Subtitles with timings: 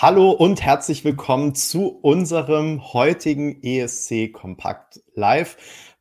[0.00, 5.56] Hallo und herzlich willkommen zu unserem heutigen ESC Kompakt Live.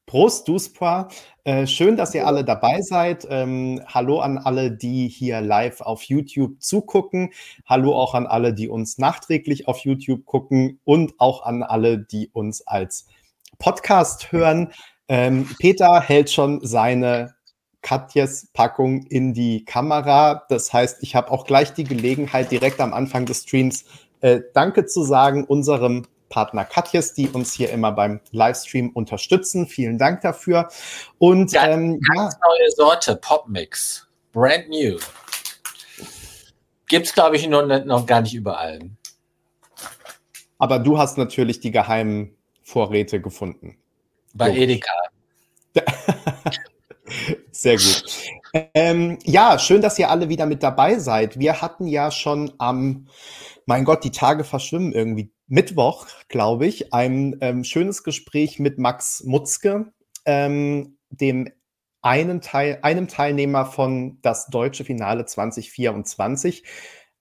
[0.06, 1.08] Prost, Duspra.
[1.46, 3.26] Äh, schön, dass ihr alle dabei seid.
[3.28, 7.32] Ähm, hallo an alle, die hier live auf YouTube zugucken.
[7.66, 12.30] Hallo auch an alle, die uns nachträglich auf YouTube gucken und auch an alle, die
[12.32, 13.08] uns als
[13.58, 14.74] Podcast hören.
[15.08, 17.34] Ähm, Peter hält schon seine
[17.82, 20.46] Katjes Packung in die Kamera.
[20.50, 23.86] Das heißt, ich habe auch gleich die Gelegenheit, direkt am Anfang des Streams
[24.22, 29.68] äh, Danke zu sagen unserem Partner Katjes, die uns hier immer beim Livestream unterstützen.
[29.68, 30.70] Vielen Dank dafür.
[31.18, 32.40] Und ganz, ähm, ganz ja.
[32.48, 34.08] neue Sorte, Popmix.
[34.34, 34.98] Brand new.
[36.88, 38.90] Gibt es, glaube ich, noch, noch gar nicht überall.
[40.58, 43.78] Aber du hast natürlich die geheimen Vorräte gefunden.
[44.34, 44.94] Bei Edeka.
[47.58, 48.04] Sehr gut.
[48.76, 51.40] Ähm, ja, schön, dass ihr alle wieder mit dabei seid.
[51.40, 53.08] Wir hatten ja schon am,
[53.66, 59.24] mein Gott, die Tage verschwimmen irgendwie, Mittwoch, glaube ich, ein ähm, schönes Gespräch mit Max
[59.24, 59.92] Mutzke,
[60.26, 61.50] ähm, dem
[62.04, 66.64] einen Teil, einem Teilnehmer von das deutsche Finale 2024.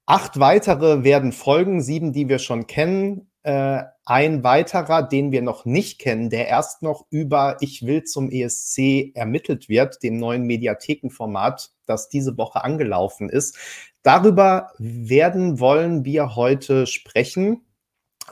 [0.05, 3.31] Acht weitere werden folgen, sieben, die wir schon kennen.
[3.47, 8.29] Äh, ein weiterer, den wir noch nicht kennen, der erst noch über Ich will zum
[8.29, 13.57] ESC ermittelt wird, dem neuen Mediathekenformat, das diese Woche angelaufen ist.
[14.03, 17.61] Darüber werden wollen wir heute sprechen.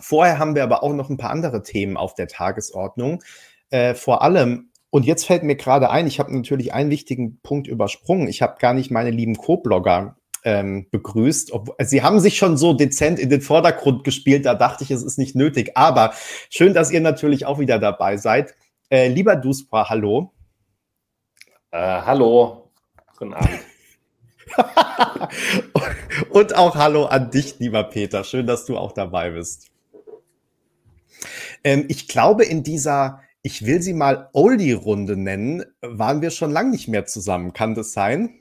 [0.01, 3.23] Vorher haben wir aber auch noch ein paar andere Themen auf der Tagesordnung.
[3.70, 7.69] Äh, vor allem, und jetzt fällt mir gerade ein, ich habe natürlich einen wichtigen Punkt
[7.69, 8.27] übersprungen.
[8.27, 11.53] Ich habe gar nicht meine lieben Co-Blogger ähm, begrüßt.
[11.53, 15.03] Ob, sie haben sich schon so dezent in den Vordergrund gespielt, da dachte ich, es
[15.03, 15.73] ist nicht nötig.
[15.75, 16.12] Aber
[16.51, 18.55] schön, dass ihr natürlich auch wieder dabei seid.
[18.91, 20.33] Äh, lieber Duspra, hallo.
[21.70, 22.70] Äh, hallo.
[23.17, 23.61] Guten Abend.
[26.31, 28.23] Und auch hallo an dich, lieber Peter.
[28.25, 29.70] Schön, dass du auch dabei bist.
[31.64, 36.70] Ähm, ich glaube, in dieser, ich will sie mal Oldie-Runde nennen, waren wir schon lange
[36.70, 37.55] nicht mehr zusammen.
[37.55, 38.39] Kann das sein?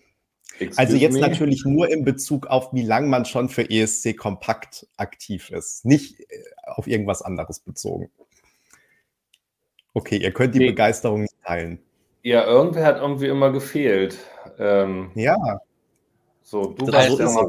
[0.59, 1.19] Excuse also jetzt me?
[1.22, 6.19] natürlich nur in Bezug auf, wie lange man schon für ESC Kompakt aktiv ist, nicht
[6.19, 8.09] äh, auf irgendwas anderes bezogen.
[9.94, 10.68] Okay, ihr könnt die nee.
[10.68, 11.80] Begeisterung nicht teilen.
[12.24, 14.18] Ja, irgendwer hat irgendwie immer gefehlt.
[14.58, 15.38] Ähm, ja.
[16.44, 17.47] So, du warst ja mal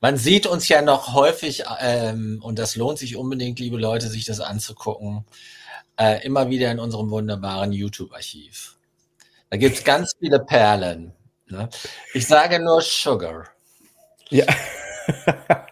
[0.00, 4.24] man sieht uns ja noch häufig, ähm, und das lohnt sich unbedingt, liebe Leute, sich
[4.24, 5.24] das anzugucken,
[5.98, 8.77] äh, immer wieder in unserem wunderbaren YouTube-Archiv.
[9.50, 11.12] Da gibt es ganz viele Perlen.
[11.46, 11.68] Ne?
[12.12, 13.48] Ich sage nur Sugar.
[14.30, 14.44] Ja.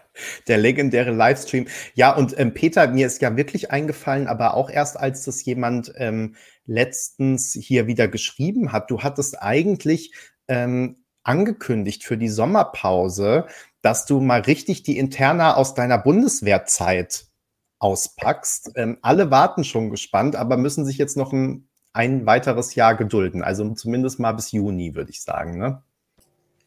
[0.47, 1.67] Der legendäre Livestream.
[1.93, 5.93] Ja, und ähm, Peter, mir ist ja wirklich eingefallen, aber auch erst als das jemand
[5.97, 6.35] ähm,
[6.65, 8.89] letztens hier wieder geschrieben hat.
[8.89, 10.13] Du hattest eigentlich
[10.47, 13.45] ähm, angekündigt für die Sommerpause,
[13.81, 17.27] dass du mal richtig die Interna aus deiner Bundeswehrzeit
[17.77, 18.71] auspackst.
[18.75, 23.43] Ähm, alle warten schon gespannt, aber müssen sich jetzt noch ein ein weiteres Jahr gedulden.
[23.43, 25.57] Also zumindest mal bis Juni, würde ich sagen.
[25.57, 25.81] Ne?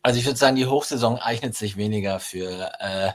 [0.03, 3.13] Also ich würde sagen, die Hochsaison eignet sich weniger für äh,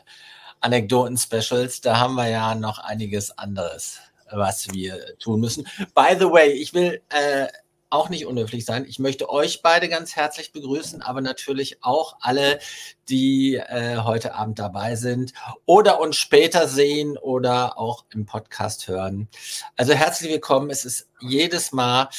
[0.61, 1.81] Anekdoten-Specials.
[1.81, 3.99] Da haben wir ja noch einiges anderes,
[4.31, 5.67] was wir tun müssen.
[5.93, 7.47] By the way, ich will äh,
[7.89, 8.85] auch nicht unhöflich sein.
[8.87, 12.59] Ich möchte euch beide ganz herzlich begrüßen, aber natürlich auch alle,
[13.09, 15.33] die äh, heute Abend dabei sind
[15.65, 19.27] oder uns später sehen oder auch im Podcast hören.
[19.75, 20.69] Also herzlich willkommen.
[20.71, 22.09] Es ist jedes Mal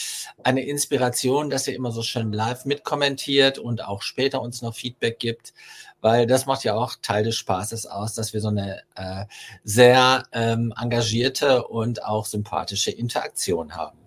[0.45, 5.19] eine Inspiration, dass ihr immer so schön live mitkommentiert und auch später uns noch Feedback
[5.19, 5.53] gibt,
[6.01, 9.25] weil das macht ja auch Teil des Spaßes aus, dass wir so eine äh,
[9.65, 14.06] sehr ähm, engagierte und auch sympathische Interaktion haben.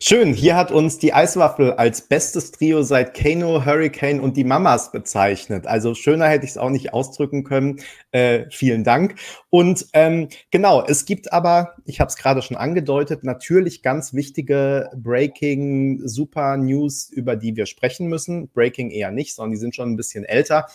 [0.00, 4.92] Schön, hier hat uns die Eiswaffel als bestes Trio seit Kano, Hurricane und die Mamas
[4.92, 5.66] bezeichnet.
[5.66, 7.80] Also schöner hätte ich es auch nicht ausdrücken können.
[8.10, 9.16] Äh, vielen Dank.
[9.50, 14.90] Und ähm, genau, es gibt aber, ich habe es gerade schon angedeutet, natürlich ganz wichtige
[14.96, 18.48] Breaking Super News, über die wir sprechen müssen.
[18.48, 20.66] Breaking eher nicht, sondern die sind schon ein bisschen älter.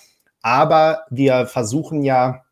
[0.42, 2.46] Aber wir versuchen ja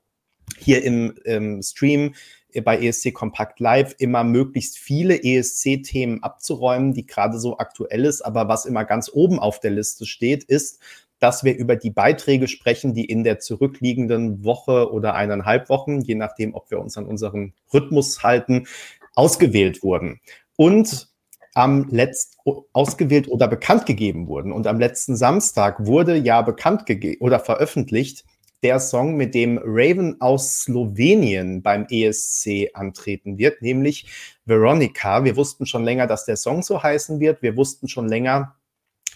[0.58, 2.16] hier im, im Stream
[2.62, 8.22] bei ESC Kompakt Live immer möglichst viele ESC-Themen abzuräumen, die gerade so aktuell ist.
[8.22, 10.80] Aber was immer ganz oben auf der Liste steht, ist,
[11.20, 16.16] dass wir über die Beiträge sprechen, die in der zurückliegenden Woche oder eineinhalb Wochen, je
[16.16, 18.68] nachdem, ob wir uns an unseren Rhythmus halten,
[19.16, 20.20] ausgewählt wurden.
[20.58, 21.14] Und
[21.54, 22.34] am letzten
[22.74, 24.52] ausgewählt oder bekannt gegeben wurden.
[24.52, 28.26] Und am letzten Samstag wurde ja bekannt gegeben oder veröffentlicht,
[28.64, 34.08] der Song, mit dem Raven aus Slowenien beim ESC antreten wird, nämlich
[34.46, 35.24] Veronica.
[35.24, 37.42] Wir wussten schon länger, dass der Song so heißen wird.
[37.42, 38.56] Wir wussten schon länger,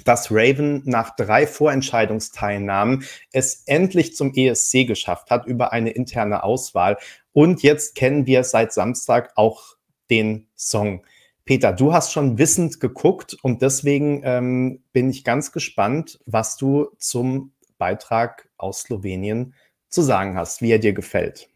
[0.05, 6.97] dass Raven nach drei Vorentscheidungsteilnahmen es endlich zum ESC geschafft hat über eine interne Auswahl.
[7.33, 9.75] Und jetzt kennen wir seit Samstag auch
[10.09, 11.03] den Song.
[11.45, 16.89] Peter, du hast schon wissend geguckt und deswegen ähm, bin ich ganz gespannt, was du
[16.97, 19.53] zum Beitrag aus Slowenien
[19.89, 21.49] zu sagen hast, wie er dir gefällt.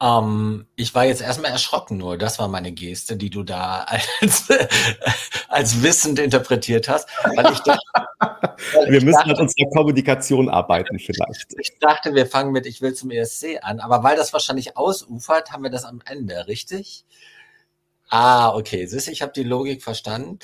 [0.00, 2.18] Ähm, ich war jetzt erstmal erschrocken nur.
[2.18, 3.84] Das war meine Geste, die du da
[4.20, 4.48] als,
[5.48, 7.08] als wissend interpretiert hast.
[7.34, 7.80] Weil ich dachte,
[8.74, 11.54] weil wir ich müssen dachte, an unserer Kommunikation arbeiten vielleicht.
[11.58, 15.50] Ich dachte, wir fangen mit Ich will zum ESC an, aber weil das wahrscheinlich ausufert,
[15.50, 17.04] haben wir das am Ende, richtig?
[18.10, 18.86] Ah, okay.
[18.86, 20.38] Siehst ich habe die Logik verstanden.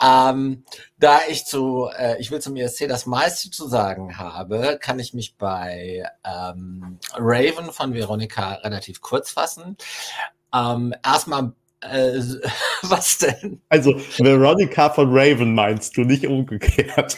[0.00, 0.64] Ähm,
[0.98, 5.12] da ich zu, äh, ich will zum ESC das meiste zu sagen habe, kann ich
[5.12, 9.76] mich bei ähm, Raven von Veronika relativ kurz fassen.
[10.54, 12.20] Ähm, erstmal, äh,
[12.82, 13.60] was denn?
[13.68, 17.16] Also Veronika von Raven meinst du, nicht umgekehrt.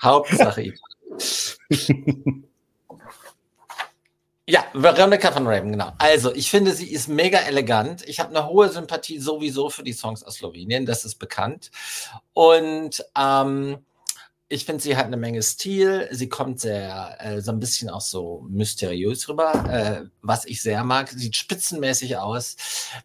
[0.00, 0.72] Hauptsache.
[4.46, 5.92] Ja, Veronica von Raven, genau.
[5.96, 8.06] Also, ich finde, sie ist mega elegant.
[8.06, 11.70] Ich habe eine hohe Sympathie sowieso für die Songs aus Slowenien, das ist bekannt.
[12.34, 13.78] Und ähm,
[14.48, 16.08] ich finde, sie hat eine Menge Stil.
[16.12, 20.84] Sie kommt sehr, äh, so ein bisschen auch so mysteriös rüber, äh, was ich sehr
[20.84, 21.08] mag.
[21.08, 22.56] Sieht spitzenmäßig aus.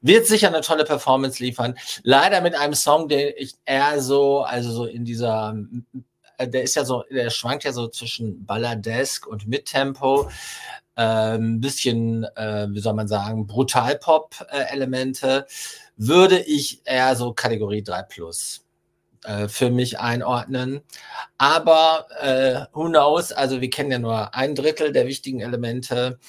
[0.01, 1.77] Wird sicher eine tolle Performance liefern.
[2.03, 5.55] Leider mit einem Song, den ich eher so, also so in dieser
[6.37, 10.29] äh, der ist ja so, der schwankt ja so zwischen Balladesk und Mittempo
[10.99, 15.47] ein ähm, bisschen, äh, wie soll man sagen, Brutal-Pop-Elemente,
[15.95, 18.65] würde ich eher so Kategorie 3 Plus
[19.23, 20.81] äh, für mich einordnen.
[21.37, 26.19] Aber äh, who knows, also wir kennen ja nur ein Drittel der wichtigen Elemente.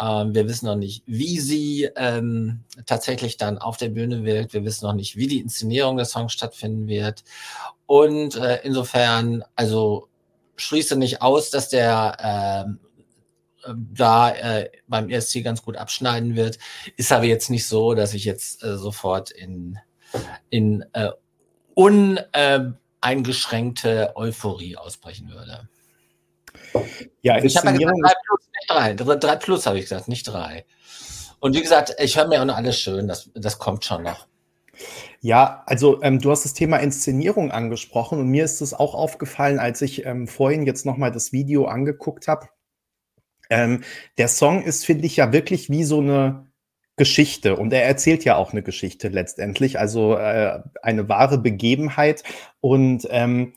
[0.00, 4.52] Ähm, wir wissen noch nicht, wie sie ähm, tatsächlich dann auf der Bühne wirkt.
[4.52, 7.24] Wir wissen noch nicht, wie die Inszenierung des Songs stattfinden wird.
[7.86, 10.06] Und äh, insofern, also
[10.54, 12.85] schließe nicht aus, dass der äh,
[13.74, 16.58] da äh, beim ESC ganz gut abschneiden wird.
[16.96, 19.78] Ist aber jetzt nicht so, dass ich jetzt äh, sofort in,
[20.50, 21.10] in äh,
[21.74, 25.68] uneingeschränkte äh, Euphorie ausbrechen würde.
[27.22, 28.94] Ja, ich habe ja gesagt, 3 plus, nicht 3.
[28.94, 30.66] 3 plus habe ich gesagt, nicht 3.
[31.38, 34.26] Und wie gesagt, ich höre mir auch noch alles schön, das, das kommt schon noch.
[35.20, 39.58] Ja, also ähm, du hast das Thema Inszenierung angesprochen und mir ist es auch aufgefallen,
[39.58, 42.48] als ich ähm, vorhin jetzt nochmal das Video angeguckt habe.
[43.50, 43.82] Ähm,
[44.18, 46.46] der Song ist, finde ich, ja wirklich wie so eine
[46.96, 52.24] Geschichte und er erzählt ja auch eine Geschichte letztendlich, also äh, eine wahre Begebenheit
[52.60, 53.52] und ähm,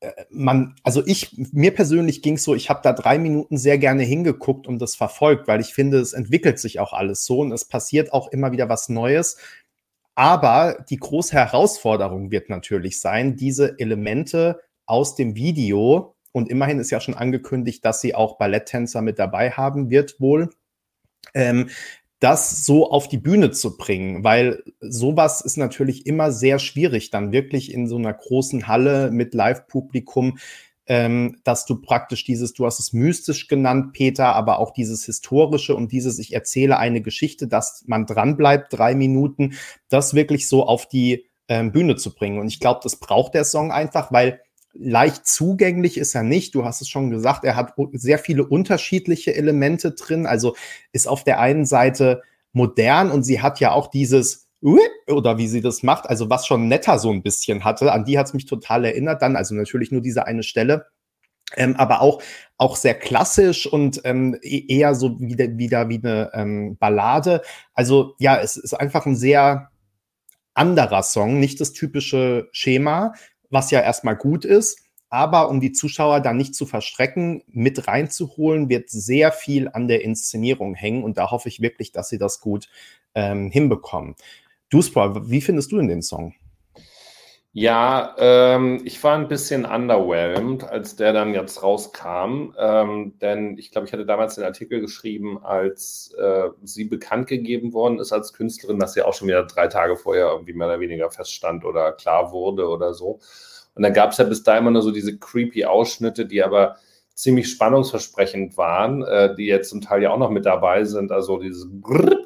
[0.00, 3.78] äh, man, also ich, mir persönlich ging es so, ich habe da drei Minuten sehr
[3.78, 7.52] gerne hingeguckt und das verfolgt, weil ich finde, es entwickelt sich auch alles so und
[7.52, 9.36] es passiert auch immer wieder was Neues.
[10.16, 16.90] Aber die große Herausforderung wird natürlich sein, diese Elemente aus dem Video und immerhin ist
[16.90, 20.50] ja schon angekündigt, dass sie auch Balletttänzer mit dabei haben wird, wohl.
[21.34, 21.68] Ähm,
[22.20, 27.32] das so auf die Bühne zu bringen, weil sowas ist natürlich immer sehr schwierig, dann
[27.32, 30.38] wirklich in so einer großen Halle mit Live-Publikum,
[30.86, 35.74] ähm, dass du praktisch dieses, du hast es mystisch genannt, Peter, aber auch dieses historische
[35.74, 39.54] und dieses, ich erzähle eine Geschichte, dass man dranbleibt, drei Minuten,
[39.88, 42.38] das wirklich so auf die ähm, Bühne zu bringen.
[42.38, 44.40] Und ich glaube, das braucht der Song einfach, weil
[44.72, 46.54] leicht zugänglich ist er nicht.
[46.54, 50.26] Du hast es schon gesagt, er hat sehr viele unterschiedliche Elemente drin.
[50.26, 50.56] Also
[50.92, 54.48] ist auf der einen Seite modern und sie hat ja auch dieses
[55.06, 58.18] oder wie sie das macht, also was schon netter so ein bisschen hatte, an die
[58.18, 60.86] hat es mich total erinnert dann, also natürlich nur diese eine Stelle,
[61.56, 62.22] ähm, aber auch,
[62.58, 67.42] auch sehr klassisch und ähm, e-, eher so wieder, wieder wie eine ähm, Ballade.
[67.74, 69.70] Also ja, es ist einfach ein sehr
[70.54, 73.14] anderer Song, nicht das typische Schema,
[73.50, 74.80] was ja erstmal gut ist.
[75.12, 80.02] Aber um die Zuschauer dann nicht zu verstrecken, mit reinzuholen, wird sehr viel an der
[80.04, 81.02] Inszenierung hängen.
[81.02, 82.68] Und da hoffe ich wirklich, dass sie das gut
[83.16, 84.14] ähm, hinbekommen.
[84.68, 86.34] Du, Sport, wie findest du denn den Song?
[87.52, 92.54] Ja, ähm, ich war ein bisschen underwhelmed, als der dann jetzt rauskam.
[92.56, 97.72] Ähm, denn ich glaube, ich hatte damals den Artikel geschrieben, als äh, sie bekannt gegeben
[97.72, 100.78] worden ist als Künstlerin, dass sie auch schon wieder drei Tage vorher irgendwie mehr oder
[100.78, 103.18] weniger feststand oder klar wurde oder so.
[103.74, 106.76] Und dann gab es ja bis da immer nur so diese creepy Ausschnitte, die aber
[107.14, 111.10] ziemlich spannungsversprechend waren, äh, die jetzt zum Teil ja auch noch mit dabei sind.
[111.10, 112.16] Also dieses Brrr,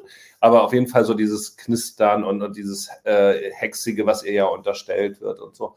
[0.45, 4.45] aber auf jeden Fall so dieses Knistern und, und dieses äh, Hexige, was ihr ja
[4.45, 5.75] unterstellt wird und so.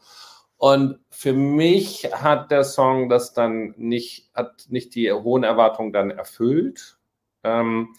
[0.57, 6.11] Und für mich hat der Song das dann nicht, hat nicht die hohen Erwartungen dann
[6.11, 6.97] erfüllt.
[7.43, 7.95] Ähm,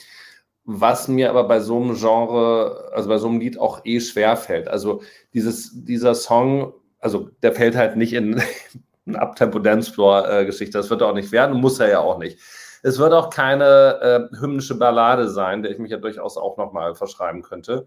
[0.64, 4.36] was mir aber bei so einem Genre, also bei so einem Lied auch eh schwer
[4.36, 4.68] fällt.
[4.68, 8.40] Also dieses, dieser Song also der fällt halt nicht in
[9.06, 10.78] eine Uptempo-Dancefloor-Geschichte.
[10.78, 12.38] Das wird er auch nicht werden, muss er ja auch nicht.
[12.82, 16.94] Es wird auch keine äh, hymnische Ballade sein, der ich mich ja durchaus auch nochmal
[16.94, 17.87] verschreiben könnte,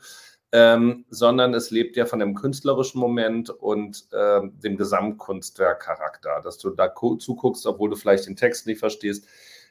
[0.52, 6.70] ähm, sondern es lebt ja von dem künstlerischen Moment und äh, dem Gesamtkunstwerkcharakter, dass du
[6.70, 9.28] da zuguckst, obwohl du vielleicht den Text nicht verstehst,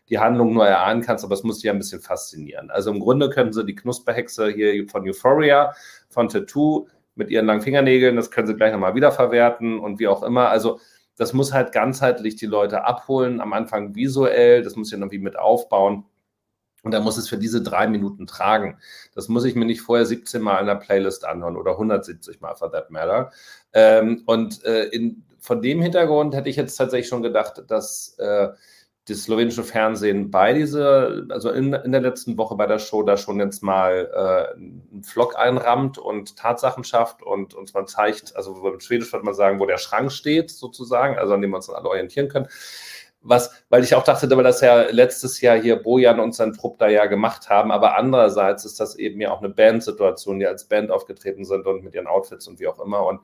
[0.08, 2.70] die Handlung nur erahnen kannst, aber es muss dich ja ein bisschen faszinieren.
[2.70, 5.72] Also im Grunde können sie die Knusperhexe hier von Euphoria,
[6.08, 10.22] von Tattoo mit ihren langen Fingernägeln, das können sie gleich nochmal wiederverwerten und wie auch
[10.22, 10.48] immer.
[10.48, 10.80] Also
[11.22, 15.38] das muss halt ganzheitlich die Leute abholen, am Anfang visuell, das muss ja irgendwie mit
[15.38, 16.04] aufbauen.
[16.82, 18.76] Und dann muss es für diese drei Minuten tragen.
[19.14, 22.56] Das muss ich mir nicht vorher 17 Mal in der Playlist anhören oder 170 Mal
[22.56, 23.30] for that matter.
[23.72, 28.48] Ähm, und äh, in, von dem Hintergrund hätte ich jetzt tatsächlich schon gedacht, dass äh,
[29.08, 33.16] das slowenische Fernsehen bei dieser, also in, in der letzten Woche bei der Show da
[33.16, 38.54] schon jetzt mal äh, einen Vlog einrammt und Tatsachen schafft und uns mal zeigt, also
[38.68, 41.66] im Schwedisch würde man sagen, wo der Schrank steht sozusagen, also an dem wir uns
[41.66, 42.46] dann alle orientieren können.
[43.24, 46.78] Was, weil ich auch dachte, weil das ja letztes Jahr hier Bojan und sein Trupp
[46.78, 50.64] da ja gemacht haben, aber andererseits ist das eben ja auch eine Bandsituation, die als
[50.64, 53.20] Band aufgetreten sind und mit ihren Outfits und wie auch immer und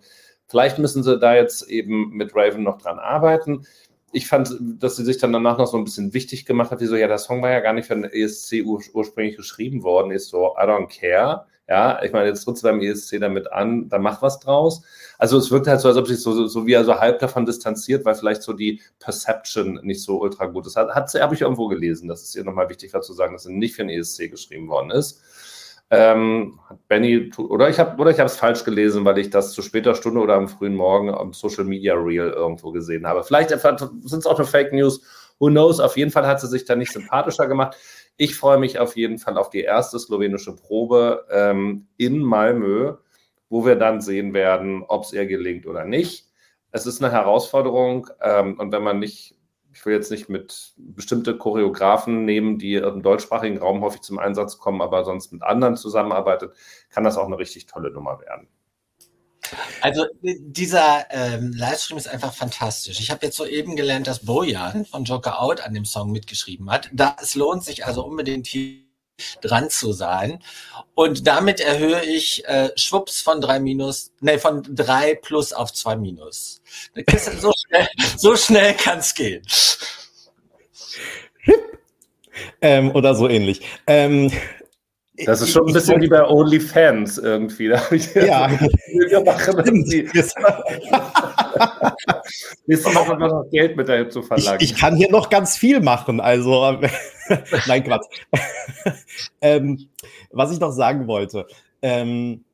[0.46, 3.66] vielleicht müssen sie da jetzt eben mit Raven noch dran arbeiten
[4.12, 6.86] ich fand, dass sie sich dann danach noch so ein bisschen wichtig gemacht hat, wie
[6.86, 10.10] so, ja, der Song war ja gar nicht für den ESC ur ursprünglich geschrieben worden,
[10.10, 11.46] ist so, I don't care.
[11.68, 14.82] Ja, ich meine, jetzt tritt sie beim ESC damit an, da macht was draus.
[15.18, 17.18] Also es wirkt halt so, als ob sich so, so, so wie er so halb
[17.18, 20.76] davon distanziert, weil vielleicht so die Perception nicht so ultra gut ist.
[20.76, 23.34] Hat, hat sie, habe ich irgendwo gelesen, dass es ihr nochmal wichtig war zu sagen,
[23.34, 25.20] dass sie nicht für den ESC geschrieben worden ist.
[25.90, 30.34] Ähm, Benny, oder ich habe es falsch gelesen, weil ich das zu später Stunde oder
[30.34, 33.24] am frühen Morgen am Social Media Reel irgendwo gesehen habe.
[33.24, 35.00] Vielleicht sind es auch nur Fake News.
[35.38, 35.80] Who knows?
[35.80, 37.76] Auf jeden Fall hat sie sich da nicht sympathischer gemacht.
[38.18, 42.96] Ich freue mich auf jeden Fall auf die erste slowenische Probe ähm, in Malmö,
[43.48, 46.26] wo wir dann sehen werden, ob es ihr gelingt oder nicht.
[46.70, 49.37] Es ist eine Herausforderung ähm, und wenn man nicht
[49.78, 54.58] ich will jetzt nicht mit bestimmte Choreografen nehmen, die im deutschsprachigen Raum häufig zum Einsatz
[54.58, 56.52] kommen, aber sonst mit anderen zusammenarbeitet,
[56.90, 58.48] kann das auch eine richtig tolle Nummer werden.
[59.80, 62.98] Also dieser ähm, Livestream ist einfach fantastisch.
[62.98, 66.90] Ich habe jetzt soeben gelernt, dass Bojan von Joker Out an dem Song mitgeschrieben hat.
[67.22, 68.87] Es lohnt sich also unbedingt hier
[69.40, 70.42] dran zu sein.
[70.94, 75.96] Und damit erhöhe ich äh, Schwupps von drei minus, nee, von drei plus auf zwei
[75.96, 76.60] minus.
[77.38, 79.42] So schnell, so schnell kann es gehen.
[82.60, 83.60] Ähm, oder so ähnlich.
[83.86, 84.32] Ähm,
[85.24, 87.68] das ist schon ein bisschen wie bei OnlyFans irgendwie.
[87.68, 89.56] Da ich ja, wir machen
[92.94, 94.58] Mal haben wir noch Geld mit dahin zu verlangen.
[94.60, 96.20] Ich, ich, kann hier noch ganz viel machen.
[96.20, 96.78] Also,
[97.66, 98.06] nein, Quatsch.
[99.40, 99.88] ähm,
[100.30, 101.46] was ich noch sagen wollte.
[101.82, 102.44] Ähm,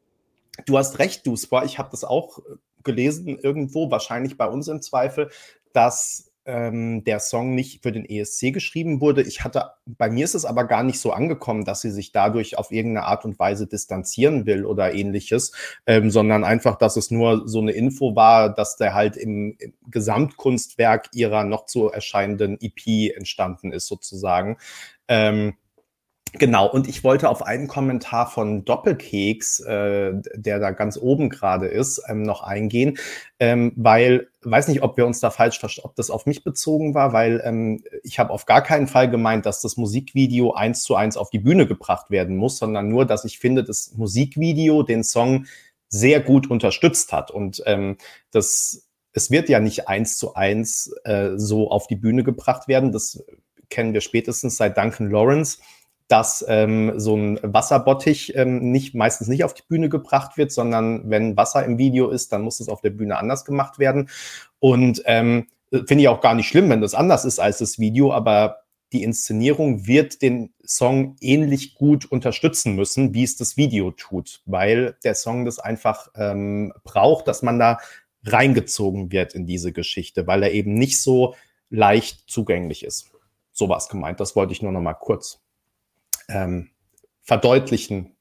[0.66, 2.38] du hast recht, du, Ich habe das auch
[2.82, 5.30] gelesen irgendwo, wahrscheinlich bei uns im Zweifel,
[5.72, 9.22] dass ähm, der Song nicht für den ESC geschrieben wurde.
[9.22, 12.58] Ich hatte, bei mir ist es aber gar nicht so angekommen, dass sie sich dadurch
[12.58, 15.52] auf irgendeine Art und Weise distanzieren will oder ähnliches,
[15.86, 19.72] ähm, sondern einfach, dass es nur so eine Info war, dass der halt im, im
[19.90, 24.58] Gesamtkunstwerk ihrer noch zu erscheinenden EP entstanden ist, sozusagen.
[25.08, 25.54] Ähm,
[26.36, 31.68] Genau, und ich wollte auf einen Kommentar von Doppelkeks, äh, der da ganz oben gerade
[31.68, 32.98] ist, ähm, noch eingehen,
[33.38, 37.12] ähm, weil, weiß nicht, ob wir uns da falsch ob das auf mich bezogen war,
[37.12, 41.16] weil ähm, ich habe auf gar keinen Fall gemeint, dass das Musikvideo eins zu eins
[41.16, 45.46] auf die Bühne gebracht werden muss, sondern nur, dass ich finde, das Musikvideo den Song
[45.88, 47.96] sehr gut unterstützt hat und ähm,
[48.32, 52.90] das es wird ja nicht eins zu eins äh, so auf die Bühne gebracht werden.
[52.90, 53.24] Das
[53.70, 55.58] kennen wir spätestens seit Duncan Lawrence
[56.08, 61.08] dass ähm, so ein Wasserbottich ähm, nicht, meistens nicht auf die Bühne gebracht wird, sondern
[61.10, 64.10] wenn Wasser im Video ist, dann muss es auf der Bühne anders gemacht werden.
[64.58, 68.12] Und ähm, finde ich auch gar nicht schlimm, wenn das anders ist als das Video,
[68.12, 74.42] aber die Inszenierung wird den Song ähnlich gut unterstützen müssen, wie es das Video tut,
[74.46, 77.78] weil der Song das einfach ähm, braucht, dass man da
[78.24, 81.34] reingezogen wird in diese Geschichte, weil er eben nicht so
[81.70, 83.10] leicht zugänglich ist.
[83.52, 84.20] So war es gemeint.
[84.20, 85.43] Das wollte ich nur noch mal kurz
[86.28, 86.70] ähm,
[87.22, 88.16] verdeutlichen.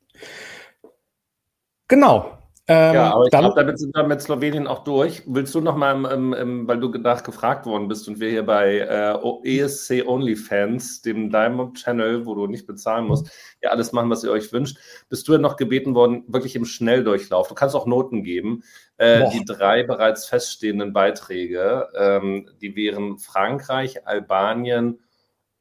[1.88, 2.38] Genau.
[2.66, 5.24] Ähm, ja, aber ich glaube, damit sind wir mit Slowenien auch durch.
[5.26, 8.78] Willst du noch mal, im, im, weil du nachgefragt worden bist und wir hier bei
[8.78, 13.30] äh, ESC OnlyFans, dem Diamond Channel, wo du nicht bezahlen musst,
[13.62, 14.78] ja alles machen, was ihr euch wünscht,
[15.10, 17.50] bist du ja noch gebeten worden, wirklich im Schnelldurchlauf.
[17.50, 18.64] Du kannst auch Noten geben.
[18.96, 25.02] Äh, die drei bereits feststehenden Beiträge, ähm, die wären Frankreich, Albanien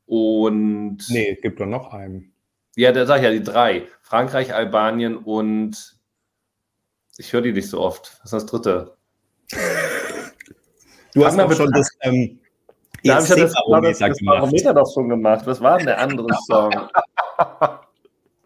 [0.06, 0.98] und.
[1.08, 2.31] Nee, gibt doch noch einen.
[2.76, 3.86] Ja, da sag ich ja die drei.
[4.00, 5.96] Frankreich, Albanien und
[7.18, 8.18] ich höre die nicht so oft.
[8.22, 8.96] Was ist das dritte?
[11.14, 11.90] Du hast aber schon das.
[12.00, 12.40] Ähm,
[13.04, 15.46] da habe ich ja das, das, das Barometer doch schon gemacht.
[15.46, 16.72] Was war denn der andere Song?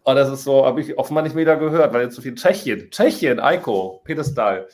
[0.05, 2.91] oh, das ist so, habe ich offenbar nicht wieder gehört, weil jetzt so viel Tschechien.
[2.91, 4.69] Tschechien, Eiko, Pedestal.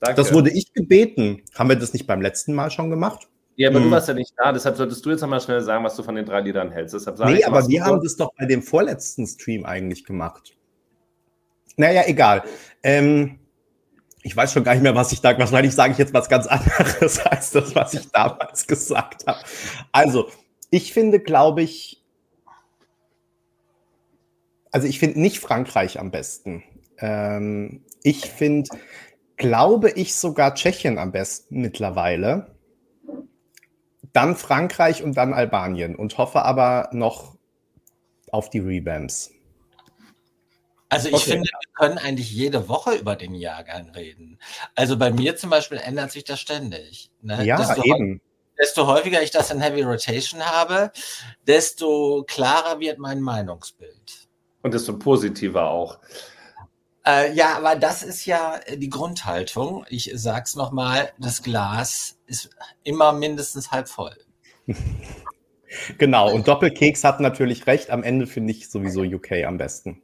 [0.00, 0.16] Danke.
[0.16, 1.42] Das wurde ich gebeten.
[1.54, 3.28] Haben wir das nicht beim letzten Mal schon gemacht?
[3.60, 3.84] Ja, aber hm.
[3.84, 6.14] du warst ja nicht da, deshalb solltest du jetzt einmal schnell sagen, was du von
[6.14, 6.94] den drei Liedern hältst.
[6.94, 10.56] Deshalb nee, ich, aber wir haben das doch bei dem vorletzten Stream eigentlich gemacht.
[11.76, 12.42] Naja, egal.
[12.82, 13.38] Ähm,
[14.22, 16.46] ich weiß schon gar nicht mehr, was ich da, wahrscheinlich sage ich jetzt was ganz
[16.46, 19.40] anderes als das, was ich damals gesagt habe.
[19.92, 20.30] Also,
[20.70, 22.02] ich finde, glaube ich,
[24.70, 26.62] also ich finde nicht Frankreich am besten.
[26.96, 28.70] Ähm, ich finde,
[29.36, 32.58] glaube ich, sogar Tschechien am besten mittlerweile.
[34.12, 37.36] Dann Frankreich und dann Albanien und hoffe aber noch
[38.30, 39.30] auf die Revamps.
[40.88, 41.30] Also ich okay.
[41.30, 44.38] finde, wir können eigentlich jede Woche über den Jahrgang reden.
[44.74, 47.10] Also bei mir zum Beispiel ändert sich das ständig.
[47.22, 47.44] Ne?
[47.44, 48.20] Ja, desto eben.
[48.60, 50.92] Desto häufiger ich das in Heavy Rotation habe,
[51.46, 54.28] desto klarer wird mein Meinungsbild.
[54.62, 55.98] Und desto positiver auch.
[57.06, 59.84] Äh, ja, aber das ist ja die Grundhaltung.
[59.88, 62.50] Ich sag's nochmal, das Glas ist
[62.84, 64.16] immer mindestens halb voll.
[65.98, 67.90] genau, und Doppelkeks hat natürlich recht.
[67.90, 70.02] Am Ende finde ich sowieso UK am besten.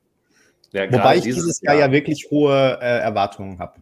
[0.73, 3.81] Ja, Wobei ich dieses, Jahr, Jahr, ja wirklich hohe äh, Erwartungen habe.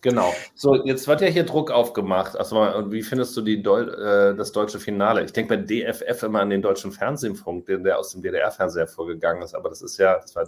[0.00, 0.34] Genau.
[0.54, 2.36] So, jetzt wird ja hier Druck aufgemacht.
[2.36, 2.56] Also,
[2.90, 5.24] wie findest du die Deu äh, das deutsche Finale?
[5.24, 9.42] Ich denke bei DFF immer an den deutschen Fernsehfunk, den, der aus dem DDR-Fernseher vorgegangen
[9.42, 9.54] ist.
[9.54, 10.46] Aber das ist ja, das war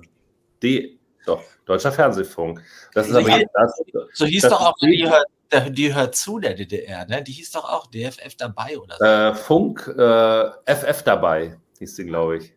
[0.62, 2.62] D, doch, deutscher Fernsehfunk.
[2.94, 3.82] Das ist aber ja, das,
[4.14, 7.22] so hieß das doch auch, die hört, die hört zu der DDR, ne?
[7.22, 9.04] Die hieß doch auch DFF dabei oder so.
[9.04, 12.52] Äh, Funk, äh, FF dabei, hieß sie, glaube ich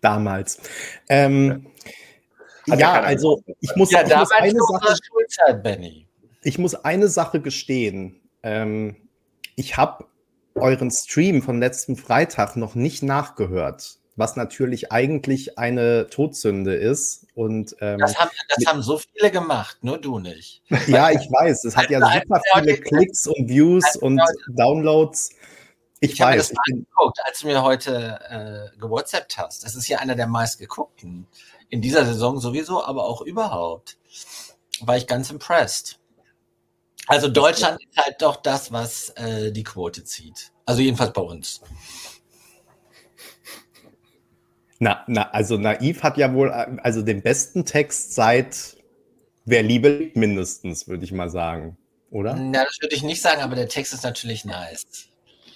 [0.00, 0.60] damals.
[1.08, 1.66] Ähm,
[2.66, 6.06] ja, ja also ich muss, ja, ich muss eine Sache, Schulzeit, Benny.
[6.42, 8.20] Ich muss eine Sache gestehen.
[8.42, 8.96] Ähm,
[9.56, 10.06] ich habe
[10.54, 17.26] euren Stream von letzten Freitag noch nicht nachgehört, was natürlich eigentlich eine Todsünde ist.
[17.34, 20.62] Und, ähm, das, haben, das haben so viele gemacht, nur du nicht.
[20.86, 21.64] ja, ich weiß.
[21.64, 25.30] Es hat ja super viele Klicks und Views und Downloads.
[25.98, 26.26] Ich, ich weiß.
[26.26, 29.64] Habe das ich geguckt, als du mir heute äh, gewhatsappt hast.
[29.64, 31.26] Das ist ja einer der meistgeguckten.
[31.68, 33.96] In dieser Saison sowieso, aber auch überhaupt.
[34.80, 35.98] War ich ganz impressed.
[37.06, 40.52] Also Deutschland ist halt doch das, was äh, die Quote zieht.
[40.64, 41.60] Also jedenfalls bei uns.
[44.82, 48.76] Na, na, also Naiv hat ja wohl äh, also den besten Text seit
[49.44, 51.76] Wer Liebe liebt mindestens, würde ich mal sagen,
[52.10, 52.34] oder?
[52.34, 54.86] Na, das würde ich nicht sagen, aber der Text ist natürlich nice.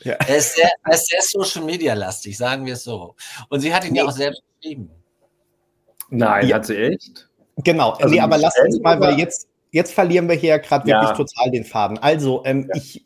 [0.02, 0.14] Ja.
[0.14, 3.14] Er, ist sehr, er ist sehr Social Media lastig, sagen wir es so.
[3.48, 4.00] Und sie hat ihn nee.
[4.00, 4.90] ja auch selbst geschrieben.
[6.10, 6.56] Nein, ja.
[6.56, 7.28] hat sie echt?
[7.58, 11.10] Genau, also nee, aber lass uns mal, weil jetzt, jetzt verlieren wir hier gerade wirklich
[11.10, 11.14] ja.
[11.14, 11.98] total den Faden.
[11.98, 13.04] Also, ähm, ich,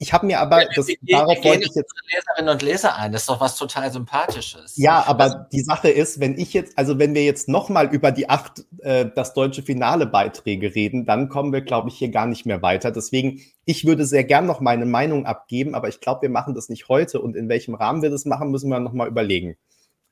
[0.00, 1.92] ich habe mir aber, das, wir, darauf wollte ich jetzt.
[2.14, 4.76] Leserinnen und Leser ein, das ist doch was total Sympathisches.
[4.76, 8.12] Ja, aber also, die Sache ist, wenn ich jetzt, also wenn wir jetzt nochmal über
[8.12, 12.26] die acht, äh, das deutsche Finale Beiträge reden, dann kommen wir, glaube ich, hier gar
[12.26, 12.92] nicht mehr weiter.
[12.92, 16.68] Deswegen, ich würde sehr gern noch meine Meinung abgeben, aber ich glaube, wir machen das
[16.68, 19.56] nicht heute und in welchem Rahmen wir das machen, müssen wir nochmal überlegen.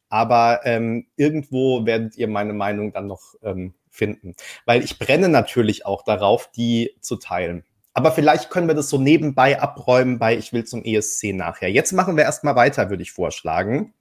[0.09, 4.35] Aber ähm, irgendwo werdet ihr meine Meinung dann noch ähm, finden.
[4.65, 7.65] Weil ich brenne natürlich auch darauf, die zu teilen.
[7.97, 11.71] Aber vielleicht können wir das so nebenbei abräumen bei Ich will zum ESC nachher.
[11.71, 13.95] Jetzt machen wir erstmal weiter, würde ich vorschlagen.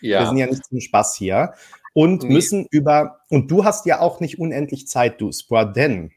[0.00, 0.20] Ja.
[0.20, 1.54] Wir sind ja nicht zum Spaß hier.
[1.92, 2.32] Und nee.
[2.32, 6.12] müssen über, und du hast ja auch nicht unendlich Zeit, du Spra, denn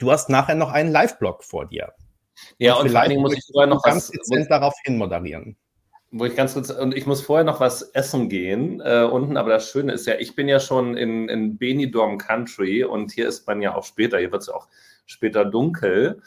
[0.00, 1.92] du hast nachher noch einen Live-Blog vor dir.
[2.58, 4.98] Ja, und, und vor allen Dingen muss ich vorher noch ganz was, dezent darauf hin
[4.98, 5.56] moderieren.
[6.10, 9.50] Wo ich ganz kurz, und ich muss vorher noch was essen gehen äh, unten, aber
[9.50, 13.46] das Schöne ist ja, ich bin ja schon in, in Benidorm Country und hier ist
[13.46, 14.66] man ja auch später, hier wird es auch
[15.06, 16.20] später dunkel.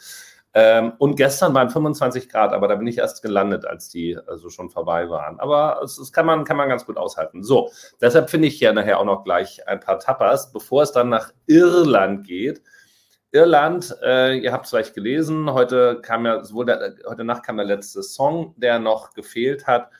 [0.52, 4.50] Ähm, und gestern waren 25 Grad, aber da bin ich erst gelandet, als die also
[4.50, 5.38] schon vorbei waren.
[5.38, 7.44] Aber es, es kann, man, kann man ganz gut aushalten.
[7.44, 11.08] So, deshalb finde ich hier nachher auch noch gleich ein paar Tapas, bevor es dann
[11.08, 12.62] nach Irland geht.
[13.32, 17.66] Irland, äh, ihr habt es vielleicht gelesen, heute kam ja, der, heute Nacht kam der
[17.66, 19.90] letzte Song, der noch gefehlt hat,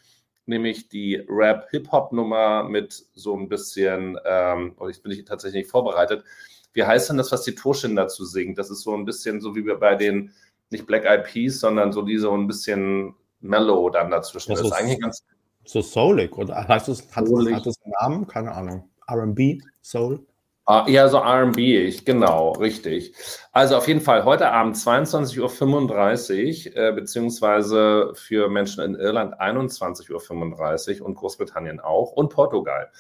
[0.47, 6.25] nämlich die Rap-Hip-Hop-Nummer mit so ein bisschen, ähm, oh, ich bin ich tatsächlich nicht vorbereitet,
[6.73, 8.59] wie heißt denn das, was die Torshin dazu singt?
[8.59, 10.33] Das ist so ein bisschen so wie bei den,
[10.71, 14.51] nicht Black Eyed Peas, sondern so die so ein bisschen mellow dann dazwischen.
[14.53, 15.25] Das, das ist eigentlich ganz.
[15.65, 17.55] So soulig, oder heißt das, hat, soulig.
[17.55, 18.27] hat das einen Namen?
[18.27, 18.89] Keine Ahnung.
[19.11, 20.25] RB, Soul?
[20.67, 23.13] Ah, ja, so RB, ich, genau, richtig.
[23.51, 31.01] Also auf jeden Fall heute Abend 22.35 Uhr, äh, beziehungsweise für Menschen in Irland 21.35
[31.01, 32.91] Uhr und Großbritannien auch und Portugal.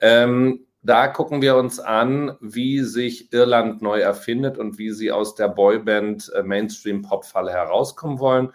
[0.00, 5.34] Ähm, da gucken wir uns an, wie sich Irland neu erfindet und wie sie aus
[5.34, 8.52] der Boyband äh, Mainstream-Pop-Falle herauskommen wollen.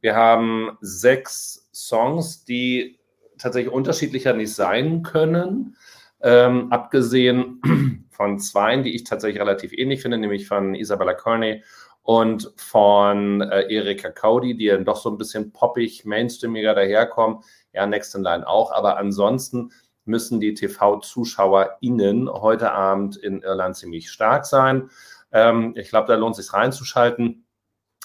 [0.00, 2.98] Wir haben sechs Songs, die
[3.38, 5.76] tatsächlich unterschiedlicher nicht sein können.
[6.22, 11.62] Ähm, abgesehen von zwei, die ich tatsächlich relativ ähnlich finde, nämlich von Isabella Kearney
[12.02, 17.38] und von äh, Erika Cody, die dann doch so ein bisschen poppig, mainstreamiger daherkommen.
[17.72, 19.70] Ja, Next in Line auch, aber ansonsten
[20.10, 24.90] müssen die TV-ZuschauerInnen heute Abend in Irland ziemlich stark sein.
[25.32, 27.46] Ähm, ich glaube, da lohnt es sich reinzuschalten.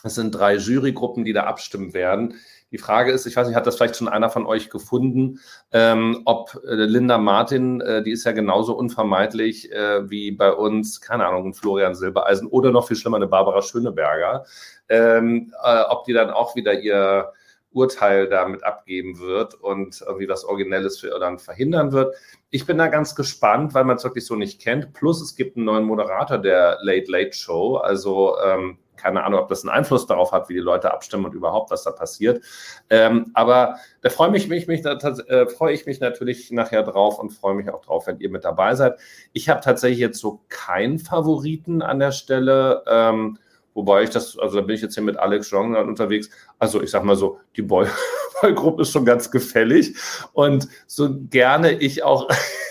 [0.04, 2.36] Es sind drei Jurygruppen, die da abstimmen werden.
[2.72, 5.40] Die Frage ist, ich weiß nicht, hat das vielleicht schon einer von euch gefunden,
[5.72, 11.00] ähm, ob äh, Linda Martin, äh, die ist ja genauso unvermeidlich äh, wie bei uns,
[11.02, 14.46] keine Ahnung, Florian Silbereisen oder noch viel schlimmer eine Barbara Schöneberger,
[14.90, 17.32] ähm, äh, ob die dann auch wieder ihr
[17.76, 22.16] Urteil damit abgeben wird und irgendwie was Originelles für Irland verhindern wird.
[22.50, 24.94] Ich bin da ganz gespannt, weil man es wirklich so nicht kennt.
[24.94, 27.76] Plus es gibt einen neuen Moderator der Late Late Show.
[27.78, 31.36] Also ähm, keine Ahnung, ob das einen Einfluss darauf hat, wie die Leute abstimmen und
[31.36, 32.44] überhaupt, was da passiert.
[32.90, 37.32] Ähm, aber da freue mich, mich, mich, äh, freue ich mich natürlich nachher drauf und
[37.32, 38.98] freue mich auch drauf, wenn ihr mit dabei seid.
[39.34, 42.84] Ich habe tatsächlich jetzt so keinen Favoriten an der Stelle.
[42.88, 43.38] Ähm,
[43.76, 46.30] Wobei ich das, also da bin ich jetzt hier mit Alex Jong unterwegs.
[46.58, 47.86] Also ich sag mal so, die Boy
[48.42, 49.96] Boygroup ist schon ganz gefällig.
[50.32, 52.30] Und so gerne ich auch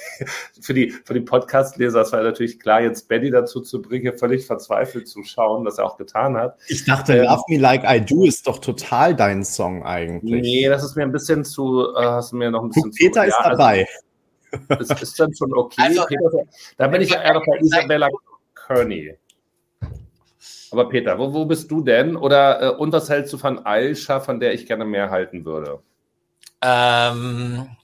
[0.60, 4.46] für die, für die Podcast-Leser, es war natürlich klar, jetzt Benny dazu zu bringen, völlig
[4.46, 6.56] verzweifelt zu schauen, was er auch getan hat.
[6.68, 10.40] Ich dachte, ähm, Love Me Like I Do ist doch total dein Song eigentlich.
[10.40, 12.98] Nee, das ist mir ein bisschen zu, äh, hast du mir noch ein bisschen Guck,
[12.98, 13.86] Peter zu, ist ja, also dabei.
[14.68, 15.82] Also, das ist dann schon okay.
[15.82, 16.44] Also, Peter,
[16.78, 18.08] da bin ich ja eher noch bei Isabella
[18.54, 19.18] Kearney.
[20.70, 22.16] Aber Peter, wo, wo bist du denn?
[22.16, 25.82] Oder äh, und was hältst du von Aisha, von der ich gerne mehr halten würde?
[26.62, 27.76] Ähm,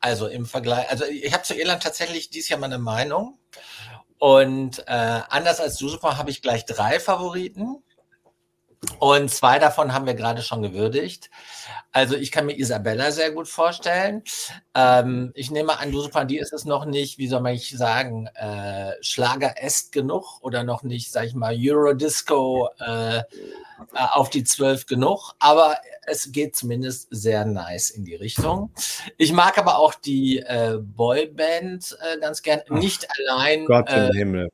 [0.00, 3.38] also im Vergleich, also ich habe zu Irland tatsächlich dieses Jahr meine Meinung.
[4.18, 7.82] Und äh, anders als du, super, habe ich gleich drei Favoriten.
[8.98, 11.30] Und zwei davon haben wir gerade schon gewürdigt.
[11.92, 14.22] Also ich kann mir Isabella sehr gut vorstellen.
[14.74, 19.92] Ähm, ich nehme an, Dusupandi ist es noch nicht, wie soll man sagen, äh, Schlager-est
[19.92, 23.22] genug oder noch nicht, sag ich mal, Eurodisco äh, äh,
[23.92, 25.34] auf die zwölf genug.
[25.38, 28.72] Aber es geht zumindest sehr nice in die Richtung.
[29.18, 32.60] Ich mag aber auch die äh, Boyband äh, ganz gern.
[32.68, 33.66] Nicht allein.
[33.66, 34.50] Gott im äh, Himmel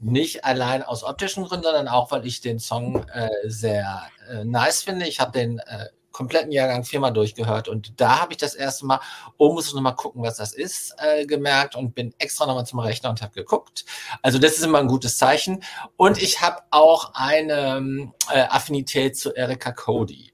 [0.00, 4.82] nicht allein aus optischen Gründen, sondern auch, weil ich den Song äh, sehr äh, nice
[4.82, 5.06] finde.
[5.06, 9.00] Ich habe den äh, kompletten Jahrgang viermal durchgehört und da habe ich das erste Mal,
[9.36, 12.80] oh, muss ich nochmal gucken, was das ist, äh, gemerkt und bin extra nochmal zum
[12.80, 13.84] Rechner und habe geguckt.
[14.22, 15.62] Also das ist immer ein gutes Zeichen.
[15.96, 20.32] Und ich habe auch eine äh, Affinität zu Erika Cody.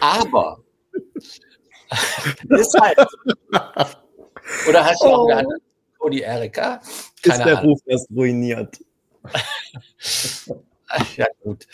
[0.00, 0.58] Aber
[2.48, 2.98] ist halt.
[4.68, 5.14] Oder hast du oh.
[5.14, 5.62] auch gehandelt?
[5.98, 6.80] Cody Erika.
[7.22, 7.70] Keine ist der Ahnung.
[7.72, 8.78] Ruf erst ruiniert.
[11.16, 11.66] ja, gut.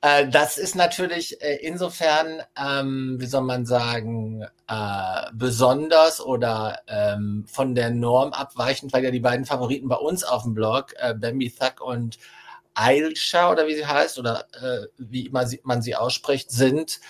[0.00, 7.46] Äh, das ist natürlich äh, insofern, ähm, wie soll man sagen, äh, besonders oder ähm,
[7.46, 11.14] von der Norm abweichend, weil ja die beiden Favoriten bei uns auf dem Blog, äh,
[11.14, 12.18] Bambi Thug und
[12.74, 17.00] Ailsha oder wie sie heißt oder äh, wie man sie, man sie ausspricht, sind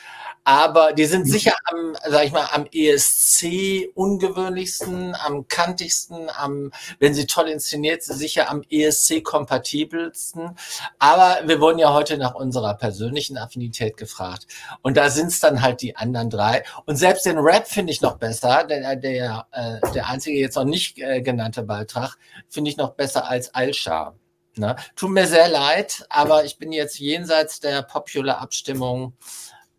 [0.44, 7.14] aber die sind sicher am, sag ich mal, am ESC ungewöhnlichsten, am kantigsten, am, wenn
[7.14, 10.50] sie toll inszeniert sind, sicher am ESC kompatibelsten.
[10.98, 14.46] Aber wir wurden ja heute nach unserer persönlichen Affinität gefragt.
[14.82, 16.62] Und da sind es dann halt die anderen drei.
[16.84, 20.64] Und selbst den Rap finde ich noch besser, der, der, äh, der einzige jetzt noch
[20.64, 22.16] nicht äh, genannte Beitrag,
[22.48, 24.14] finde ich noch besser als Alshar.
[24.56, 24.76] Ne?
[24.94, 29.14] Tut mir sehr leid, aber ich bin jetzt jenseits der Popular-Abstimmung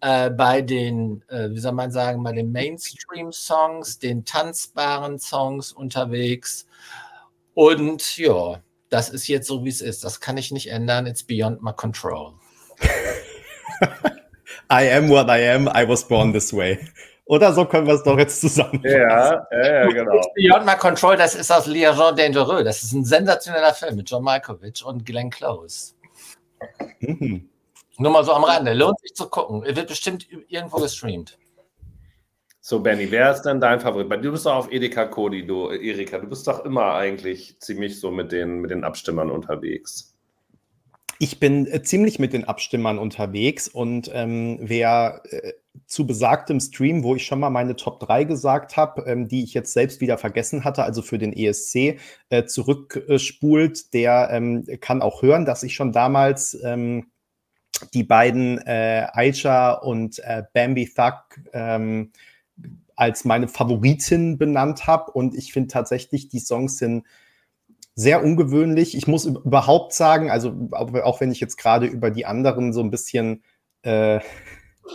[0.05, 6.67] äh, bei den, äh, wie soll man sagen, bei den Mainstream-Songs, den tanzbaren Songs unterwegs.
[7.55, 10.03] Und ja, das ist jetzt so, wie es ist.
[10.03, 11.07] Das kann ich nicht ändern.
[11.07, 12.33] It's beyond my control.
[14.71, 15.67] I am what I am.
[15.67, 16.77] I was born this way.
[17.25, 18.81] Oder so können wir es doch jetzt zusammen.
[18.83, 20.17] Ja, ja, genau.
[20.17, 22.63] It's Beyond My Control, das ist aus Liaison Dangereux.
[22.63, 25.93] Das ist ein sensationeller Film mit John Malkovich und Glenn Close.
[26.99, 27.49] Mhm.
[27.97, 28.73] Nur mal so am Rande.
[28.73, 29.63] Lohnt sich zu gucken.
[29.63, 31.37] Er wird bestimmt irgendwo gestreamt.
[32.59, 34.11] So, Benny, wer ist denn dein Favorit?
[34.25, 36.17] Du bist doch auf Edeka Cody, du, Erika.
[36.17, 40.15] Du bist doch immer eigentlich ziemlich so mit den, mit den Abstimmern unterwegs.
[41.19, 45.53] Ich bin äh, ziemlich mit den Abstimmern unterwegs und ähm, wer äh,
[45.85, 49.53] zu besagtem Stream, wo ich schon mal meine Top 3 gesagt habe, ähm, die ich
[49.53, 55.21] jetzt selbst wieder vergessen hatte, also für den ESC äh, zurückspult, der ähm, kann auch
[55.21, 57.11] hören, dass ich schon damals ähm,
[57.93, 62.11] die beiden äh, Aisha und äh, Bambi Thug ähm,
[62.95, 65.11] als meine Favoritin benannt habe.
[65.11, 67.05] Und ich finde tatsächlich, die Songs sind
[67.95, 68.95] sehr ungewöhnlich.
[68.95, 72.91] Ich muss überhaupt sagen, also auch wenn ich jetzt gerade über die anderen so ein
[72.91, 73.43] bisschen,
[73.83, 74.19] äh,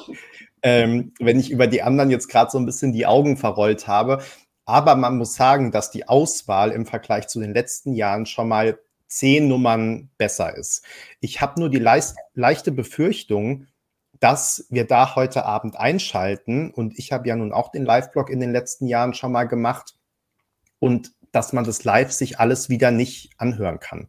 [0.62, 4.22] ähm, wenn ich über die anderen jetzt gerade so ein bisschen die Augen verrollt habe,
[4.66, 8.78] aber man muss sagen, dass die Auswahl im Vergleich zu den letzten Jahren schon mal
[9.10, 10.84] zehn Nummern besser ist.
[11.20, 13.66] Ich habe nur die leist, leichte Befürchtung,
[14.20, 18.40] dass wir da heute Abend einschalten und ich habe ja nun auch den Live-Blog in
[18.40, 19.94] den letzten Jahren schon mal gemacht
[20.78, 24.08] und dass man das live sich alles wieder nicht anhören kann.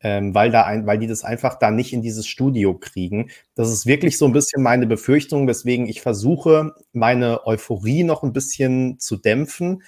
[0.00, 3.30] Ähm, weil, da ein, weil die das einfach da nicht in dieses Studio kriegen.
[3.54, 8.34] Das ist wirklich so ein bisschen meine Befürchtung, weswegen ich versuche, meine Euphorie noch ein
[8.34, 9.82] bisschen zu dämpfen.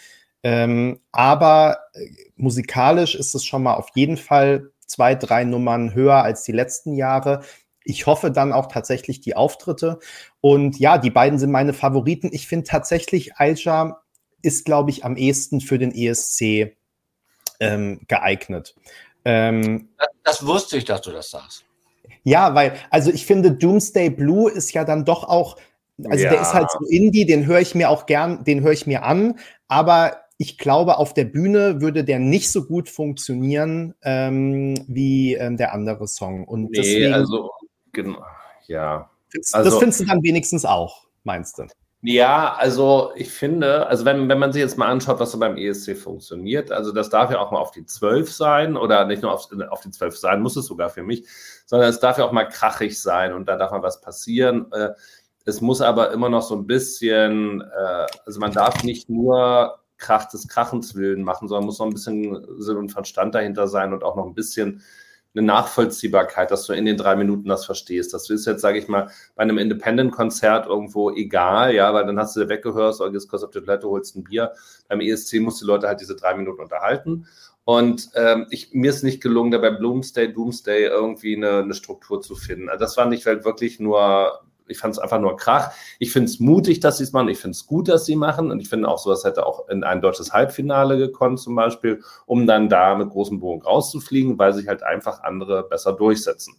[0.51, 2.07] Ähm, aber äh,
[2.37, 6.95] musikalisch ist es schon mal auf jeden Fall zwei, drei Nummern höher als die letzten
[6.95, 7.43] Jahre.
[7.85, 9.99] Ich hoffe dann auch tatsächlich die Auftritte.
[10.41, 12.31] Und ja, die beiden sind meine Favoriten.
[12.33, 14.01] Ich finde tatsächlich, Alja
[14.41, 16.75] ist, glaube ich, am ehesten für den ESC
[17.61, 18.75] ähm, geeignet.
[19.27, 21.67] Ähm, das, das wusste ich, dass du das sagst.
[22.23, 25.59] Ja, weil, also ich finde, Doomsday Blue ist ja dann doch auch,
[26.05, 26.31] also ja.
[26.31, 29.03] der ist halt so Indie, den höre ich mir auch gern, den höre ich mir
[29.03, 35.35] an, aber ich glaube, auf der Bühne würde der nicht so gut funktionieren ähm, wie
[35.35, 36.45] ähm, der andere Song.
[36.45, 37.51] Und nee, deswegen, also,
[37.93, 38.25] genau,
[38.69, 39.11] ja.
[39.53, 41.67] Also, das findest du dann wenigstens auch, meinst du?
[42.03, 45.57] Ja, also ich finde, also wenn, wenn man sich jetzt mal anschaut, was so beim
[45.57, 49.33] ESC funktioniert, also das darf ja auch mal auf die 12 sein oder nicht nur
[49.33, 51.27] auf, auf die 12 sein, muss es sogar für mich,
[51.67, 54.71] sondern es darf ja auch mal krachig sein und da darf mal was passieren.
[54.71, 54.91] Äh,
[55.45, 60.29] es muss aber immer noch so ein bisschen, äh, also man darf nicht nur Krach
[60.29, 64.05] des Krachens willen machen, sondern muss noch ein bisschen Sinn und Verstand dahinter sein und
[64.05, 64.83] auch noch ein bisschen
[65.35, 68.15] eine Nachvollziehbarkeit, dass du in den drei Minuten das verstehst.
[68.15, 72.37] Das ist jetzt, sage ich mal, bei einem Independent-Konzert irgendwo egal, ja, weil dann hast
[72.37, 74.53] du weggehört, oder gehst kurz auf die Toilette, holst ein Bier.
[74.89, 77.27] Beim ESC musst die Leute halt diese drei Minuten unterhalten.
[77.65, 82.23] Und ähm, ich, mir ist nicht gelungen, da bei Bloomsday, Doomsday irgendwie eine, eine Struktur
[82.23, 82.71] zu finden.
[82.71, 85.73] Also das war nicht halt wirklich nur ich fand es einfach nur Krach.
[85.99, 87.29] Ich finde es mutig, dass sie es machen.
[87.29, 88.51] Ich finde es gut, dass sie machen.
[88.51, 92.47] Und ich finde auch, sowas hätte auch in ein deutsches Halbfinale gekonnt, zum Beispiel, um
[92.47, 96.55] dann da mit großem Bogen rauszufliegen, weil sich halt einfach andere besser durchsetzen.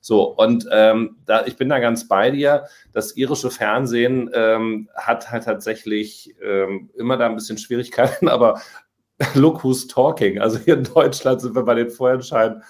[0.00, 2.66] So, und ähm, da, ich bin da ganz bei dir.
[2.92, 8.60] Das irische Fernsehen ähm, hat halt tatsächlich ähm, immer da ein bisschen Schwierigkeiten, aber
[9.34, 10.40] look who's talking.
[10.40, 12.62] Also hier in Deutschland sind wir bei den Vorentscheiden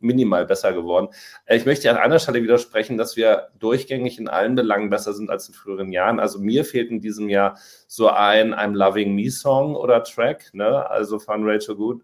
[0.00, 1.08] minimal besser geworden.
[1.46, 5.30] Äh, ich möchte an einer Stelle widersprechen, dass wir durchgängig in allen Belangen besser sind
[5.30, 6.20] als in früheren Jahren.
[6.20, 10.88] Also mir fehlt in diesem Jahr so ein I'm Loving Me Song oder Track, ne?
[10.90, 12.02] also von Rachel Good,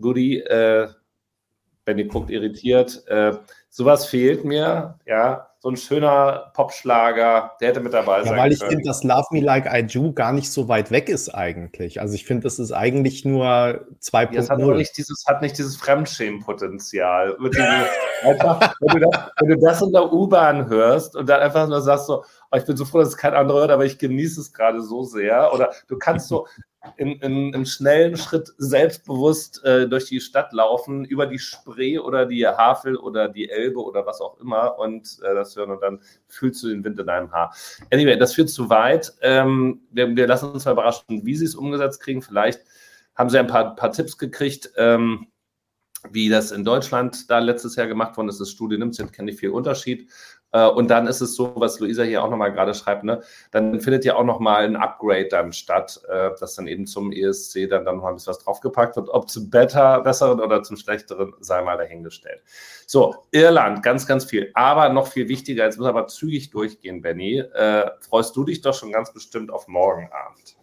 [0.00, 0.38] Goody.
[0.38, 0.88] Äh,
[1.84, 3.06] Benny guckt irritiert.
[3.08, 3.32] Äh,
[3.70, 8.52] sowas fehlt mir, ja so ein schöner Popschlager, der hätte mit dabei ja, sein Weil
[8.52, 12.00] ich finde, dass Love Me Like I Do gar nicht so weit weg ist eigentlich.
[12.00, 14.32] Also ich finde, das ist eigentlich nur 2.0.
[14.32, 17.36] Ja, es hat nicht dieses, hat nicht dieses Fremdschämenpotenzial.
[18.22, 21.82] einfach, wenn, du das, wenn du das in der U-Bahn hörst und dann einfach nur
[21.82, 24.40] sagst so, oh, ich bin so froh, dass es kein anderer hört, aber ich genieße
[24.40, 25.52] es gerade so sehr.
[25.52, 26.46] Oder du kannst so,
[26.96, 32.24] in, in, im schnellen Schritt selbstbewusst äh, durch die Stadt laufen, über die Spree oder
[32.26, 36.00] die Havel oder die Elbe oder was auch immer und äh, das hören und dann
[36.28, 37.54] fühlst du den Wind in deinem Haar.
[37.92, 39.12] Anyway, das führt zu weit.
[39.20, 42.22] Ähm, wir, wir, lassen uns mal überraschen, wie sie es umgesetzt kriegen.
[42.22, 42.62] Vielleicht
[43.14, 44.70] haben sie ein paar, paar Tipps gekriegt.
[44.76, 45.26] Ähm,
[46.10, 49.38] wie das in Deutschland da letztes Jahr gemacht worden ist, das Studio nimmt, kenne ich
[49.38, 50.08] viel Unterschied.
[50.52, 53.80] Äh, und dann ist es so, was Luisa hier auch nochmal gerade schreibt, ne, dann
[53.80, 57.84] findet ja auch nochmal ein Upgrade dann statt, äh, das dann eben zum ESC dann,
[57.84, 59.08] dann nochmal ein bisschen was draufgepackt wird.
[59.10, 62.42] Ob zum Better, besseren oder zum schlechteren, sei mal dahingestellt.
[62.86, 64.50] So, Irland, ganz, ganz viel.
[64.54, 67.38] Aber noch viel wichtiger, jetzt muss aber zügig durchgehen, Benny.
[67.38, 70.56] Äh, freust du dich doch schon ganz bestimmt auf morgen Abend?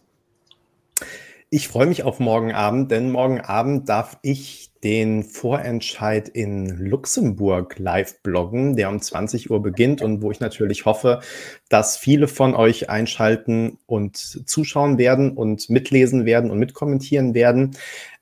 [1.50, 7.78] Ich freue mich auf morgen Abend, denn morgen Abend darf ich den Vorentscheid in Luxemburg
[7.80, 11.22] live bloggen, der um 20 Uhr beginnt und wo ich natürlich hoffe,
[11.70, 17.76] dass viele von euch einschalten und zuschauen werden und mitlesen werden und mitkommentieren werden.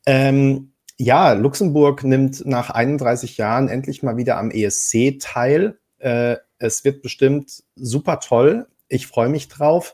[0.05, 5.77] Ähm, ja, Luxemburg nimmt nach 31 Jahren endlich mal wieder am ESC teil.
[5.99, 8.67] Äh, es wird bestimmt super toll.
[8.87, 9.93] Ich freue mich drauf.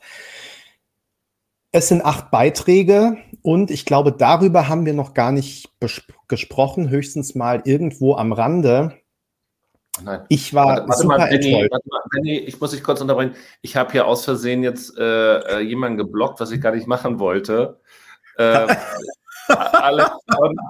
[1.74, 5.70] Es sind acht Beiträge und ich glaube, darüber haben wir noch gar nicht
[6.28, 8.98] gesprochen, höchstens mal irgendwo am Rande.
[10.04, 10.26] Nein.
[10.30, 13.36] Ich war warte, warte super mal, Benny, warte mal, Benny, ich muss dich kurz unterbrechen.
[13.62, 17.20] Ich habe hier aus Versehen jetzt äh, äh jemanden geblockt, was ich gar nicht machen
[17.20, 17.80] wollte.
[18.38, 18.76] Äh,
[19.50, 20.10] alle,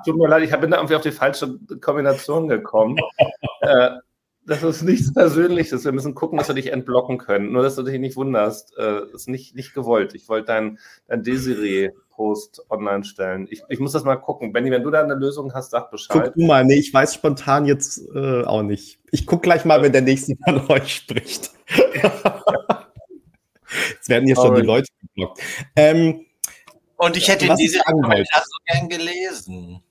[0.04, 2.98] tut mir leid, ich bin da irgendwie auf die falsche Kombination gekommen.
[3.62, 3.92] äh,
[4.52, 5.86] das ist nichts Persönliches.
[5.86, 7.54] Wir müssen gucken, dass wir dich entblocken können.
[7.54, 8.78] Nur, dass du dich nicht wunderst.
[8.78, 10.14] Äh, ist nicht, nicht gewollt.
[10.14, 13.48] Ich wollte dein, dein Desiree-Post online stellen.
[13.50, 14.52] Ich, ich muss das mal gucken.
[14.52, 16.24] Benny, wenn du da eine Lösung hast, sag Bescheid.
[16.26, 16.66] Guck du mal.
[16.66, 19.00] Nee, ich weiß spontan jetzt äh, auch nicht.
[19.12, 21.52] Ich gucke gleich mal, wenn der nächste von euch spricht.
[23.94, 25.40] Jetzt werden hier schon die Leute geblockt.
[25.78, 26.26] Ähm,
[26.98, 29.82] Und ich hätte diese Kommentar so gern gelesen.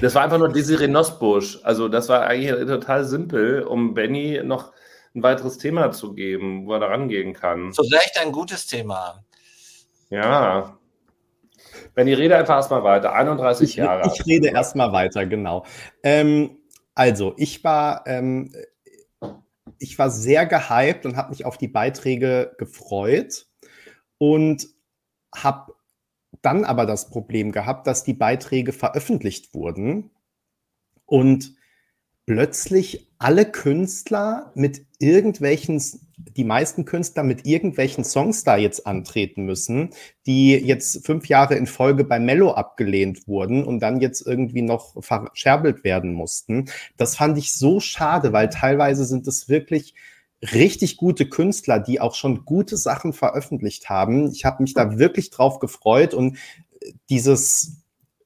[0.00, 1.60] Das war einfach nur Desiree Nosbusch.
[1.62, 4.72] Also das war eigentlich total simpel, um Benny noch
[5.14, 7.72] ein weiteres Thema zu geben, wo er da rangehen kann.
[7.72, 9.22] So Recht ein gutes Thema.
[10.10, 10.78] Ja.
[11.94, 13.12] Benny, rede einfach erstmal weiter.
[13.14, 14.10] 31 ich, Jahre.
[14.12, 15.64] Ich rede erstmal weiter, genau.
[16.02, 16.58] Ähm,
[16.94, 18.52] also, ich war, ähm,
[19.78, 23.46] ich war sehr gehypt und habe mich auf die Beiträge gefreut
[24.18, 24.66] und
[25.34, 25.74] habe
[26.40, 30.10] dann aber das Problem gehabt, dass die Beiträge veröffentlicht wurden
[31.04, 31.54] und
[32.26, 35.82] plötzlich alle Künstler mit irgendwelchen,
[36.16, 39.90] die meisten Künstler mit irgendwelchen Songs da jetzt antreten müssen,
[40.26, 45.02] die jetzt fünf Jahre in Folge bei Mello abgelehnt wurden und dann jetzt irgendwie noch
[45.02, 46.70] verscherbelt werden mussten.
[46.96, 49.94] Das fand ich so schade, weil teilweise sind es wirklich
[50.42, 54.30] richtig gute Künstler, die auch schon gute Sachen veröffentlicht haben.
[54.32, 56.36] Ich habe mich da wirklich drauf gefreut und
[57.08, 57.82] dieses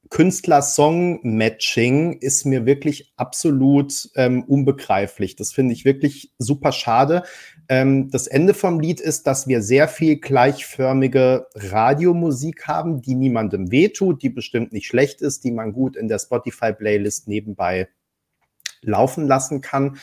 [0.09, 5.35] Künstler-Song-Matching ist mir wirklich absolut ähm, unbegreiflich.
[5.35, 7.23] Das finde ich wirklich super schade.
[7.67, 13.71] Ähm, das Ende vom Lied ist, dass wir sehr viel gleichförmige Radiomusik haben, die niemandem
[13.71, 17.89] wehtut, die bestimmt nicht schlecht ist, die man gut in der Spotify-Playlist nebenbei
[18.81, 19.97] laufen lassen kann.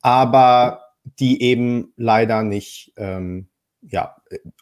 [0.00, 0.87] Aber
[1.18, 3.48] die eben leider nicht ähm,
[3.82, 4.16] ja,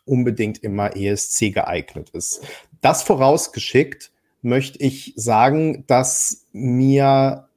[0.04, 2.42] unbedingt immer ESC geeignet ist.
[2.80, 7.48] Das vorausgeschickt möchte ich sagen, dass mir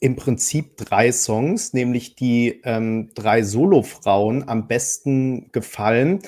[0.00, 6.20] im Prinzip drei Songs, nämlich die ähm, drei Solo-Frauen, am besten gefallen.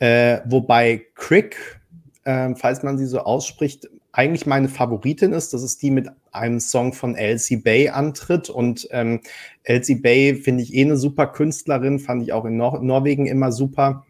[0.00, 1.80] Äh, wobei Crick,
[2.24, 5.54] äh, falls man sie so ausspricht, eigentlich meine Favoritin ist.
[5.54, 8.50] Das ist die mit einem Song von Elsie Bay antritt.
[8.50, 9.20] Und ähm,
[9.62, 13.52] Elsie Bay finde ich eh eine super Künstlerin, fand ich auch in Nor Norwegen immer
[13.52, 14.04] super.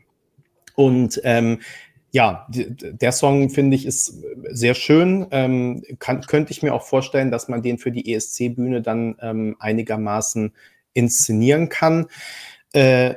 [0.75, 1.61] Und ähm,
[2.13, 5.27] ja, der Song finde ich ist sehr schön.
[5.31, 9.57] Ähm, kann, könnte ich mir auch vorstellen, dass man den für die ESC-Bühne dann ähm,
[9.61, 10.53] einigermaßen
[10.93, 12.07] inszenieren kann.
[12.73, 13.15] Äh,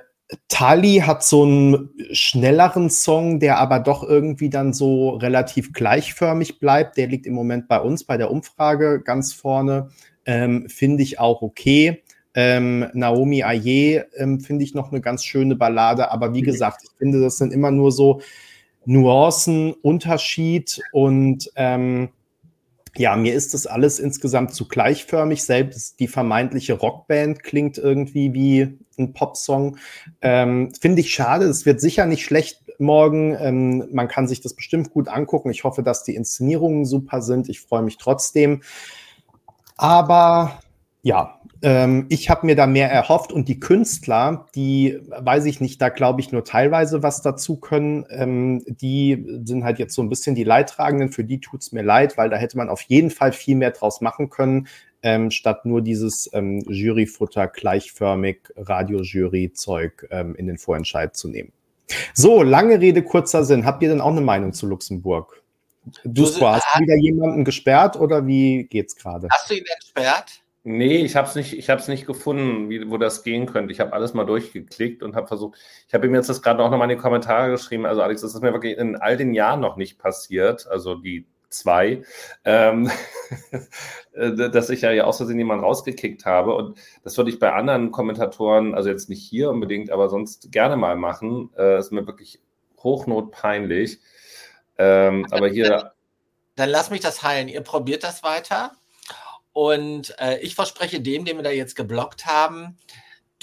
[0.47, 6.97] Tali hat so einen schnelleren Song, der aber doch irgendwie dann so relativ gleichförmig bleibt.
[6.97, 9.89] Der liegt im Moment bei uns bei der Umfrage ganz vorne.
[10.25, 12.03] Ähm, finde ich auch okay.
[12.35, 16.45] Ähm, Naomi Aye ähm, finde ich noch eine ganz schöne Ballade, aber wie mhm.
[16.45, 18.21] gesagt, ich finde, das sind immer nur so
[18.85, 22.09] Nuancen, Unterschied und ähm,
[22.95, 25.43] ja, mir ist das alles insgesamt zu gleichförmig.
[25.43, 29.77] Selbst die vermeintliche Rockband klingt irgendwie wie ein Popsong.
[30.21, 31.45] Ähm, Finde ich schade.
[31.45, 33.35] Es wird sicher nicht schlecht morgen.
[33.39, 35.49] Ähm, man kann sich das bestimmt gut angucken.
[35.49, 37.49] Ich hoffe, dass die Inszenierungen super sind.
[37.49, 38.61] Ich freue mich trotzdem.
[39.75, 40.59] Aber
[41.01, 45.81] ja, ähm, ich habe mir da mehr erhofft und die Künstler, die, weiß ich nicht,
[45.81, 50.09] da glaube ich nur teilweise was dazu können, ähm, die sind halt jetzt so ein
[50.09, 53.09] bisschen die Leidtragenden, für die tut es mir leid, weil da hätte man auf jeden
[53.09, 54.67] Fall viel mehr draus machen können,
[55.03, 61.53] ähm, statt nur dieses ähm, Juryfutter gleichförmig Radio-Jury-Zeug ähm, in den Vorentscheid zu nehmen.
[62.13, 63.65] So, lange Rede, kurzer Sinn.
[63.65, 65.41] Habt ihr denn auch eine Meinung zu Luxemburg?
[66.03, 69.29] Du, du hast du wieder jemanden gesperrt oder wie geht's gerade?
[69.31, 70.42] Hast du ihn entsperrt?
[70.65, 73.73] Nee, ich habe es nicht, ich hab's nicht gefunden, wie, wo das gehen könnte.
[73.73, 76.71] Ich habe alles mal durchgeklickt und habe versucht, ich habe ihm jetzt das gerade auch
[76.71, 77.85] nochmal in die Kommentare geschrieben.
[77.85, 81.27] Also Alex, das ist mir wirklich in all den Jahren noch nicht passiert, also die
[81.49, 82.03] zwei,
[82.45, 82.89] ähm,
[84.13, 86.55] dass ich ja, ja aus Versehen jemanden rausgekickt habe.
[86.55, 90.77] Und das würde ich bei anderen Kommentatoren, also jetzt nicht hier unbedingt, aber sonst gerne
[90.77, 91.49] mal machen.
[91.57, 92.39] Äh, ist mir wirklich
[92.79, 93.99] hochnotpeinlich.
[94.77, 95.93] Ähm, aber hier.
[96.55, 97.47] Dann lass mich das heilen.
[97.47, 98.71] Ihr probiert das weiter.
[99.53, 102.77] Und äh, ich verspreche dem, den wir da jetzt geblockt haben,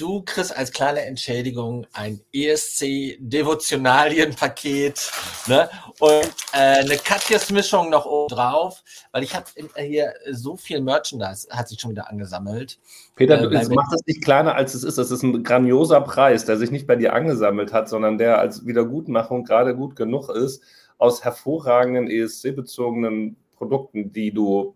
[0.00, 5.12] du kriegst als kleine Entschädigung ein ESC-Devotionalien-Paket
[5.46, 5.68] ne?
[5.98, 8.82] und äh, eine Katjes-Mischung noch oben drauf,
[9.12, 12.78] weil ich habe äh, hier so viel Merchandise, hat sich schon wieder angesammelt.
[13.14, 14.96] Peter, äh, du mach das nicht kleiner, als es ist.
[14.96, 18.66] Das ist ein grandioser Preis, der sich nicht bei dir angesammelt hat, sondern der als
[18.66, 20.62] Wiedergutmachung gerade gut genug ist,
[20.96, 24.74] aus hervorragenden ESC-bezogenen Produkten, die du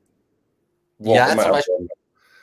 [0.98, 1.88] wo ja, zum Beispiel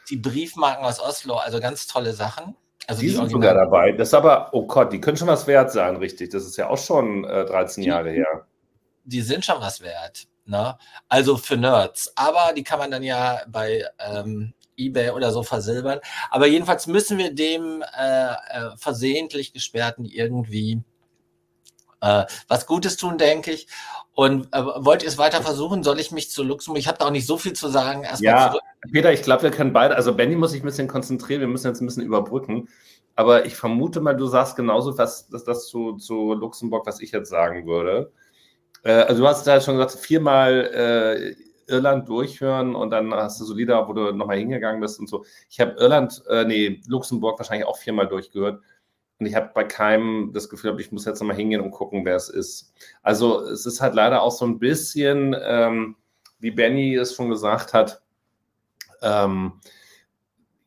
[0.10, 2.56] die Briefmarken aus Oslo, also ganz tolle Sachen.
[2.88, 3.92] Also die, die sind sogar dabei.
[3.94, 6.32] Das ist aber, oh Gott, die können schon was wert sein, richtig.
[6.32, 8.46] Das ist ja auch schon äh, 13 die, Jahre her.
[9.06, 10.28] Die sind schon was wert.
[10.46, 10.78] Ne?
[11.08, 12.12] Also für Nerds.
[12.16, 16.00] Aber die kann man dann ja bei ähm, eBay oder so versilbern.
[16.30, 18.36] Aber jedenfalls müssen wir dem äh, äh,
[18.78, 20.82] versehentlich Gesperrten irgendwie
[22.02, 23.68] äh, was Gutes tun, denke ich.
[24.14, 25.84] Und äh, wollt ihr es weiter versuchen?
[25.84, 26.80] Soll ich mich zu Luxemburg?
[26.80, 28.04] Ich habe da auch nicht so viel zu sagen.
[28.04, 28.64] Erstmal ja, zurück.
[28.92, 29.96] Peter, ich glaube, wir können beide.
[29.96, 31.42] Also Benny muss sich ein bisschen konzentrieren.
[31.42, 32.68] Wir müssen jetzt ein bisschen überbrücken.
[33.16, 37.12] Aber ich vermute mal, du sagst genauso was, das, das zu, zu Luxemburg, was ich
[37.12, 38.12] jetzt sagen würde.
[38.84, 41.36] Äh, also du hast ja schon gesagt, viermal
[41.68, 45.08] äh, Irland durchhören und dann hast du so Lieder, wo du nochmal hingegangen bist und
[45.08, 45.26] so.
[45.50, 48.62] Ich habe Irland, äh, nee, Luxemburg wahrscheinlich auch viermal durchgehört.
[49.22, 52.16] Und ich habe bei keinem das Gefühl, ich muss jetzt nochmal hingehen und gucken, wer
[52.16, 52.74] es ist.
[53.04, 55.96] Also es ist halt leider auch so ein bisschen, ähm,
[56.40, 58.02] wie Benny es schon gesagt hat,
[59.04, 59.54] ähm,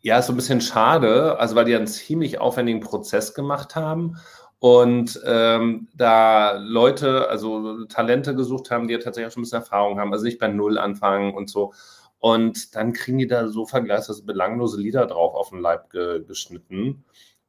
[0.03, 4.19] ja, so ein bisschen schade, also weil die einen ziemlich aufwendigen Prozess gemacht haben
[4.61, 9.63] und ähm, da Leute, also Talente gesucht haben, die ja tatsächlich auch schon ein bisschen
[9.63, 11.73] Erfahrung haben, also nicht bei Null anfangen und so.
[12.21, 17.05] Und dann kriegen die da so vergleichsweise belanglose Lieder drauf auf den Leib ge geschnitten.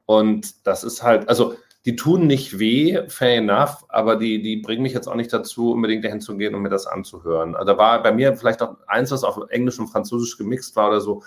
[0.06, 4.82] Und das ist halt, also die tun nicht weh, fair enough, aber die, die bringen
[4.82, 7.56] mich jetzt auch nicht dazu, unbedingt dahin zu gehen und mir das anzuhören.
[7.56, 10.89] Also da war bei mir vielleicht auch eins, was auf Englisch und Französisch gemixt war
[10.89, 11.22] oder so.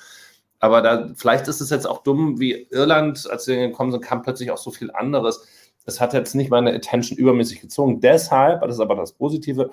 [0.59, 4.23] Aber da, vielleicht ist es jetzt auch dumm, wie Irland, als wir gekommen sind, kam
[4.23, 5.47] plötzlich auch so viel anderes.
[5.85, 8.01] Es hat jetzt nicht meine Attention übermäßig gezogen.
[8.01, 9.71] Deshalb, das ist aber das Positive,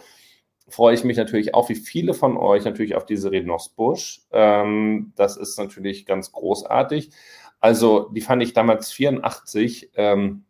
[0.67, 4.21] freue ich mich natürlich auch, wie viele von euch, natürlich auf diese Renosbusch.
[4.31, 7.09] Ähm, das ist natürlich ganz großartig.
[7.65, 9.89] Also, die fand ich damals 84.
[9.95, 10.45] Ähm,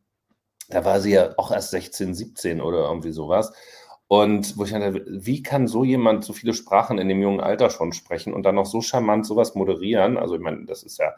[0.67, 3.53] da war sie ja auch erst 16, 17 oder irgendwie sowas.
[4.07, 7.69] Und wo ich dachte, wie kann so jemand so viele Sprachen in dem jungen Alter
[7.69, 10.17] schon sprechen und dann noch so charmant sowas moderieren?
[10.17, 11.13] Also, ich meine, das ist ja,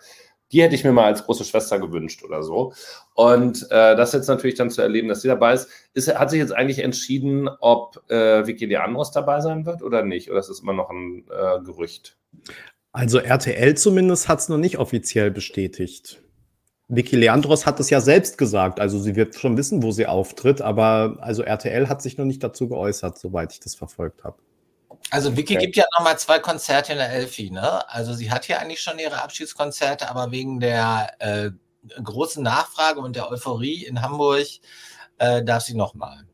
[0.51, 2.73] die hätte ich mir mal als große Schwester gewünscht oder so.
[3.15, 6.37] Und äh, das jetzt natürlich dann zu erleben, dass sie dabei ist, ist hat sich
[6.37, 10.29] jetzt eigentlich entschieden, ob äh, Vicky Leandros dabei sein wird oder nicht?
[10.29, 12.19] Oder ist es immer noch ein äh, Gerücht?
[12.97, 16.19] Also RTL zumindest hat es noch nicht offiziell bestätigt.
[16.87, 20.63] Vicky Leandros hat es ja selbst gesagt, also sie wird schon wissen, wo sie auftritt,
[20.63, 24.37] aber also RTL hat sich noch nicht dazu geäußert, soweit ich das verfolgt habe.
[25.11, 25.65] Also Vicky okay.
[25.65, 27.87] gibt ja nochmal zwei Konzerte in der Elfi, ne?
[27.87, 31.51] Also sie hat ja eigentlich schon ihre Abschiedskonzerte, aber wegen der äh,
[32.01, 34.47] großen Nachfrage und der Euphorie in Hamburg
[35.19, 36.25] äh, darf sie nochmal.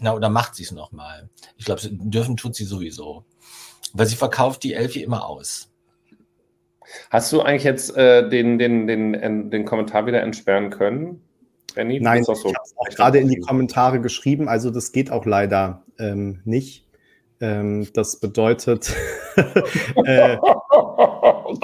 [0.00, 1.30] Na, oder macht sie es nochmal.
[1.58, 3.24] Ich glaube, dürfen tut sie sowieso.
[3.92, 5.67] Weil sie verkauft die Elfi immer aus.
[7.10, 11.22] Hast du eigentlich jetzt äh, den, den, den, den Kommentar wieder entsperren können?
[11.74, 12.00] Benny?
[12.00, 15.26] Nein, so ich habe es auch gerade in die Kommentare geschrieben, also das geht auch
[15.26, 16.86] leider ähm, nicht.
[17.40, 18.92] Ähm, das bedeutet,
[19.36, 21.54] äh, oh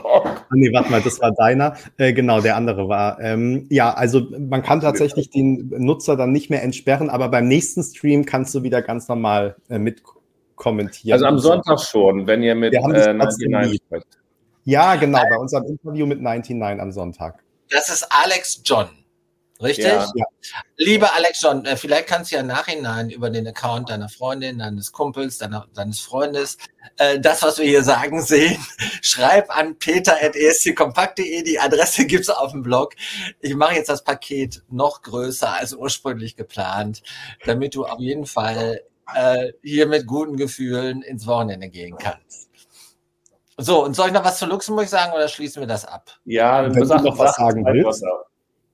[0.53, 1.75] nee, warte mal, das war deiner.
[1.97, 3.19] Äh, genau, der andere war.
[3.21, 7.83] Ähm, ja, also man kann tatsächlich den Nutzer dann nicht mehr entsperren, aber beim nächsten
[7.83, 10.03] Stream kannst du wieder ganz normal äh, mit
[10.55, 11.15] kommentieren.
[11.15, 14.07] Also am Sonntag schon, wenn ihr mit äh, 99 sprecht.
[14.65, 17.43] Ja, genau, bei unserem Interview mit 99 am Sonntag.
[17.71, 18.89] Das ist Alex John.
[19.63, 19.87] Richtig?
[19.87, 20.27] Ja.
[20.77, 24.91] Lieber Alex John, äh, vielleicht kannst du ja Nachhinein über den Account deiner Freundin, deines
[24.91, 26.59] Kumpels, deiner, deines Freundes,
[26.99, 28.59] äh, das, was wir hier sagen, sehen.
[29.01, 31.45] Schreib an peter.estkompakt.de.
[31.45, 32.95] Die Adresse gibt's auf dem Blog.
[33.41, 37.03] Ich mache jetzt das Paket noch größer als ursprünglich geplant,
[37.47, 38.81] damit du auf jeden Fall
[39.15, 42.51] äh, hier mit guten Gefühlen ins Wochenende gehen kannst.
[43.57, 46.11] So, und soll ich noch was zu Luxemburg sagen oder schließen wir das ab?
[46.25, 48.05] Ja, wenn du noch was sagen willst.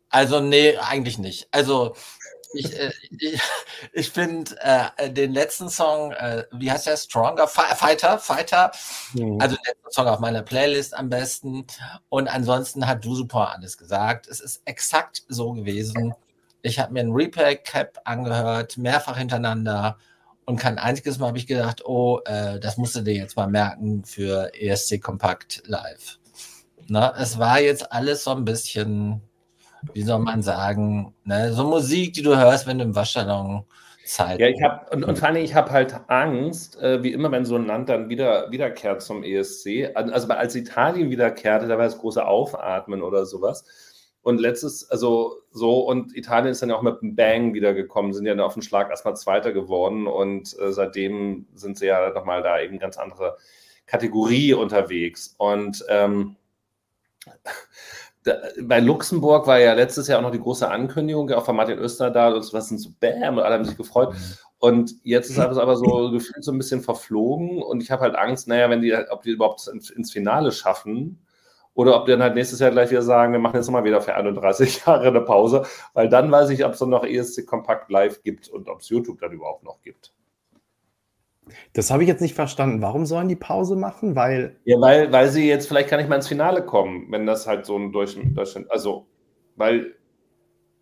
[0.09, 1.49] Also, nee, eigentlich nicht.
[1.53, 1.95] Also,
[2.53, 3.41] ich, äh, ich,
[3.93, 6.97] ich finde äh, den letzten Song, äh, wie heißt der?
[6.97, 8.72] Stronger Fighter, Fighter.
[9.14, 9.41] Mhm.
[9.41, 11.66] Also der Song auf meiner Playlist am besten.
[12.09, 14.26] Und ansonsten hat du super alles gesagt.
[14.28, 16.14] Es ist exakt so gewesen.
[16.62, 19.99] Ich habe mir ein Replay-Cap angehört, mehrfach hintereinander.
[20.51, 23.47] Und kein einziges Mal habe ich gedacht, oh, äh, das musst du dir jetzt mal
[23.47, 26.19] merken für ESC Kompakt Live.
[26.89, 29.23] Na, es war jetzt alles so ein bisschen
[29.95, 33.65] wie soll man sagen, ne, so Musik, die du hörst, wenn du im Waschsalon
[34.05, 34.41] Zeit.
[34.41, 37.45] Ja, ich habe und, und vor allem ich habe halt Angst, äh, wie immer, wenn
[37.45, 39.91] so ein Land dann wieder wiederkehrt zum ESC.
[39.95, 43.65] Also als Italien wiederkehrte, da war das große Aufatmen oder sowas.
[44.23, 48.27] Und letztes, also so, und Italien ist dann ja auch mit einem Bang wiedergekommen, sind
[48.27, 52.43] ja dann auf den Schlag erstmal Zweiter geworden und äh, seitdem sind sie ja nochmal
[52.43, 53.39] da eben ganz andere
[53.87, 55.35] Kategorie unterwegs.
[55.39, 56.37] Und ähm,
[58.25, 61.79] da, bei Luxemburg war ja letztes Jahr auch noch die große Ankündigung, auch von Martin
[61.79, 64.12] Österdahl und was sind so Bäm und alle haben sich gefreut.
[64.12, 64.18] Mhm.
[64.59, 68.16] Und jetzt ist es aber so gefühlt so ein bisschen verflogen und ich habe halt
[68.16, 71.25] Angst, naja, wenn die, ob die überhaupt ins Finale schaffen
[71.81, 74.03] oder ob die dann halt nächstes Jahr gleich wieder sagen, wir machen jetzt mal wieder
[74.03, 75.64] für 31 Jahre eine Pause,
[75.95, 78.91] weil dann weiß ich, ob es dann noch ESC Kompakt live gibt und ob es
[78.91, 80.12] YouTube dann überhaupt noch gibt.
[81.72, 82.83] Das habe ich jetzt nicht verstanden.
[82.83, 84.14] Warum sollen die Pause machen?
[84.14, 84.61] Weil.
[84.64, 87.64] Ja, weil, weil sie jetzt vielleicht gar nicht mal ins Finale kommen, wenn das halt
[87.64, 88.39] so ein Deutschland.
[88.70, 89.07] Also,
[89.57, 89.95] weil.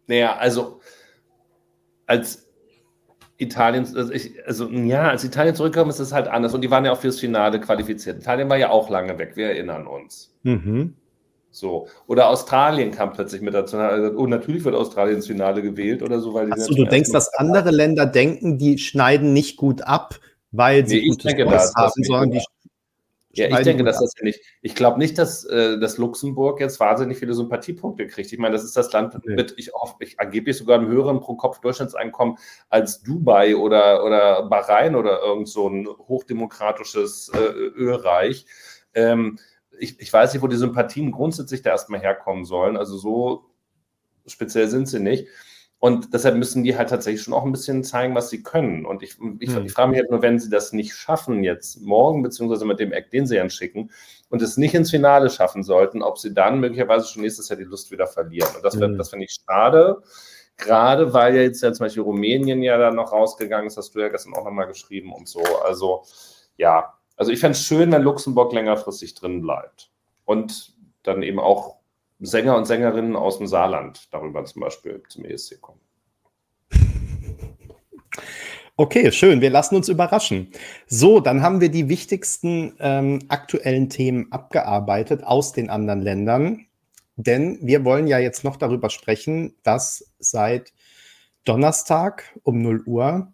[0.09, 0.81] Naja, also.
[2.07, 2.48] Als
[3.39, 6.55] Italien, also, ich, also ja, als Italien zurückkam, ist es halt anders.
[6.55, 8.19] Und die waren ja auch fürs Finale qualifiziert.
[8.19, 10.35] Italien war ja auch lange weg, wir erinnern uns.
[10.43, 10.95] Mhm.
[11.51, 11.87] So.
[12.07, 13.77] Oder Australien kam plötzlich mit dazu.
[14.17, 16.35] Oh, natürlich wird Australien ins Finale gewählt oder so.
[16.35, 20.17] Weil Achso, du denkst, dass andere Länder denken, die schneiden nicht gut ab,
[20.51, 22.43] weil sie nee, ich denke das, haben, sondern die
[23.39, 24.41] ja, ich denke, dass das ja nicht.
[24.63, 28.33] Ich glaube nicht, dass, äh, dass Luxemburg jetzt wahnsinnig viele Sympathiepunkte kriegt.
[28.33, 29.71] Ich meine, das ist das Land mit, ich,
[30.01, 32.37] ich angeblich sogar einem höheren Pro-Kopf-Durchschnittseinkommen
[32.69, 38.47] als Dubai oder, oder Bahrain oder irgend so ein hochdemokratisches äh, Ölreich.
[38.95, 39.39] Ähm,
[39.79, 42.77] ich, ich weiß nicht, wo die Sympathien grundsätzlich da erstmal herkommen sollen.
[42.77, 43.51] Also so
[44.27, 45.29] speziell sind sie nicht.
[45.81, 48.85] Und deshalb müssen die halt tatsächlich schon auch ein bisschen zeigen, was sie können.
[48.85, 49.65] Und ich, ich, hm.
[49.65, 52.93] ich frage mich halt nur, wenn sie das nicht schaffen, jetzt morgen, beziehungsweise mit dem
[52.93, 53.93] Act, den sie anschicken,
[54.29, 57.65] und es nicht ins Finale schaffen sollten, ob sie dann möglicherweise schon nächstes Jahr die
[57.65, 58.49] Lust wieder verlieren.
[58.57, 58.99] Und das, hm.
[58.99, 60.03] das finde ich schade,
[60.57, 64.01] gerade weil ja jetzt ja zum Beispiel Rumänien ja da noch rausgegangen ist, hast du
[64.01, 65.43] ja gestern auch nochmal geschrieben und so.
[65.65, 66.03] Also
[66.57, 69.91] ja, also ich fände es schön, wenn Luxemburg längerfristig drin bleibt.
[70.25, 70.75] Und
[71.05, 71.78] dann eben auch
[72.21, 75.81] Sänger und Sängerinnen aus dem Saarland darüber zum Beispiel zum ESC kommen.
[78.81, 79.41] Okay, schön.
[79.41, 80.53] Wir lassen uns überraschen.
[80.87, 86.65] So, dann haben wir die wichtigsten ähm, aktuellen Themen abgearbeitet aus den anderen Ländern.
[87.17, 90.73] Denn wir wollen ja jetzt noch darüber sprechen, dass seit
[91.45, 93.33] Donnerstag um 0 Uhr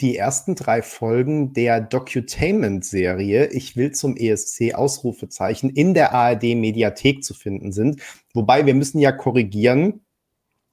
[0.00, 7.34] die ersten drei Folgen der Docutainment-Serie Ich will zum ESC Ausrufezeichen in der ARD-Mediathek zu
[7.34, 8.00] finden sind.
[8.34, 10.00] Wobei wir müssen ja korrigieren.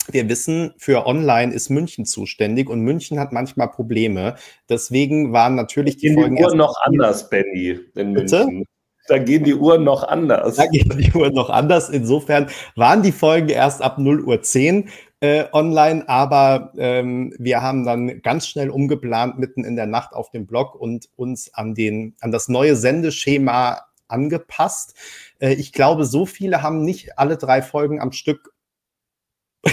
[0.09, 4.35] Wir wissen, für Online ist München zuständig und München hat manchmal Probleme.
[4.69, 6.37] Deswegen waren natürlich die, die Folgen.
[6.37, 8.45] Die Uhren noch anders, Benny, in Bitte?
[8.45, 8.65] München.
[9.07, 10.57] Da gehen die Uhren noch anders.
[10.57, 11.89] Da gehen die Uhren noch anders.
[11.89, 14.89] Insofern waren die Folgen erst ab 0 Uhr 10
[15.19, 20.29] äh, online, aber ähm, wir haben dann ganz schnell umgeplant mitten in der Nacht auf
[20.29, 24.95] dem Blog und uns an, den, an das neue Sendeschema angepasst.
[25.39, 28.53] Äh, ich glaube, so viele haben nicht alle drei Folgen am Stück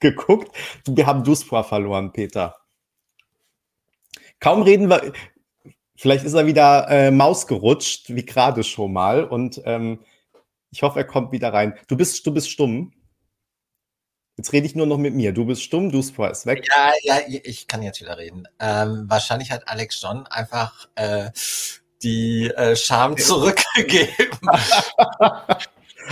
[0.00, 0.54] geguckt.
[0.86, 2.56] Wir haben Duspra verloren, Peter.
[4.40, 5.12] Kaum reden wir,
[5.96, 9.24] vielleicht ist er wieder äh, Maus gerutscht, wie gerade schon mal.
[9.24, 10.00] Und ähm,
[10.70, 11.74] ich hoffe, er kommt wieder rein.
[11.88, 12.92] Du bist, du bist stumm.
[14.38, 15.32] Jetzt rede ich nur noch mit mir.
[15.32, 16.64] Du bist stumm, du ist weg.
[16.72, 18.46] Ja, ja, ich kann jetzt wieder reden.
[18.60, 21.30] Ähm, wahrscheinlich hat Alex John einfach äh,
[22.04, 24.38] die äh, Scham zurückgegeben.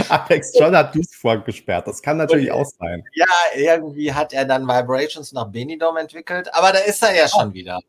[0.08, 1.86] Alex John hat Duisburg gesperrt.
[1.86, 3.04] Das kann natürlich auch sein.
[3.14, 7.54] Ja, irgendwie hat er dann Vibrations nach Benidorm entwickelt, aber da ist er ja schon
[7.54, 7.80] wieder.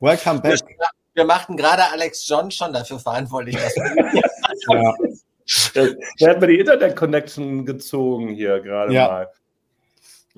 [0.00, 0.60] Welcome back.
[0.66, 4.22] Wir, wir machten gerade Alex John schon dafür verantwortlich, dass wir
[5.74, 5.96] ja.
[6.20, 9.08] Der hat mir die Internet-Connection gezogen hier gerade ja.
[9.08, 9.28] mal.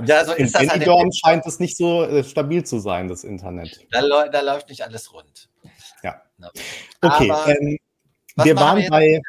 [0.06, 3.24] Ja, so ist In das halt scheint es nicht so äh, stabil zu sein, das
[3.24, 3.86] Internet.
[3.90, 5.48] Da, da läuft nicht alles rund.
[6.02, 6.22] Ja.
[7.02, 7.78] Okay, ähm,
[8.36, 9.20] wir waren wir bei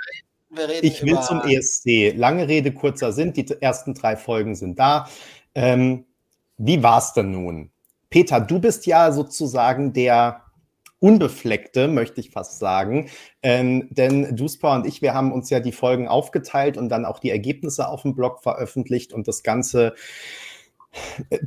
[0.81, 2.13] Ich will zum ESC.
[2.15, 3.33] Lange Rede, kurzer Sinn.
[3.33, 5.07] Die ersten drei Folgen sind da.
[5.55, 6.05] Ähm,
[6.57, 7.71] wie war es denn nun?
[8.09, 10.43] Peter, du bist ja sozusagen der
[10.99, 13.09] Unbefleckte, möchte ich fast sagen.
[13.41, 17.17] Ähm, denn Duspa und ich, wir haben uns ja die Folgen aufgeteilt und dann auch
[17.19, 19.95] die Ergebnisse auf dem Blog veröffentlicht und das Ganze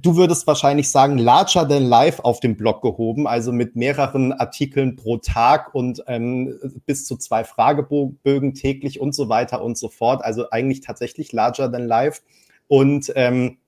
[0.01, 4.97] Du würdest wahrscheinlich sagen, larger than life auf dem Blog gehoben, also mit mehreren Artikeln
[4.97, 10.25] pro Tag und ähm, bis zu zwei Fragebögen täglich und so weiter und so fort.
[10.25, 12.23] Also eigentlich tatsächlich larger than life.
[12.69, 13.59] Und ähm,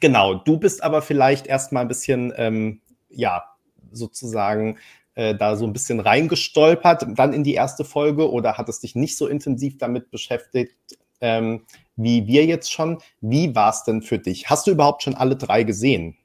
[0.00, 3.44] genau, du bist aber vielleicht erstmal ein bisschen, ähm, ja,
[3.90, 4.78] sozusagen
[5.14, 9.16] äh, da so ein bisschen reingestolpert, dann in die erste Folge oder hattest dich nicht
[9.16, 10.76] so intensiv damit beschäftigt.
[11.20, 11.64] Ähm,
[11.96, 13.02] wie wir jetzt schon.
[13.20, 14.48] Wie war es denn für dich?
[14.48, 16.16] Hast du überhaupt schon alle drei gesehen?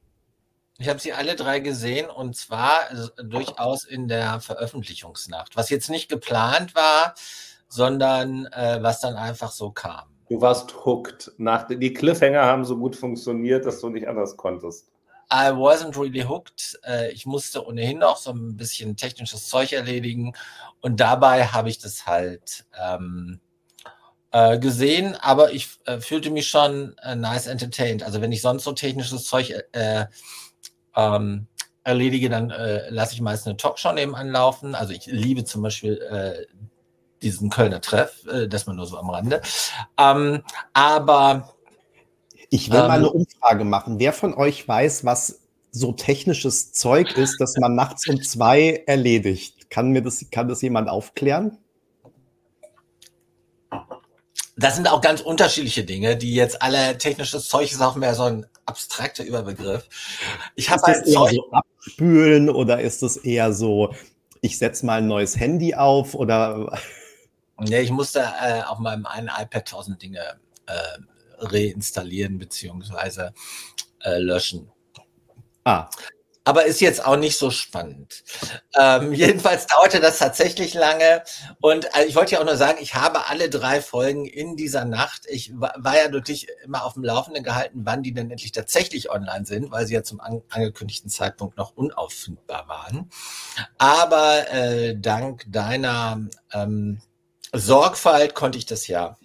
[0.77, 2.79] Ich habe sie alle drei gesehen und zwar
[3.17, 7.13] durchaus in der Veröffentlichungsnacht, was jetzt nicht geplant war,
[7.67, 10.05] sondern äh, was dann einfach so kam.
[10.29, 11.31] Du warst hooked.
[11.37, 14.89] Nach, die Cliffhanger haben so gut funktioniert, dass du nicht anders konntest.
[15.31, 16.79] I wasn't really hooked.
[16.85, 20.33] Äh, ich musste ohnehin noch so ein bisschen technisches Zeug erledigen
[20.81, 23.39] und dabei habe ich das halt ähm,
[24.33, 28.03] äh, gesehen, aber ich äh, fühlte mich schon äh, nice entertained.
[28.03, 30.05] Also wenn ich sonst so technisches Zeug äh,
[30.95, 31.47] ähm,
[31.83, 34.73] erledige, dann äh, lasse ich meist eine Talkshow nebenan laufen.
[34.73, 36.47] Also ich liebe zum Beispiel
[37.21, 39.41] diesen Kölner Treff, das mal nur so am Rande.
[39.97, 41.53] Ähm, aber
[42.49, 43.99] ich will ähm, mal eine Umfrage machen.
[43.99, 49.69] Wer von euch weiß, was so technisches Zeug ist, das man nachts um zwei erledigt?
[49.69, 51.59] Kann mir das, kann das jemand aufklären?
[54.55, 58.23] Das sind auch ganz unterschiedliche Dinge, die jetzt alle technisches Zeug ist auch mehr so
[58.23, 59.87] ein abstrakter Überbegriff.
[60.55, 63.93] Ich habe halt Zeug so abspülen oder ist es eher so,
[64.41, 66.79] ich setze mal ein neues Handy auf oder?
[67.59, 70.97] Nee, ich musste äh, auf meinem einen iPad tausend Dinge äh,
[71.39, 73.33] reinstallieren beziehungsweise
[74.01, 74.71] äh, löschen.
[75.63, 75.89] Ah.
[76.45, 78.23] Aber ist jetzt auch nicht so spannend.
[78.77, 81.23] Ähm, jedenfalls dauerte das tatsächlich lange.
[81.61, 84.83] Und also ich wollte ja auch nur sagen, ich habe alle drei Folgen in dieser
[84.83, 89.09] Nacht, ich war, ja natürlich immer auf dem Laufenden gehalten, wann die denn endlich tatsächlich
[89.09, 93.09] online sind, weil sie ja zum an, angekündigten Zeitpunkt noch unauffindbar waren.
[93.77, 97.01] Aber äh, dank deiner ähm,
[97.53, 99.17] Sorgfalt konnte ich das ja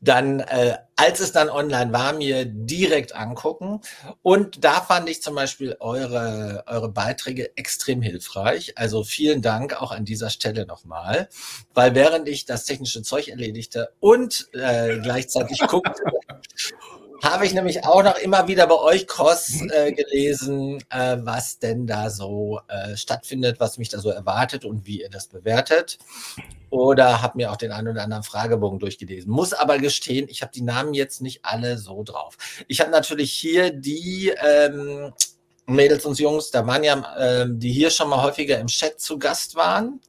[0.00, 3.80] dann, äh, als es dann online war, mir direkt angucken.
[4.22, 8.76] Und da fand ich zum Beispiel eure, eure Beiträge extrem hilfreich.
[8.76, 11.28] Also vielen Dank auch an dieser Stelle nochmal,
[11.74, 16.02] weil während ich das technische Zeug erledigte und äh, gleichzeitig guckte,
[17.22, 21.86] habe ich nämlich auch noch immer wieder bei euch Cross äh, gelesen, äh, was denn
[21.86, 25.98] da so äh, stattfindet, was mich da so erwartet und wie ihr das bewertet.
[26.70, 29.30] Oder habe mir auch den einen oder anderen Fragebogen durchgelesen.
[29.30, 32.36] Muss aber gestehen, ich habe die Namen jetzt nicht alle so drauf.
[32.68, 35.12] Ich habe natürlich hier die ähm,
[35.66, 39.18] Mädels und Jungs, da waren ja, äh, die hier schon mal häufiger im Chat zu
[39.18, 40.00] Gast waren.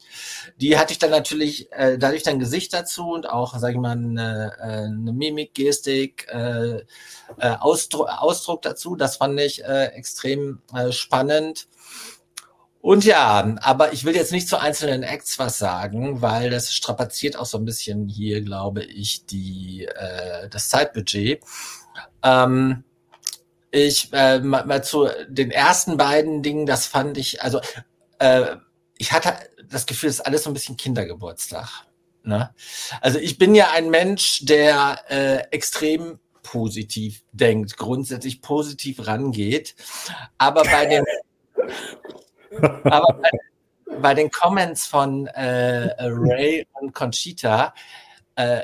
[0.61, 3.91] Die hatte ich dann natürlich, äh, dadurch dann Gesicht dazu und auch, sage ich mal,
[3.91, 6.83] eine, äh, eine Mimik, Gestik, äh, äh,
[7.59, 8.95] Ausdruck, Ausdruck dazu.
[8.95, 11.67] Das fand ich äh, extrem äh, spannend.
[12.79, 17.35] Und ja, aber ich will jetzt nicht zu einzelnen Acts was sagen, weil das strapaziert
[17.35, 21.43] auch so ein bisschen hier, glaube ich, die, äh, das Zeitbudget.
[22.23, 22.83] Ähm,
[23.71, 27.59] ich äh, mal, mal zu den ersten beiden Dingen, das fand ich, also
[28.19, 28.55] äh,
[28.97, 29.33] ich hatte
[29.69, 31.85] das Gefühl, es ist alles so ein bisschen Kindergeburtstag.
[32.23, 32.53] Ne?
[33.01, 39.75] Also ich bin ja ein Mensch, der äh, extrem positiv denkt, grundsätzlich positiv rangeht,
[40.37, 41.03] aber bei den
[42.83, 43.29] aber bei,
[44.01, 47.73] bei, den Comments von äh, Ray und Conchita
[48.35, 48.61] äh,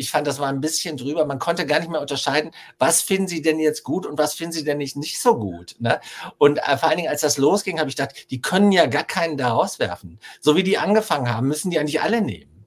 [0.00, 1.26] ich fand, das war ein bisschen drüber.
[1.26, 4.52] Man konnte gar nicht mehr unterscheiden, was finden Sie denn jetzt gut und was finden
[4.52, 5.76] Sie denn nicht, nicht so gut.
[5.78, 6.00] Ne?
[6.38, 9.04] Und äh, vor allen Dingen, als das losging, habe ich gedacht, die können ja gar
[9.04, 10.18] keinen da rauswerfen.
[10.40, 12.64] So wie die angefangen haben, müssen die eigentlich alle nehmen.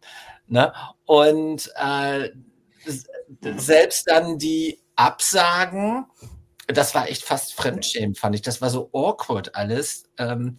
[0.47, 0.73] Ne?
[1.05, 2.29] Und äh,
[3.41, 6.05] selbst dann die Absagen,
[6.68, 8.41] das war echt fast Fremdschämen, fand ich.
[8.41, 10.05] Das war so awkward alles.
[10.18, 10.55] Ähm,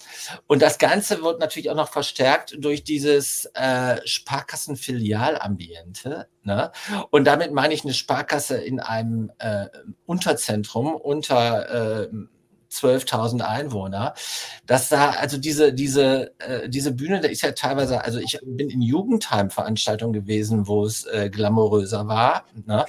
[0.47, 6.29] und das Ganze wird natürlich auch noch verstärkt durch dieses äh, Sparkassenfilialambiente.
[6.43, 6.71] Ne?
[7.11, 9.69] Und damit meine ich eine Sparkasse in einem äh,
[10.05, 12.09] Unterzentrum unter äh,
[12.75, 14.15] 12.000 Einwohner.
[14.67, 18.69] Das sah, also diese, diese, äh, diese Bühne, da ist ja teilweise, also ich bin
[18.69, 22.45] in Jugendheim-Veranstaltungen gewesen, wo es äh, glamouröser war.
[22.67, 22.85] Ne?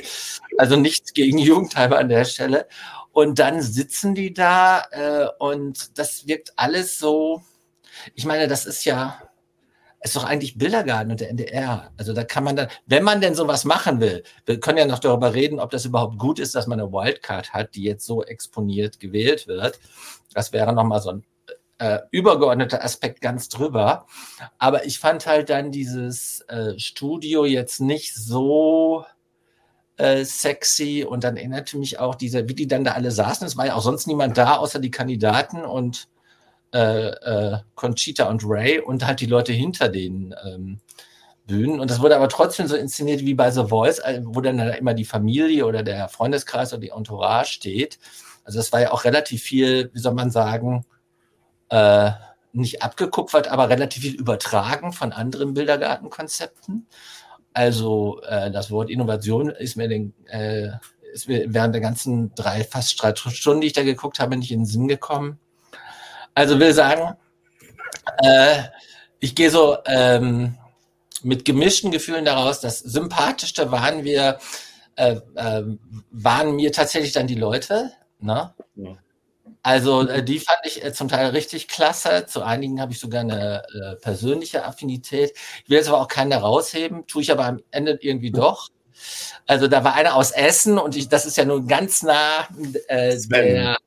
[0.58, 2.68] Also nichts gegen Jugendheime an der Stelle.
[3.16, 7.42] Und dann sitzen die da äh, und das wirkt alles so.
[8.14, 9.22] Ich meine, das ist ja,
[10.02, 11.94] ist doch eigentlich Bildergarten und der NDR.
[11.96, 15.00] Also da kann man dann, wenn man denn sowas machen will, wir können ja noch
[15.00, 18.22] darüber reden, ob das überhaupt gut ist, dass man eine Wildcard hat, die jetzt so
[18.22, 19.80] exponiert gewählt wird.
[20.34, 21.24] Das wäre nochmal so ein
[21.78, 24.08] äh, übergeordneter Aspekt ganz drüber.
[24.58, 29.06] Aber ich fand halt dann dieses äh, Studio jetzt nicht so
[29.98, 33.48] äh, sexy und dann erinnerte mich auch diese, wie die dann da alle saßen.
[33.48, 36.08] Es war ja auch sonst niemand da, außer die Kandidaten und
[36.74, 40.80] äh, äh, Conchita und Ray und halt die Leute hinter den ähm,
[41.48, 41.80] Bühnen.
[41.80, 44.70] Und das wurde aber trotzdem so inszeniert wie bei The Voice, äh, wo dann da
[44.72, 48.00] immer die Familie oder der Freundeskreis oder die Entourage steht.
[48.44, 50.86] Also das war ja auch relativ viel, wie soll man sagen,
[51.70, 52.12] äh,
[52.52, 56.88] nicht abgekupfert, aber relativ viel übertragen von anderen Bildergartenkonzepten.
[57.56, 60.72] Also äh, das Wort Innovation ist mir, den, äh,
[61.14, 64.52] ist mir während der ganzen drei, fast drei Stunden, die ich da geguckt habe, nicht
[64.52, 65.40] in den Sinn gekommen.
[66.34, 67.16] Also will sagen,
[68.22, 68.64] äh,
[69.22, 70.58] ich gehe so ähm,
[71.24, 72.60] mit gemischten Gefühlen daraus.
[72.60, 74.38] Das Sympathischste waren wir,
[74.98, 75.64] äh, äh,
[76.12, 77.94] waren mir tatsächlich dann die Leute.
[78.20, 78.54] Ne?
[78.76, 78.98] Ja.
[79.66, 82.28] Also äh, die fand ich äh, zum Teil richtig klasse.
[82.28, 85.32] Zu einigen habe ich sogar eine äh, persönliche Affinität.
[85.64, 88.70] Ich will jetzt aber auch keine rausheben, tue ich aber am Ende irgendwie doch.
[89.48, 92.48] Also da war einer aus Essen und ich, das ist ja nun ganz nah
[92.90, 93.78] äh, der,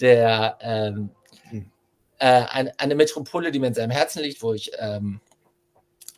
[0.00, 1.10] der ähm,
[1.50, 1.70] hm.
[2.18, 5.20] äh, eine, eine Metropole, die mir in seinem Herzen liegt, wo ich ähm,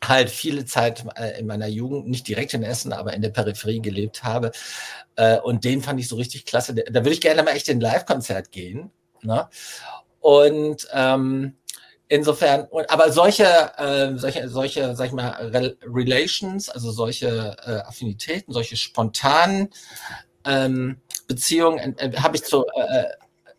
[0.07, 3.81] halt viele Zeit äh, in meiner Jugend, nicht direkt in Essen, aber in der Peripherie
[3.81, 4.51] gelebt habe.
[5.15, 6.73] Äh, und den fand ich so richtig klasse.
[6.73, 8.91] Da würde ich gerne mal echt in ein Live-Konzert gehen.
[9.21, 9.47] Ne?
[10.19, 11.57] Und ähm,
[12.07, 13.45] insofern, aber solche,
[13.77, 15.51] äh, solche, solche, sag ich mal,
[15.85, 19.69] Relations, also solche äh, Affinitäten, solche spontanen
[20.45, 20.97] ähm,
[21.27, 23.05] Beziehungen äh, habe ich zu äh,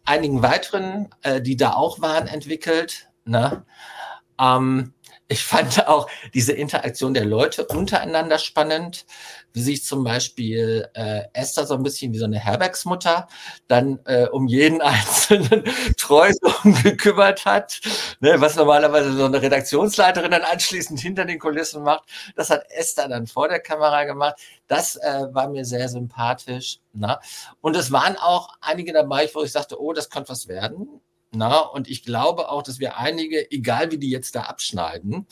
[0.04, 3.08] einigen weiteren, äh, die da auch waren, entwickelt.
[3.24, 3.64] Ne?
[4.38, 4.93] Ähm,
[5.28, 9.06] ich fand auch diese Interaktion der Leute untereinander spannend,
[9.54, 13.28] wie sich zum Beispiel äh, Esther so ein bisschen wie so eine Herbergsmutter
[13.66, 15.64] dann äh, um jeden einzelnen
[15.96, 16.30] treu
[16.82, 17.80] gekümmert hat,
[18.20, 22.04] ne, was normalerweise so eine Redaktionsleiterin dann anschließend hinter den Kulissen macht.
[22.36, 24.36] Das hat Esther dann vor der Kamera gemacht.
[24.66, 26.80] Das äh, war mir sehr sympathisch.
[26.92, 27.20] Na?
[27.60, 31.00] Und es waren auch einige dabei, wo ich sagte, oh, das könnte was werden.
[31.34, 35.26] Na, und ich glaube auch, dass wir einige, egal wie die jetzt da abschneiden,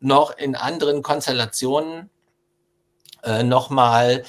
[0.00, 2.10] noch in anderen Konstellationen
[3.22, 4.24] äh, nochmal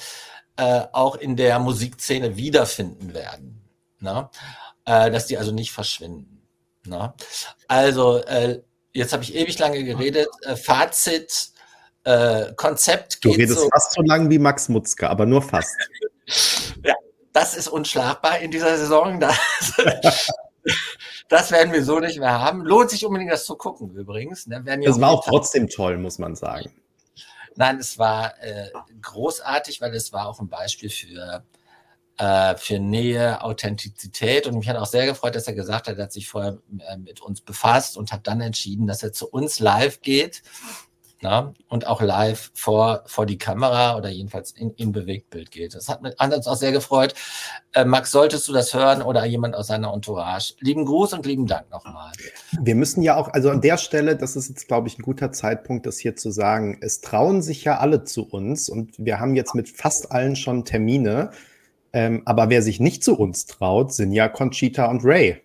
[0.56, 3.60] äh, auch in der Musikszene wiederfinden werden.
[3.98, 4.30] Na?
[4.84, 6.42] Äh, dass die also nicht verschwinden.
[6.86, 7.14] Na?
[7.66, 8.62] Also, äh,
[8.92, 10.28] jetzt habe ich ewig lange geredet.
[10.42, 11.50] Äh, Fazit,
[12.04, 15.74] äh, Konzept Du redest so, fast so lang wie Max Mutzke, aber nur fast.
[16.84, 16.94] ja,
[17.32, 19.18] das ist unschlagbar in dieser Saison.
[19.18, 19.38] Das,
[21.28, 22.64] das werden wir so nicht mehr haben.
[22.64, 24.46] Lohnt sich unbedingt, das zu gucken übrigens.
[24.46, 24.62] Ne?
[24.84, 26.70] Das war auch trotzdem toll, muss man sagen.
[27.56, 28.70] Nein, es war äh,
[29.00, 31.44] großartig, weil es war auch ein Beispiel für,
[32.18, 34.46] äh, für Nähe, Authentizität.
[34.46, 36.58] Und mich hat auch sehr gefreut, dass er gesagt hat, er hat sich vorher
[36.88, 40.42] äh, mit uns befasst und hat dann entschieden, dass er zu uns live geht
[41.24, 45.74] na, und auch live vor, vor die Kamera oder jedenfalls in, in Bewegtbild geht.
[45.74, 47.14] Das hat, mich, hat uns auch sehr gefreut.
[47.72, 50.52] Äh, Max, solltest du das hören oder jemand aus seiner Entourage?
[50.60, 52.12] Lieben Gruß und lieben Dank nochmal.
[52.60, 55.32] Wir müssen ja auch, also an der Stelle, das ist jetzt, glaube ich, ein guter
[55.32, 56.76] Zeitpunkt, das hier zu sagen.
[56.82, 60.66] Es trauen sich ja alle zu uns und wir haben jetzt mit fast allen schon
[60.66, 61.30] Termine.
[61.94, 65.43] Ähm, aber wer sich nicht zu uns traut, sind ja Conchita und Ray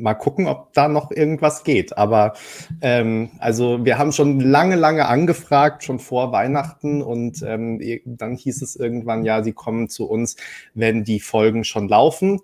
[0.00, 1.96] mal gucken, ob da noch irgendwas geht.
[1.96, 2.34] Aber
[2.80, 8.62] ähm, also wir haben schon lange, lange angefragt, schon vor Weihnachten und ähm, dann hieß
[8.62, 10.36] es irgendwann, ja, sie kommen zu uns,
[10.74, 12.40] wenn die Folgen schon laufen.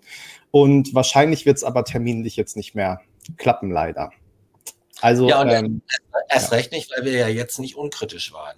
[0.51, 3.01] Und wahrscheinlich wird es aber terminlich jetzt nicht mehr
[3.37, 4.11] klappen, leider.
[5.01, 5.81] Also ja, und ähm,
[6.29, 8.57] erst recht nicht, weil wir ja jetzt nicht unkritisch waren.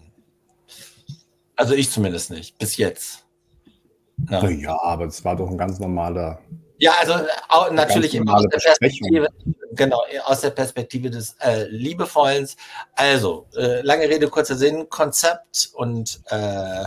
[1.56, 3.26] Also ich zumindest nicht, bis jetzt.
[4.30, 6.39] Ja, ja aber es war doch ein ganz normaler
[6.80, 7.14] ja, also
[7.50, 9.28] auch, natürlich immer aus der Perspektive,
[9.74, 12.56] genau, aus der Perspektive des äh, Liebevollens.
[12.96, 16.86] Also, äh, lange Rede, kurzer Sinn, Konzept und, äh,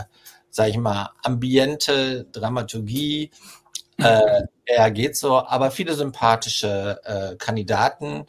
[0.49, 3.31] sag ich mal, Ambiente, Dramaturgie,
[3.97, 8.25] äh, er geht so, aber viele sympathische äh, Kandidaten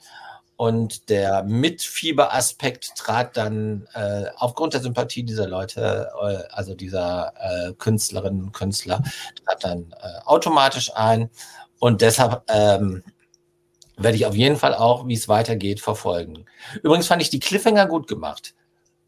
[0.57, 7.73] und der Mitfieberaspekt trat dann äh, aufgrund der Sympathie dieser Leute, äh, also dieser äh,
[7.75, 9.03] Künstlerinnen und Künstler,
[9.45, 11.31] trat dann äh, automatisch ein.
[11.79, 13.03] Und deshalb ähm,
[13.97, 16.47] werde ich auf jeden Fall auch, wie es weitergeht, verfolgen.
[16.83, 18.55] Übrigens fand ich die Cliffhanger gut gemacht.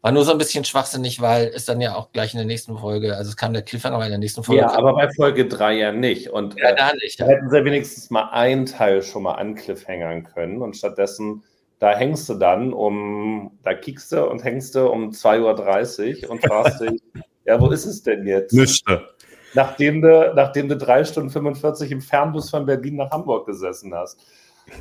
[0.01, 2.77] War nur so ein bisschen schwachsinnig, weil es dann ja auch gleich in der nächsten
[2.77, 4.61] Folge, also es kam der Cliffhanger in der nächsten Folge.
[4.61, 6.29] Ja, aber bei Folge 3 ja nicht.
[6.29, 7.25] Und ja, da nicht, ja.
[7.25, 11.43] hätten sie wenigstens mal einen Teil schon mal an Cliffhangern können und stattdessen
[11.79, 16.45] da hängst du dann um, da kickst du und hängst du um 2.30 Uhr und
[16.45, 17.01] fragst dich,
[17.45, 18.53] ja, wo ist es denn jetzt?
[18.53, 19.09] Nüchte.
[19.57, 24.19] Nachdem du, nachdem du drei Stunden 45 im Fernbus von Berlin nach Hamburg gesessen hast.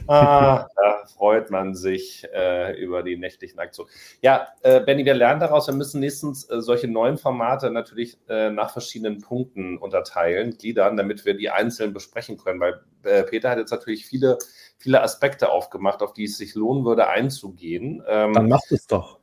[0.08, 3.88] Ah, da freut man sich äh, über die nächtlichen Aktionen.
[4.20, 8.50] Ja, äh, Benny, wir lernen daraus, wir müssen nächstens äh, solche neuen Formate natürlich äh,
[8.50, 13.58] nach verschiedenen Punkten unterteilen, gliedern, damit wir die einzeln besprechen können, weil äh, Peter hat
[13.58, 14.38] jetzt natürlich viele
[14.76, 18.02] viele Aspekte aufgemacht, auf die es sich lohnen würde, einzugehen.
[18.06, 19.20] Ähm, Dann macht es doch.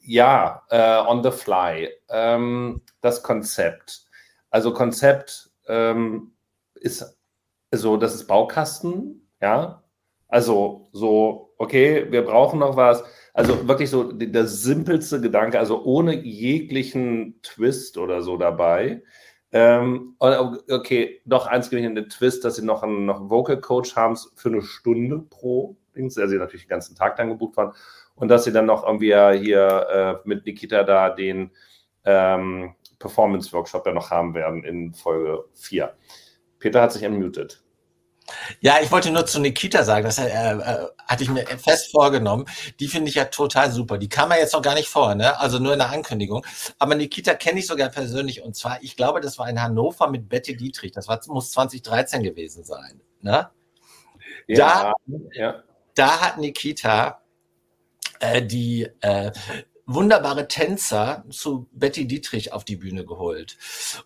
[0.00, 1.88] Ja, äh, on the fly.
[2.08, 4.09] Ähm, das Konzept.
[4.50, 6.32] Also Konzept ähm,
[6.74, 7.18] ist
[7.72, 9.84] so, das ist Baukasten, ja.
[10.28, 13.02] Also so, okay, wir brauchen noch was.
[13.34, 19.02] Also wirklich so der simpelste Gedanke, also ohne jeglichen Twist oder so dabei.
[19.52, 24.16] Ähm, okay, noch eins gewinnt den Twist, dass sie noch einen, noch Vocal Coach haben
[24.36, 27.72] für eine Stunde pro Dings, der sie natürlich den ganzen Tag dann gebucht waren.
[28.14, 31.50] Und dass sie dann noch irgendwie hier äh, mit Nikita da den
[32.04, 35.92] ähm, Performance Workshop ja noch haben werden in Folge 4.
[36.60, 37.60] Peter hat sich unmuted.
[38.60, 42.44] Ja, ich wollte nur zu Nikita sagen, das äh, äh, hatte ich mir fest vorgenommen.
[42.78, 43.98] Die finde ich ja total super.
[43.98, 45.40] Die kam ja jetzt noch gar nicht vor, ne?
[45.40, 46.46] Also nur in der Ankündigung.
[46.78, 50.28] Aber Nikita kenne ich sogar persönlich und zwar, ich glaube, das war in Hannover mit
[50.28, 50.92] Betty Dietrich.
[50.92, 53.50] Das war, muss 2013 gewesen sein, ne?
[54.46, 54.92] Ja, da,
[55.32, 55.62] ja.
[55.94, 57.20] da hat Nikita
[58.20, 59.32] äh, die äh,
[59.94, 63.56] wunderbare Tänzer zu Betty Dietrich auf die Bühne geholt.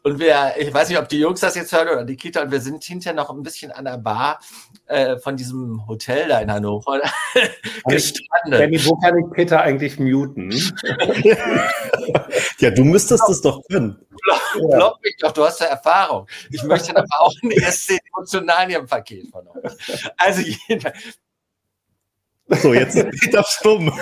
[0.03, 2.51] Und wir, ich weiß nicht, ob die Jungs das jetzt hören oder die Kita, und
[2.51, 4.41] wir sind hinterher noch ein bisschen an der Bar
[4.87, 7.01] äh, von diesem Hotel da in Hannover
[7.87, 8.59] gestrandet.
[8.59, 10.51] Benny, wo kann ich Peter eigentlich muten?
[12.59, 13.99] ja, du müsstest es doch können.
[14.25, 16.27] Glaub, glaub mich doch, du hast ja Erfahrung.
[16.51, 19.73] Ich möchte aber auch ein erste Emotionalien-Paket von euch.
[20.17, 20.97] Also jedenfalls,
[22.49, 23.93] so, jetzt ist Peter stumm.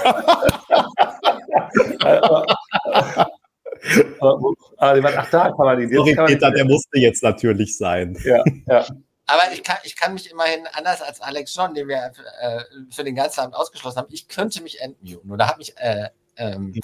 [4.19, 5.95] Ach, da kann man die.
[5.95, 8.17] Sorry, Peter, der musste jetzt natürlich sein.
[8.25, 8.87] Ja, ja.
[9.27, 13.05] Aber ich kann, ich kann mich immerhin, anders als Alex John, den wir äh, für
[13.05, 16.75] den ganzen Abend ausgeschlossen haben, ich könnte mich entmuten oder habe mich äh, ähm,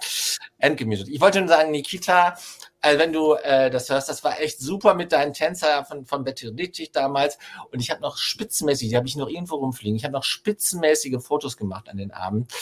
[0.59, 1.09] entgemutet.
[1.09, 2.37] Ich wollte nur sagen, Nikita,
[2.81, 6.25] also wenn du äh, das hörst, das war echt super mit deinen Tänzer von, von
[6.25, 7.39] Betty Ritchie damals.
[7.73, 11.21] Und ich habe noch spitzenmäßig, die habe ich noch irgendwo rumfliegen, ich habe noch spitzenmäßige
[11.21, 12.53] Fotos gemacht an den Abend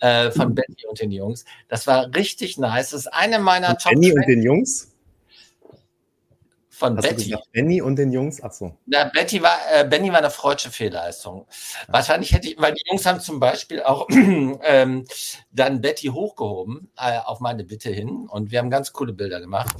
[0.00, 0.54] äh, von mhm.
[0.56, 1.44] Betty und den Jungs.
[1.68, 2.90] Das war richtig nice.
[2.90, 3.92] Das ist eine meiner Top.
[3.92, 4.91] Benny und den Jungs?
[6.82, 7.16] Von Hast Betty.
[7.16, 8.42] Du gesagt, Benny und den Jungs?
[8.42, 8.76] Achso.
[8.86, 11.46] Na, Betty war, äh, Benny war eine freudsche Fehlleistung.
[11.86, 15.06] Wahrscheinlich hätte ich, weil die Jungs haben zum Beispiel auch ähm,
[15.52, 19.76] dann Betty hochgehoben äh, auf meine Bitte hin und wir haben ganz coole Bilder gemacht.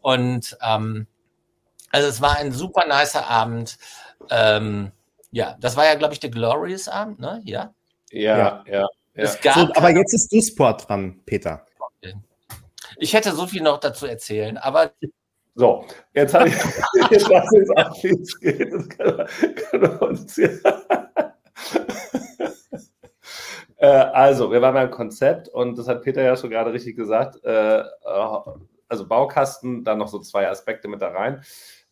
[0.00, 1.06] Und ähm,
[1.90, 3.76] also es war ein super nicer Abend.
[4.30, 4.92] Ähm,
[5.30, 7.42] ja, das war ja, glaube ich, der Glorious Abend, ne?
[7.44, 7.74] Ja.
[8.10, 8.86] Ja, ja.
[9.14, 9.26] ja.
[9.26, 11.66] So, aber jetzt ist du Sport dran, Peter.
[12.96, 14.92] Ich hätte so viel noch dazu erzählen, aber
[15.58, 15.84] so,
[16.14, 16.54] jetzt habe ich,
[17.10, 18.94] jetzt lass uns abschließend
[20.32, 20.60] hier.
[23.78, 27.44] äh, also, wir waren beim Konzept und das hat Peter ja schon gerade richtig gesagt.
[27.44, 27.82] Äh,
[28.88, 31.42] also Baukasten, dann noch so zwei Aspekte mit da rein.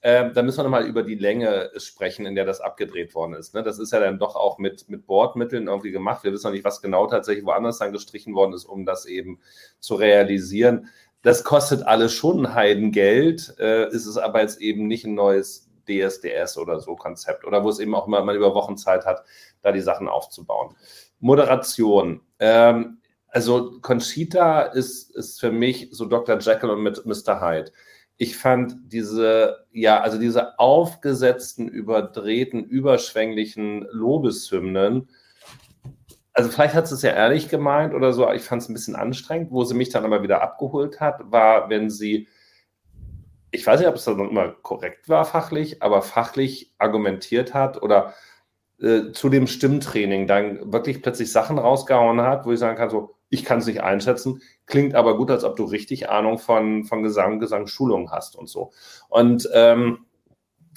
[0.02, 3.54] Ähm, da müssen wir nochmal über die Länge sprechen, in der das abgedreht worden ist.
[3.54, 3.64] Ne?
[3.64, 6.22] Das ist ja dann doch auch mit, mit Bordmitteln irgendwie gemacht.
[6.22, 9.40] Wir wissen noch nicht, was genau tatsächlich woanders dann gestrichen worden ist, um das eben
[9.80, 10.90] zu realisieren.
[11.26, 16.56] Das kostet alles schon Heidengeld, äh, ist es aber jetzt eben nicht ein neues DSDS
[16.56, 19.24] oder so Konzept oder wo es eben auch immer man über Wochen Zeit hat,
[19.60, 20.76] da die Sachen aufzubauen.
[21.18, 22.20] Moderation.
[22.38, 26.38] Ähm, also Conchita ist, ist für mich so Dr.
[26.38, 27.40] Jekyll und mit Mr.
[27.40, 27.72] Hyde.
[28.16, 35.08] Ich fand diese, ja, also diese aufgesetzten, überdrehten, überschwänglichen Lobeshymnen
[36.36, 38.94] also vielleicht hat sie es ja ehrlich gemeint oder so, ich fand es ein bisschen
[38.94, 39.50] anstrengend.
[39.50, 42.28] Wo sie mich dann aber wieder abgeholt hat, war, wenn sie,
[43.50, 48.12] ich weiß nicht, ob es dann immer korrekt war fachlich, aber fachlich argumentiert hat oder
[48.82, 53.14] äh, zu dem Stimmtraining dann wirklich plötzlich Sachen rausgehauen hat, wo ich sagen kann, so,
[53.30, 57.02] ich kann es nicht einschätzen, klingt aber gut, als ob du richtig Ahnung von, von
[57.02, 58.72] Gesang, Gesangsschulung hast und so.
[59.08, 60.04] Und ähm,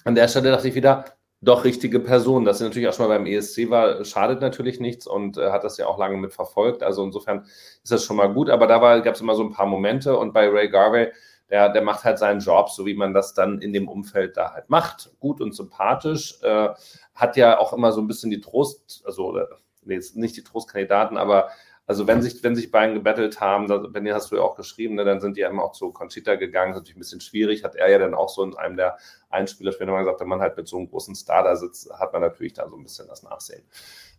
[0.06, 1.04] an der Stelle dachte ich wieder,
[1.42, 2.46] doch richtige Person.
[2.46, 5.64] Dass sie natürlich auch schon mal beim ESC war, schadet natürlich nichts und äh, hat
[5.64, 6.84] das ja auch lange mit verfolgt.
[6.84, 7.46] Also insofern
[7.84, 8.50] ist das schon mal gut.
[8.50, 11.12] Aber da gab es immer so ein paar Momente und bei Ray Garvey,
[11.50, 14.54] der, der macht halt seinen Job, so wie man das dann in dem Umfeld da
[14.54, 15.12] halt macht.
[15.20, 16.40] Gut und sympathisch.
[16.44, 16.70] Äh,
[17.16, 19.38] hat ja auch immer so ein bisschen die Trost, also
[19.84, 21.50] nee, nicht die Trostkandidaten, aber
[21.90, 25.06] also wenn sich, wenn sich beiden gebettelt haben, Benny hast du ja auch geschrieben, ne,
[25.06, 27.90] dann sind die immer auch zu Conchita gegangen, ist natürlich ein bisschen schwierig, hat er
[27.90, 28.98] ja dann auch so in einem der
[29.32, 32.14] Einspieler später mal gesagt, wenn man halt mit so einem großen Star da sitzt, hat
[32.14, 33.64] man natürlich da so ein bisschen das Nachsehen.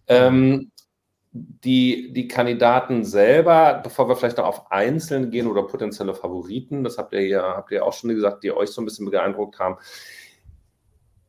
[0.09, 0.73] Ähm,
[1.31, 6.99] die, die Kandidaten selber, bevor wir vielleicht noch auf Einzelne gehen oder potenzielle Favoriten, das
[6.99, 9.77] habt ihr ja, habt ihr auch schon gesagt, die euch so ein bisschen beeindruckt haben.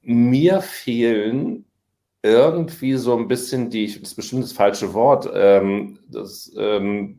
[0.01, 1.65] Mir fehlen
[2.23, 7.17] irgendwie so ein bisschen die, das ist bestimmt das falsche Wort, ähm, das, ähm,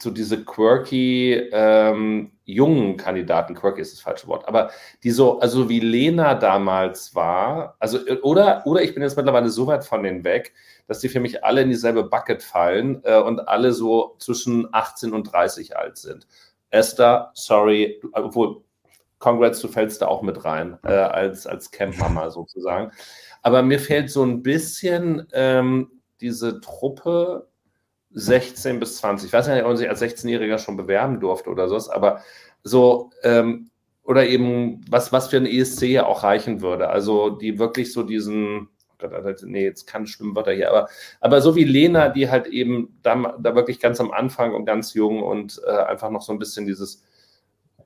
[0.00, 4.70] so diese quirky ähm, jungen Kandidaten, quirky ist das falsche Wort, aber
[5.02, 9.66] die so, also wie Lena damals war, also oder, oder ich bin jetzt mittlerweile so
[9.66, 10.52] weit von denen weg,
[10.88, 15.12] dass die für mich alle in dieselbe Bucket fallen äh, und alle so zwischen 18
[15.12, 16.26] und 30 alt sind.
[16.70, 18.62] Esther, sorry, obwohl,
[19.24, 22.92] congrats, du fällst da auch mit rein, äh, als, als Camp-Mama sozusagen.
[23.40, 27.48] Aber mir fehlt so ein bisschen ähm, diese Truppe
[28.10, 29.28] 16 bis 20.
[29.28, 32.20] Ich weiß nicht, ob man sich als 16-Jähriger schon bewerben durfte oder so, aber
[32.62, 33.70] so, ähm,
[34.02, 36.90] oder eben, was, was für ein ESC ja auch reichen würde.
[36.90, 38.68] Also, die wirklich so diesen,
[39.02, 40.88] oh nee, jetzt kann Schwimmwörter hier, aber,
[41.22, 44.92] aber so wie Lena, die halt eben da, da wirklich ganz am Anfang und ganz
[44.92, 47.02] jung und äh, einfach noch so ein bisschen dieses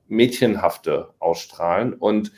[0.09, 1.93] Mädchenhafte ausstrahlen.
[1.93, 2.31] Und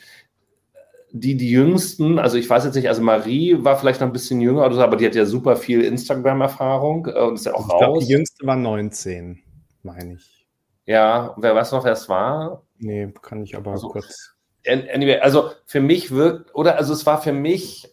[1.10, 4.40] die, die jüngsten, also ich weiß jetzt nicht, also Marie war vielleicht noch ein bisschen
[4.40, 7.66] jünger oder so, aber die hat ja super viel Instagram-Erfahrung äh, und ist ja auch
[7.66, 7.80] ich raus.
[7.80, 9.38] Glaub, die jüngste war 19,
[9.82, 10.46] meine ich.
[10.86, 12.62] Ja, wer weiß noch, wer es war?
[12.78, 14.34] Nee, kann ich aber also, kurz.
[14.66, 17.88] Anyway, also für mich wirkt, oder also es war für mich,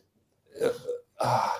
[0.59, 0.69] äh,
[1.17, 1.51] ah,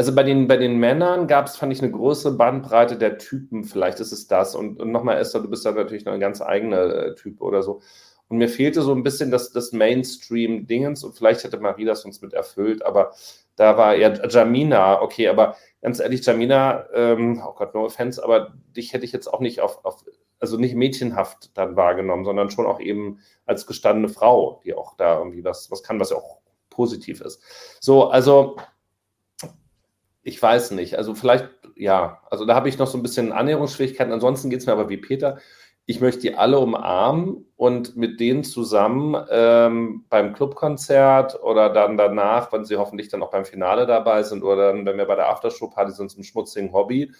[0.00, 3.64] Also bei den, bei den Männern gab es, fand ich, eine große Bandbreite der Typen.
[3.64, 4.54] Vielleicht ist es das.
[4.54, 7.62] Und, und nochmal, Esther, du bist da natürlich noch ein ganz eigener äh, Typ oder
[7.62, 7.82] so.
[8.28, 12.22] Und mir fehlte so ein bisschen das, das Mainstream-Dingens und vielleicht hätte Marie das uns
[12.22, 13.12] mit erfüllt, aber
[13.56, 18.54] da war eher Jamina, okay, aber ganz ehrlich, Jamina, ähm, oh Gott, no offense, aber
[18.74, 20.02] dich hätte ich jetzt auch nicht auf, auf,
[20.38, 25.18] also nicht mädchenhaft dann wahrgenommen, sondern schon auch eben als gestandene Frau, die auch da
[25.18, 26.38] irgendwie was, was kann, was ja auch
[26.70, 27.42] positiv ist.
[27.80, 28.56] So, also
[30.22, 30.96] ich weiß nicht.
[30.98, 34.12] Also vielleicht, ja, also da habe ich noch so ein bisschen Annäherungsschwierigkeiten.
[34.12, 35.38] Ansonsten geht es mir aber wie Peter
[35.90, 42.52] ich möchte die alle umarmen und mit denen zusammen ähm, beim Clubkonzert oder dann danach,
[42.52, 45.28] wenn sie hoffentlich dann auch beim Finale dabei sind oder dann, wenn wir bei der
[45.30, 47.12] Aftershow-Party sind zum schmutzigen Hobby,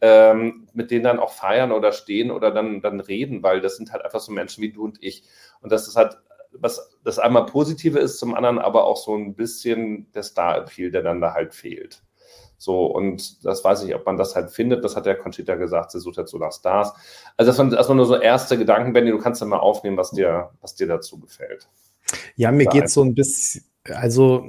[0.00, 3.92] ähm, mit denen dann auch feiern oder stehen oder dann, dann reden, weil das sind
[3.92, 5.24] halt einfach so Menschen wie du und ich.
[5.60, 6.16] Und das ist halt,
[6.52, 11.02] was das einmal Positive ist, zum anderen aber auch so ein bisschen der Star-Appeal, der
[11.02, 12.04] dann da halt fehlt.
[12.62, 14.84] So, und das weiß ich, ob man das halt findet.
[14.84, 16.92] Das hat der Conchita gesagt, sie sucht jetzt so nach Stars.
[17.36, 20.12] Also das waren erstmal nur so erste Gedanken, Benny, du kannst ja mal aufnehmen, was
[20.12, 21.68] dir, was dir dazu gefällt.
[22.36, 24.46] Ja, mir geht so ein bisschen, also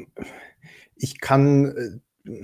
[0.96, 2.44] ich kann, äh,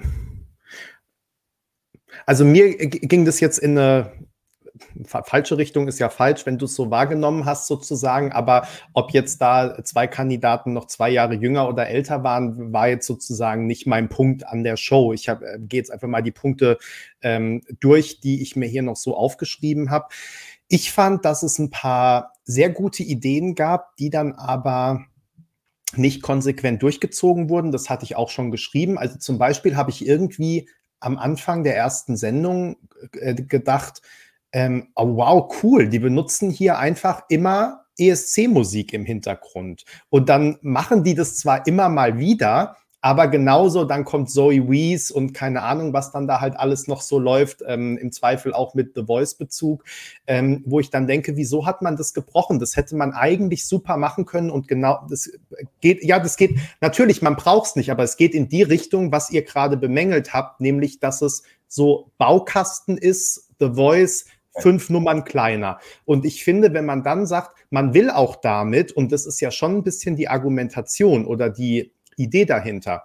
[2.26, 4.12] also mir ging das jetzt in eine
[5.06, 9.42] falsche Richtung ist ja falsch, wenn du es so wahrgenommen hast sozusagen, aber ob jetzt
[9.42, 14.10] da zwei Kandidaten noch zwei Jahre jünger oder älter waren, war jetzt sozusagen nicht mein
[14.10, 15.14] Punkt an der Show.
[15.14, 16.78] Ich äh, gehe jetzt einfach mal die Punkte
[17.22, 20.08] ähm, durch, die ich mir hier noch so aufgeschrieben habe.
[20.68, 25.06] Ich fand, dass es ein paar sehr gute Ideen gab, die dann aber
[25.96, 27.72] nicht konsequent durchgezogen wurden.
[27.72, 28.98] Das hatte ich auch schon geschrieben.
[28.98, 30.70] Also zum Beispiel habe ich irgendwie
[31.00, 32.78] am Anfang der ersten Sendung
[33.14, 34.02] äh, gedacht,
[34.52, 39.86] ähm, oh, wow, cool, die benutzen hier einfach immer ESC-Musik im Hintergrund.
[40.10, 45.10] Und dann machen die das zwar immer mal wieder, aber genauso, dann kommt Zoe Wees
[45.10, 48.74] und keine Ahnung, was dann da halt alles noch so läuft, ähm, im Zweifel auch
[48.74, 49.86] mit The Voice-Bezug,
[50.28, 52.60] ähm, wo ich dann denke, wieso hat man das gebrochen?
[52.60, 55.32] Das hätte man eigentlich super machen können und genau, das
[55.80, 59.14] geht, ja, das geht, natürlich, man braucht es nicht, aber es geht in die Richtung,
[59.14, 64.26] was ihr gerade bemängelt habt, nämlich, dass es so Baukasten ist, The Voice,
[64.62, 65.80] fünf Nummern kleiner.
[66.06, 69.52] Und ich finde, wenn man dann sagt, man will auch damit, und das ist ja
[69.52, 73.04] schon ein bisschen die Argumentation oder die Idee dahinter,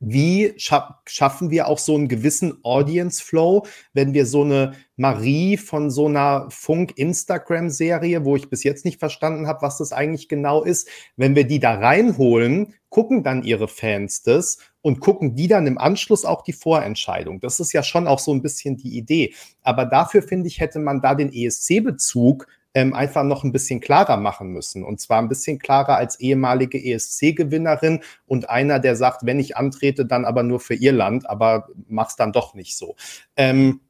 [0.00, 5.56] wie scha schaffen wir auch so einen gewissen Audience Flow, wenn wir so eine Marie
[5.56, 10.62] von so einer Funk-Instagram-Serie, wo ich bis jetzt nicht verstanden habe, was das eigentlich genau
[10.62, 14.58] ist, wenn wir die da reinholen, gucken dann ihre Fans das
[14.88, 17.40] und gucken die dann im Anschluss auch die Vorentscheidung.
[17.40, 19.34] Das ist ja schon auch so ein bisschen die Idee.
[19.62, 24.16] Aber dafür finde ich, hätte man da den ESC-Bezug ähm, einfach noch ein bisschen klarer
[24.16, 24.84] machen müssen.
[24.84, 30.06] Und zwar ein bisschen klarer als ehemalige ESC-Gewinnerin und einer, der sagt, wenn ich antrete,
[30.06, 32.96] dann aber nur für Irland, aber mach's dann doch nicht so.
[33.36, 33.80] Ähm,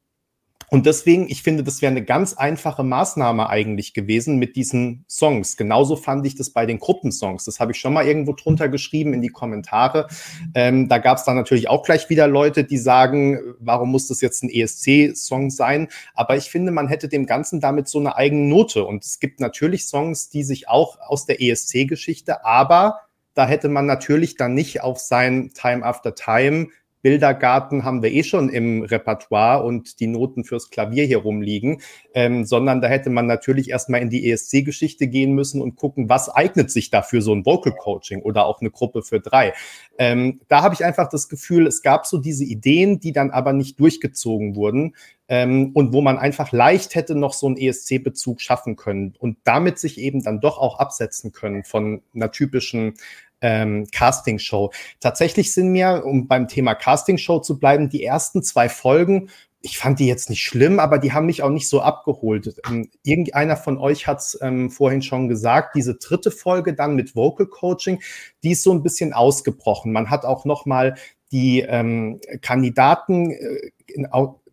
[0.71, 5.57] und deswegen, ich finde, das wäre eine ganz einfache Maßnahme eigentlich gewesen mit diesen Songs.
[5.57, 7.45] Genauso fand ich das bei den Gruppensongs.
[7.45, 10.09] Das habe ich schon mal irgendwo drunter geschrieben in die Kommentare.
[10.55, 14.21] Ähm, da gab es dann natürlich auch gleich wieder Leute, die sagen, warum muss das
[14.21, 15.89] jetzt ein ESC-Song sein?
[16.14, 18.85] Aber ich finde, man hätte dem Ganzen damit so eine eigene Note.
[18.85, 23.01] Und es gibt natürlich Songs, die sich auch aus der ESC-Geschichte, aber
[23.33, 26.69] da hätte man natürlich dann nicht auf sein Time After Time
[27.03, 31.81] Bildergarten haben wir eh schon im Repertoire und die Noten fürs Klavier hier rumliegen,
[32.15, 36.29] ähm, sondern da hätte man natürlich erstmal in die ESC-Geschichte gehen müssen und gucken, was
[36.29, 39.53] eignet sich da für so ein Vocal Coaching oder auch eine Gruppe für drei.
[39.99, 43.53] Ähm, da habe ich einfach das Gefühl, es gab so diese Ideen, die dann aber
[43.53, 44.95] nicht durchgezogen wurden
[45.29, 49.79] ähm, und wo man einfach leicht hätte noch so einen ESC-Bezug schaffen können und damit
[49.79, 52.95] sich eben dann doch auch absetzen können von einer typischen
[53.41, 54.72] ähm, Castingshow.
[55.01, 59.28] Tatsächlich sind mir, um beim Thema Castingshow zu bleiben, die ersten zwei Folgen
[59.61, 62.61] ich fand die jetzt nicht schlimm, aber die haben mich auch nicht so abgeholt.
[62.68, 67.16] Ähm, irgendeiner von euch hat es ähm, vorhin schon gesagt, diese dritte Folge dann mit
[67.16, 68.01] Vocal Coaching,
[68.43, 69.93] die ist so ein bisschen ausgebrochen.
[69.93, 70.95] Man hat auch noch mal
[71.32, 74.07] die ähm, Kandidaten äh, in,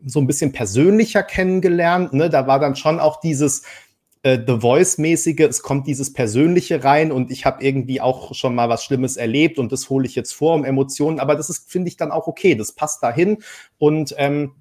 [0.06, 2.14] so ein bisschen persönlicher kennengelernt.
[2.14, 2.30] Ne?
[2.30, 3.64] Da war dann schon auch dieses,
[4.26, 8.70] äh, The Voice-mäßige, es kommt dieses Persönliche rein und ich habe irgendwie auch schon mal
[8.70, 11.90] was Schlimmes erlebt und das hole ich jetzt vor um Emotionen, aber das ist, finde
[11.90, 13.38] ich, dann auch okay, das passt dahin
[13.78, 14.54] und ähm,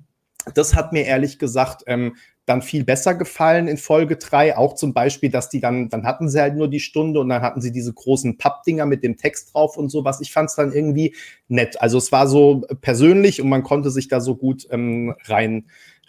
[0.52, 4.54] das hat mir ehrlich gesagt ähm, dann viel besser gefallen in Folge drei.
[4.54, 7.40] Auch zum Beispiel, dass die dann, dann hatten sie halt nur die Stunde und dann
[7.40, 10.20] hatten sie diese großen Pappdinger mit dem Text drauf und sowas.
[10.20, 11.14] Ich fand es dann irgendwie
[11.48, 11.80] nett.
[11.80, 15.64] Also es war so persönlich und man konnte sich da so gut ähm, rein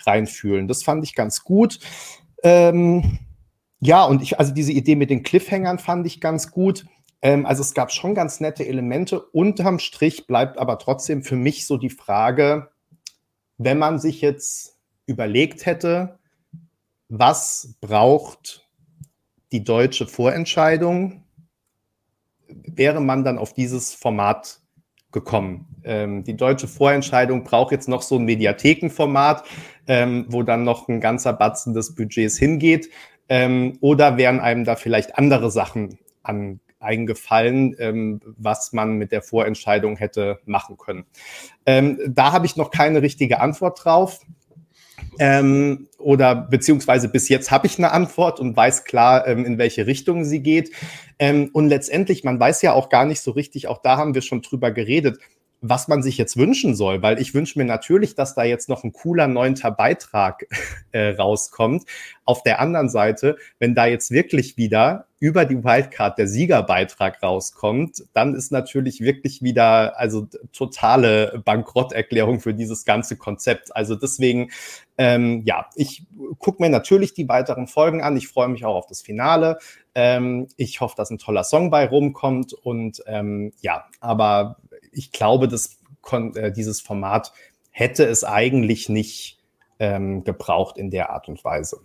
[0.06, 0.68] reinfühlen.
[0.68, 1.80] Das fand ich ganz gut.
[2.43, 3.20] Ähm,
[3.80, 6.86] ja, und ich, also diese Idee mit den Cliffhangern fand ich ganz gut.
[7.22, 9.22] Ähm, also es gab schon ganz nette Elemente.
[9.22, 12.70] Unterm Strich bleibt aber trotzdem für mich so die Frage,
[13.58, 16.20] wenn man sich jetzt überlegt hätte,
[17.10, 18.68] was braucht
[19.52, 21.24] die deutsche Vorentscheidung,
[22.48, 24.60] wäre man dann auf dieses Format
[25.12, 25.68] gekommen.
[25.84, 29.46] Ähm, die deutsche Vorentscheidung braucht jetzt noch so ein Mediathekenformat,
[29.88, 32.90] ähm, wo dann noch ein ganzer Batzen des Budgets hingeht.
[33.28, 39.22] Ähm, oder wären einem da vielleicht andere Sachen an, eingefallen, ähm, was man mit der
[39.22, 41.06] Vorentscheidung hätte machen können.
[41.66, 44.22] Ähm, da habe ich noch keine richtige Antwort drauf.
[45.18, 49.88] Ähm, oder beziehungsweise bis jetzt habe ich eine Antwort und weiß klar, ähm, in welche
[49.88, 50.72] Richtung sie geht.
[51.20, 54.22] Ähm, und letztendlich, man weiß ja auch gar nicht so richtig, auch da haben wir
[54.22, 55.20] schon drüber geredet,
[55.70, 58.84] was man sich jetzt wünschen soll, weil ich wünsche mir natürlich, dass da jetzt noch
[58.84, 60.45] ein cooler neunter Beitrag
[60.91, 61.84] äh, rauskommt.
[62.24, 68.03] Auf der anderen Seite, wenn da jetzt wirklich wieder über die Wildcard der Siegerbeitrag rauskommt,
[68.13, 73.76] dann ist natürlich wirklich wieder also totale Bankrotterklärung für dieses ganze Konzept.
[73.76, 74.51] Also deswegen,
[74.97, 76.05] ähm, ja, ich
[76.38, 78.18] gucke mir natürlich die weiteren Folgen an.
[78.18, 79.57] Ich freue mich auch auf das Finale.
[79.95, 84.57] Ähm, ich hoffe, dass ein toller Song bei rumkommt und ähm, ja, aber
[84.96, 85.78] ich glaube, dass
[86.12, 87.34] äh, dieses Format
[87.72, 89.38] hätte es eigentlich nicht
[89.80, 91.82] ähm, gebraucht in der Art und Weise.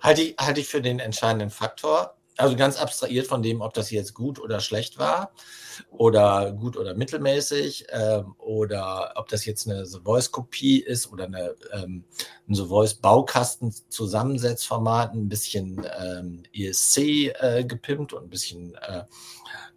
[0.00, 2.14] Halte ich, halte ich für den entscheidenden Faktor.
[2.40, 5.32] Also ganz abstrahiert von dem, ob das jetzt gut oder schlecht war
[5.90, 11.54] oder gut oder mittelmäßig ähm, oder ob das jetzt eine The Voice-Kopie ist oder eine,
[11.72, 12.04] ähm,
[12.48, 19.02] ein The Voice-Baukasten-Zusammensetzformat, ein bisschen ähm, ESC äh, gepimpt und ein bisschen äh,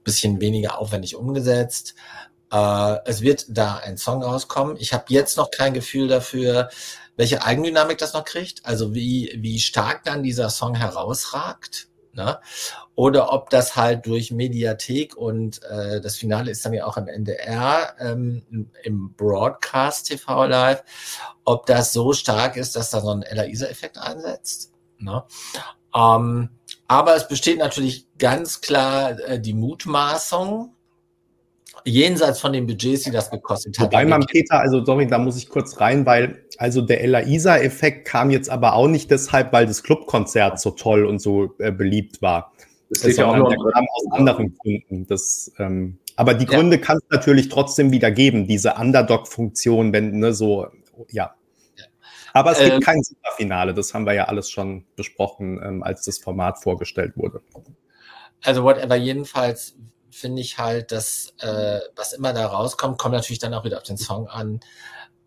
[0.04, 1.96] bisschen weniger aufwendig umgesetzt.
[2.52, 4.78] Äh, es wird da ein Song rauskommen.
[4.80, 6.70] Ich habe jetzt noch kein Gefühl dafür,
[7.16, 11.88] welche Eigendynamik das noch kriegt, also wie, wie stark dann dieser Song herausragt.
[12.14, 12.40] Ne?
[12.96, 17.08] Oder ob das halt durch Mediathek und äh, das Finale ist dann ja auch im
[17.08, 20.84] NDR, ähm, im Broadcast TV Live,
[21.44, 24.72] ob das so stark ist, dass da so ein Ella Isa-Effekt einsetzt.
[25.00, 25.24] Ne?
[25.96, 26.50] Ähm,
[26.88, 30.76] aber es besteht natürlich ganz klar äh, die Mutmaßung,
[31.86, 33.88] jenseits von den Budgets, die das gekostet hat.
[33.88, 38.08] Wobei man, Peter, also sorry, da muss ich kurz rein, weil also der Ella Isa-Effekt
[38.08, 42.22] kam jetzt aber auch nicht deshalb, weil das Clubkonzert so toll und so äh, beliebt
[42.22, 42.54] war.
[42.90, 45.08] Das liegt ja auch noch kam aus anderen Gründen.
[45.08, 46.82] Das, ähm, aber die Gründe ja.
[46.82, 50.68] kann es natürlich trotzdem wieder geben, diese Underdog-Funktion, wenn ne, so,
[51.10, 51.34] ja.
[52.34, 56.04] Aber es gibt ähm, kein Superfinale, das haben wir ja alles schon besprochen, ähm, als
[56.04, 57.42] das Format vorgestellt wurde.
[58.44, 59.76] Also whatever, jedenfalls
[60.14, 63.84] finde ich halt, dass äh, was immer da rauskommt, kommt natürlich dann auch wieder auf
[63.84, 64.60] den Song an,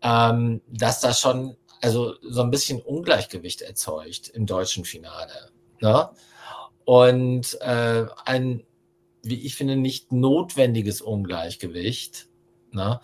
[0.01, 5.51] ähm, dass da schon also so ein bisschen Ungleichgewicht erzeugt im deutschen Finale.
[5.79, 6.09] Ne?
[6.85, 8.63] Und äh, ein,
[9.21, 12.27] wie ich finde, nicht notwendiges Ungleichgewicht,
[12.71, 12.99] Ne?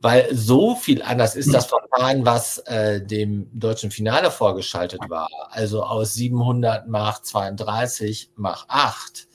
[0.00, 5.28] Weil so viel anders ist das Verfahren, was äh, dem deutschen Finale vorgeschaltet war.
[5.50, 9.28] Also aus 700 mach 32 mach 8.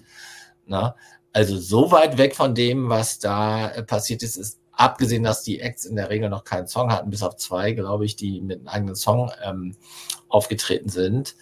[0.66, 0.94] Ne?
[1.34, 5.60] Also so weit weg von dem, was da äh, passiert ist, ist abgesehen, dass die
[5.60, 8.60] Acts in der Regel noch keinen Song hatten, bis auf zwei, glaube ich, die mit
[8.60, 9.76] einem eigenen Song ähm,
[10.30, 11.36] aufgetreten sind.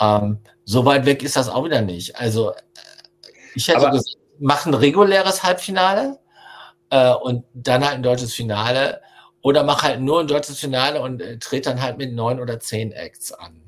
[0.00, 2.16] Ähm, so weit weg ist das auch wieder nicht.
[2.16, 2.54] Also äh,
[3.54, 6.18] ich hätte Aber gesagt, mach ein reguläres Halbfinale
[6.90, 9.00] äh, und dann halt ein deutsches Finale.
[9.42, 12.60] Oder mach halt nur ein deutsches Finale und äh, tritt dann halt mit neun oder
[12.60, 13.60] zehn Acts an.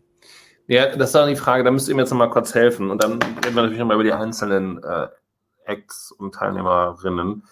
[0.66, 2.90] Ja, das ist dann die Frage, da müsst ihr mir jetzt nochmal kurz helfen.
[2.90, 5.08] Und dann reden wir natürlich nochmal über die einzelnen äh,
[5.64, 7.44] Acts und Teilnehmerinnen.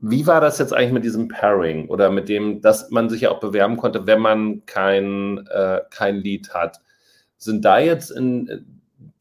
[0.00, 3.30] Wie war das jetzt eigentlich mit diesem Pairing oder mit dem, dass man sich ja
[3.30, 6.80] auch bewerben konnte, wenn man kein, äh, kein Lied hat?
[7.36, 8.58] Sind da jetzt in äh,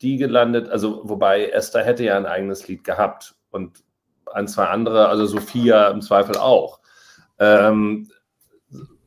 [0.01, 3.83] die gelandet, also wobei Esther hätte ja ein eigenes Lied gehabt und
[4.33, 6.79] ein, zwei andere, also Sophia im Zweifel auch.
[7.39, 8.09] Ähm,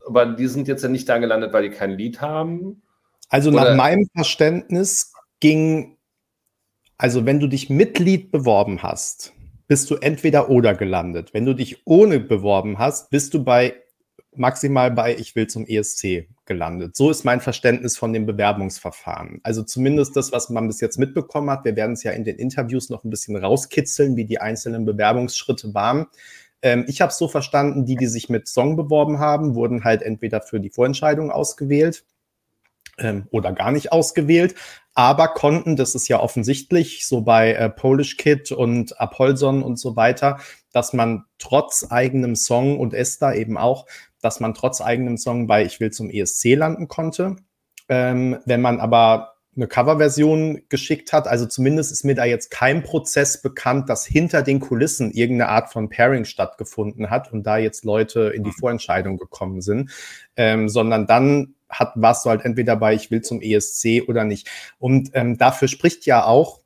[0.06, 2.82] aber die sind jetzt ja nicht da gelandet, weil die kein Lied haben.
[3.28, 3.70] Also Oder?
[3.70, 5.98] nach meinem Verständnis ging,
[7.00, 9.32] also wenn du dich mit Lied beworben hast,
[9.68, 11.32] bist du entweder oder gelandet.
[11.32, 13.74] Wenn du dich ohne beworben hast, bist du bei
[14.36, 16.94] maximal bei Ich will zum ESC gelandet.
[16.94, 19.40] So ist mein Verständnis von dem Bewerbungsverfahren.
[19.44, 21.64] Also zumindest das, was man bis jetzt mitbekommen hat.
[21.64, 25.72] Wir werden es ja in den Interviews noch ein bisschen rauskitzeln, wie die einzelnen Bewerbungsschritte
[25.72, 26.06] waren.
[26.60, 30.02] Ähm, ich habe es so verstanden, die, die sich mit Song beworben haben, wurden halt
[30.02, 32.04] entweder für die Vorentscheidung ausgewählt
[33.00, 34.54] ähm, oder gar nicht ausgewählt,
[34.94, 39.96] aber konnten, das ist ja offensichtlich, so bei äh, Polish Kid und Apolson und so
[39.96, 40.38] weiter,
[40.72, 43.86] dass man trotz eigenem Song und Esther eben auch
[44.20, 47.36] dass man trotz eigenem Song bei Ich will zum ESC landen konnte.
[47.88, 51.26] Ähm, wenn man aber eine Coverversion geschickt hat.
[51.26, 55.72] Also zumindest ist mir da jetzt kein Prozess bekannt, dass hinter den Kulissen irgendeine Art
[55.72, 58.60] von Pairing stattgefunden hat und da jetzt Leute in die mhm.
[58.60, 59.90] Vorentscheidung gekommen sind,
[60.36, 64.50] ähm, sondern dann hat warst du halt entweder bei ich will zum ESC oder nicht.
[64.78, 66.60] Und ähm, dafür spricht ja auch,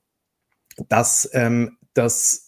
[0.88, 2.44] dass ähm, das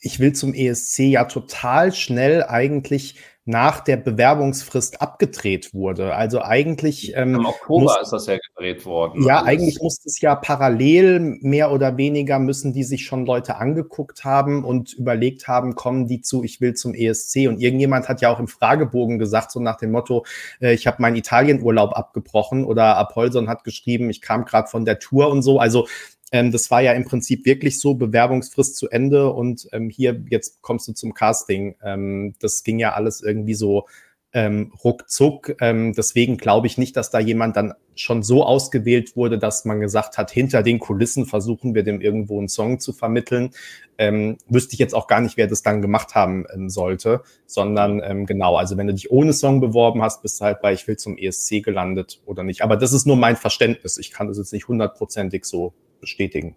[0.00, 3.16] ich will zum ESC ja total schnell eigentlich
[3.46, 6.14] nach der Bewerbungsfrist abgedreht wurde.
[6.14, 7.12] Also eigentlich.
[7.14, 9.22] Ähm, Im Oktober muss, ist das ja gedreht worden.
[9.22, 9.48] Ja, alles.
[9.48, 14.64] eigentlich muss es ja parallel mehr oder weniger müssen die sich schon Leute angeguckt haben
[14.64, 17.46] und überlegt haben, kommen die zu, ich will zum ESC.
[17.48, 20.24] Und irgendjemand hat ja auch im Fragebogen gesagt, so nach dem Motto,
[20.60, 24.98] äh, ich habe meinen Italienurlaub abgebrochen oder Apolson hat geschrieben, ich kam gerade von der
[24.98, 25.58] Tour und so.
[25.58, 25.86] Also
[26.32, 30.62] ähm, das war ja im Prinzip wirklich so, Bewerbungsfrist zu Ende und ähm, hier, jetzt
[30.62, 31.76] kommst du zum Casting.
[31.82, 33.86] Ähm, das ging ja alles irgendwie so
[34.32, 35.54] ähm, ruckzuck.
[35.60, 39.78] Ähm, deswegen glaube ich nicht, dass da jemand dann schon so ausgewählt wurde, dass man
[39.78, 43.50] gesagt hat, hinter den Kulissen versuchen wir dem irgendwo einen Song zu vermitteln.
[43.96, 48.56] Ähm, wüsste ich jetzt auch gar nicht, wer das dann gemacht haben sollte, sondern genau,
[48.56, 51.16] also wenn du dich ohne Song beworben hast, bist du halt bei Ich will zum
[51.16, 52.62] ESC gelandet oder nicht.
[52.62, 53.98] Aber das ist nur mein Verständnis.
[53.98, 56.56] Ich kann das jetzt nicht hundertprozentig so bestätigen.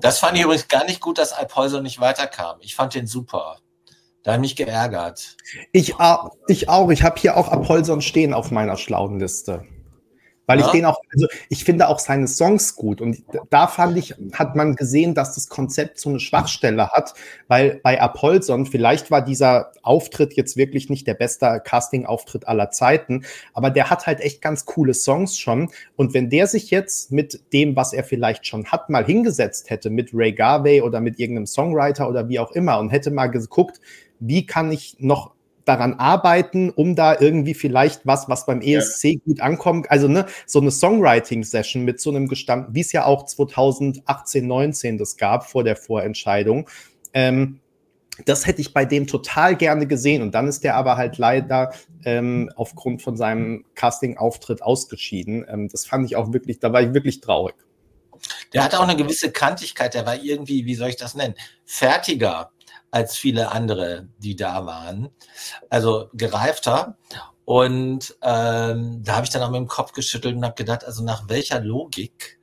[0.00, 2.58] Das fand ich übrigens gar nicht gut, dass Alphäuser nicht weiterkam.
[2.60, 3.58] Ich fand den super.
[4.22, 5.36] Da hat mich geärgert.
[5.72, 5.94] Ich,
[6.48, 6.90] ich auch.
[6.90, 9.64] Ich habe hier auch Apolson stehen auf meiner schlauen Liste.
[10.48, 10.66] Weil ja.
[10.66, 13.02] ich den auch, also ich finde auch seine Songs gut.
[13.02, 17.12] Und da fand ich, hat man gesehen, dass das Konzept so eine Schwachstelle hat,
[17.48, 23.26] weil bei Apolson, vielleicht war dieser Auftritt jetzt wirklich nicht der beste Casting-Auftritt aller Zeiten,
[23.52, 25.70] aber der hat halt echt ganz coole Songs schon.
[25.96, 29.90] Und wenn der sich jetzt mit dem, was er vielleicht schon hat, mal hingesetzt hätte,
[29.90, 33.82] mit Ray Garvey oder mit irgendeinem Songwriter oder wie auch immer und hätte mal geguckt,
[34.18, 35.34] wie kann ich noch
[35.68, 39.18] daran arbeiten, um da irgendwie vielleicht was, was beim ESC ja.
[39.24, 39.90] gut ankommt.
[39.90, 44.98] Also ne, so eine Songwriting-Session mit so einem Gestand, wie es ja auch 2018, 19
[44.98, 46.68] das gab vor der Vorentscheidung.
[47.12, 47.60] Ähm,
[48.24, 50.22] das hätte ich bei dem total gerne gesehen.
[50.22, 51.72] Und dann ist der aber halt leider
[52.04, 55.44] ähm, aufgrund von seinem Casting-Auftritt ausgeschieden.
[55.48, 57.54] Ähm, das fand ich auch wirklich, da war ich wirklich traurig.
[58.52, 61.34] Der hatte auch eine gewisse Kantigkeit, der war irgendwie, wie soll ich das nennen,
[61.64, 62.50] fertiger
[62.90, 65.10] als viele andere, die da waren.
[65.68, 66.96] Also gereifter.
[67.44, 71.02] Und ähm, da habe ich dann auch mit dem Kopf geschüttelt und habe gedacht, also
[71.02, 72.38] nach welcher Logik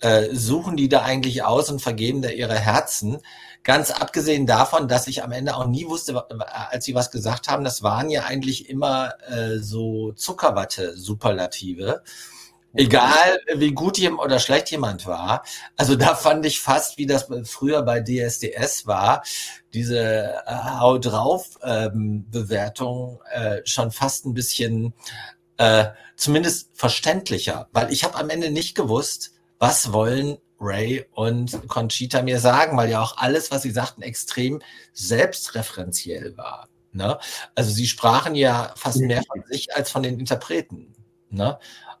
[0.00, 3.18] äh, suchen die da eigentlich aus und vergeben da ihre Herzen?
[3.64, 6.24] Ganz abgesehen davon, dass ich am Ende auch nie wusste,
[6.70, 12.02] als sie was gesagt haben, das waren ja eigentlich immer äh, so Zuckerwatte-Superlative.
[12.78, 15.42] Egal, wie gut jemand oder schlecht jemand war.
[15.76, 19.24] Also da fand ich fast, wie das früher bei DSDS war,
[19.74, 24.94] diese äh, Hau drauf ähm, Bewertung äh, schon fast ein bisschen
[25.56, 32.22] äh, zumindest verständlicher, weil ich habe am Ende nicht gewusst, was wollen Ray und Conchita
[32.22, 34.60] mir sagen, weil ja auch alles, was sie sagten, extrem
[34.92, 36.68] selbstreferenziell war.
[36.92, 37.18] Ne?
[37.56, 40.94] Also sie sprachen ja fast mehr von sich als von den Interpreten.
[41.30, 41.58] Ne?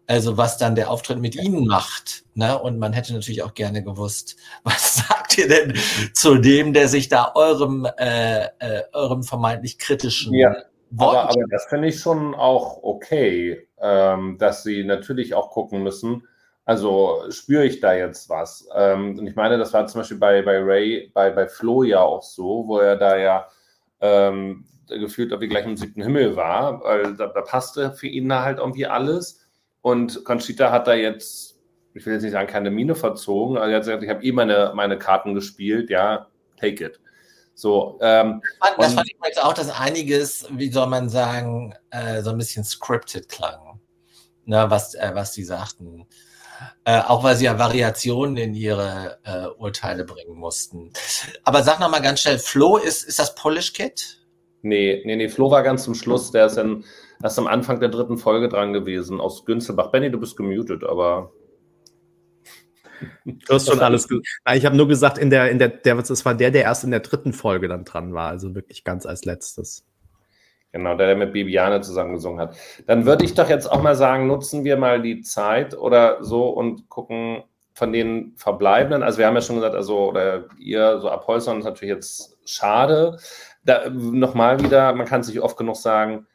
[0.08, 2.24] Also was dann der Auftritt mit ihnen macht.
[2.34, 2.58] Ne?
[2.58, 5.74] Und man hätte natürlich auch gerne gewusst, was sagt ihr denn
[6.14, 10.56] zu dem, der sich da eurem, äh, äh, eurem vermeintlich kritischen ja.
[10.96, 16.26] Aber, aber das finde ich schon auch okay, ähm, dass sie natürlich auch gucken müssen,
[16.68, 18.68] also spüre ich da jetzt was?
[18.74, 22.00] Ähm, und ich meine, das war zum Beispiel bei, bei Ray, bei, bei Flo ja
[22.00, 23.46] auch so, wo er da ja
[24.02, 28.42] ähm, gefühlt auf die gleichen siebten Himmel war, weil da, da passte für ihn da
[28.44, 29.47] halt irgendwie alles.
[29.88, 31.58] Und Conchita hat da jetzt,
[31.94, 34.72] ich will jetzt nicht sagen, keine Mine verzogen, also hat gesagt, ich habe eh meine,
[34.74, 36.26] meine Karten gespielt, ja,
[36.60, 37.00] take it.
[37.54, 41.74] So, ähm, das, fand, das fand ich jetzt auch, dass einiges, wie soll man sagen,
[41.88, 43.80] äh, so ein bisschen scripted klang,
[44.44, 46.06] ne, was, äh, was sie sagten.
[46.84, 50.92] Äh, auch weil sie ja Variationen in ihre äh, Urteile bringen mussten.
[51.44, 54.18] Aber sag noch mal ganz schnell, Flo, ist, ist das Polish Kid?
[54.60, 56.84] Nee, nee, nee, Flo war ganz zum Schluss, der ist in
[57.22, 59.90] erst am Anfang der dritten Folge dran gewesen, aus Günzelbach.
[59.90, 61.32] Benny, du bist gemutet, aber.
[63.24, 64.26] Du hast schon alles gesagt.
[64.54, 66.90] Ich habe nur gesagt, in der, in der, der, das war der, der erst in
[66.90, 69.86] der dritten Folge dann dran war, also wirklich ganz als letztes.
[70.72, 72.56] Genau, der, der mit Bibiane zusammen gesungen hat.
[72.86, 76.48] Dann würde ich doch jetzt auch mal sagen, nutzen wir mal die Zeit oder so
[76.48, 79.02] und gucken von den Verbleibenden.
[79.02, 83.18] Also wir haben ja schon gesagt, also oder ihr, so Apollson ist natürlich jetzt schade.
[83.64, 86.26] Da, nochmal wieder, man kann sich oft genug sagen,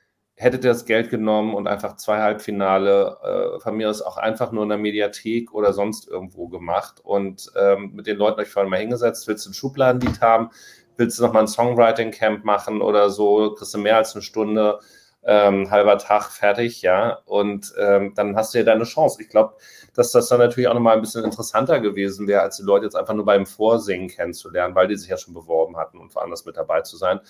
[0.43, 4.51] hättet ihr das Geld genommen und einfach zwei Halbfinale äh, von mir aus auch einfach
[4.51, 8.69] nur in der Mediathek oder sonst irgendwo gemacht und ähm, mit den Leuten euch vorhin
[8.69, 10.49] mal hingesetzt, willst du ein Schubladenlied haben,
[10.97, 14.79] willst du nochmal ein Songwriting-Camp machen oder so, kriegst du mehr als eine Stunde
[15.25, 19.21] ähm, halber Tag fertig, ja, und ähm, dann hast du ja deine Chance.
[19.21, 19.55] Ich glaube,
[19.95, 22.95] dass das dann natürlich auch nochmal ein bisschen interessanter gewesen wäre, als die Leute jetzt
[22.95, 26.57] einfach nur beim Vorsingen kennenzulernen, weil die sich ja schon beworben hatten und woanders mit
[26.57, 27.21] dabei zu sein.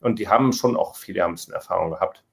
[0.00, 2.24] Und die haben schon auch viele Jahre ein bisschen Erfahrung gehabt.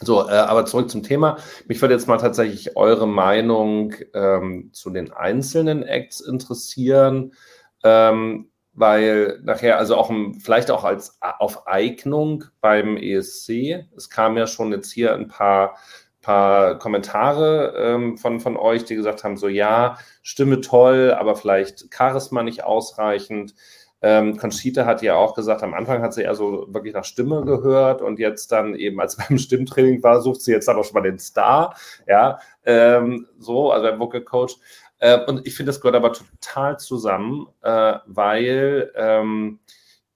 [0.00, 1.38] So, äh, aber zurück zum Thema.
[1.66, 7.32] Mich würde jetzt mal tatsächlich eure Meinung ähm, zu den einzelnen Acts interessieren,
[7.82, 14.36] ähm, weil nachher, also auch im, vielleicht auch als auf Eignung beim ESC, es kam
[14.36, 15.76] ja schon jetzt hier ein paar,
[16.22, 21.92] paar Kommentare ähm, von, von euch, die gesagt haben, so ja, Stimme toll, aber vielleicht
[21.92, 23.54] Charisma nicht ausreichend.
[24.00, 27.44] Ähm, Conchita hat ja auch gesagt, am Anfang hat sie eher so wirklich nach Stimme
[27.44, 30.94] gehört und jetzt dann eben, als beim Stimmtraining war, sucht sie jetzt dann auch schon
[30.94, 31.76] mal den Star,
[32.06, 34.56] ja, ähm, so, also ein Vocal Coach.
[34.98, 39.60] Äh, und ich finde, das gehört aber total zusammen, äh, weil ähm,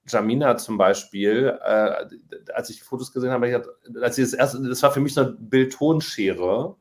[0.07, 2.05] Jamina zum Beispiel, äh,
[2.53, 3.69] als ich Fotos gesehen habe, ich hatte,
[4.01, 6.75] als sie das erste, das war für mich so eine Bildtonschere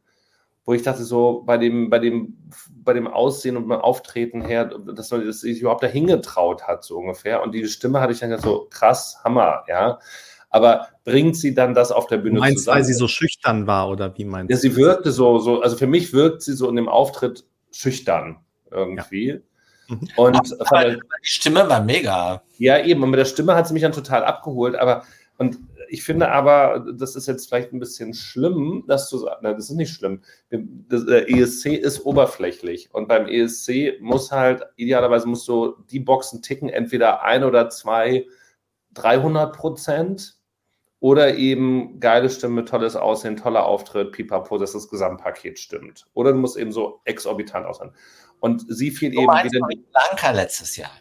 [0.64, 2.38] wo ich dachte, so bei dem, bei dem,
[2.76, 6.84] bei dem Aussehen und beim Auftreten her, dass man das sich überhaupt dahin getraut hat,
[6.84, 7.42] so ungefähr.
[7.42, 9.98] Und die Stimme hatte ich dann so krass, Hammer, ja.
[10.50, 12.76] Aber bringt sie dann das auf der Bühne du meinst, zusammen?
[12.76, 14.54] weil sie so schüchtern war oder wie meinst du?
[14.54, 18.38] Ja, sie wirkte so, so, also für mich wirkt sie so in dem Auftritt schüchtern
[18.70, 19.28] irgendwie.
[19.28, 19.38] Ja.
[19.88, 20.08] Mhm.
[20.16, 22.42] Und aber die Stimme war mega.
[22.58, 23.02] Ja, eben.
[23.02, 24.76] Und mit der Stimme hat sie mich dann total abgeholt.
[24.76, 25.04] Aber
[25.38, 25.58] und
[25.92, 29.76] ich finde aber, das ist jetzt vielleicht ein bisschen schlimm, dass du sagst, das ist
[29.76, 30.22] nicht schlimm.
[30.48, 36.70] Das ESC ist oberflächlich und beim ESC muss halt, idealerweise musst du die Boxen ticken,
[36.70, 38.26] entweder ein oder zwei,
[38.94, 40.38] 300 Prozent
[40.98, 46.06] oder eben geile Stimme, tolles Aussehen, toller Auftritt, pipapo, dass das Gesamtpaket stimmt.
[46.14, 47.90] Oder du musst eben so exorbitant aussehen.
[48.40, 49.66] Und sie fiel du eben wieder.
[49.92, 50.98] Blanka letztes Jahr.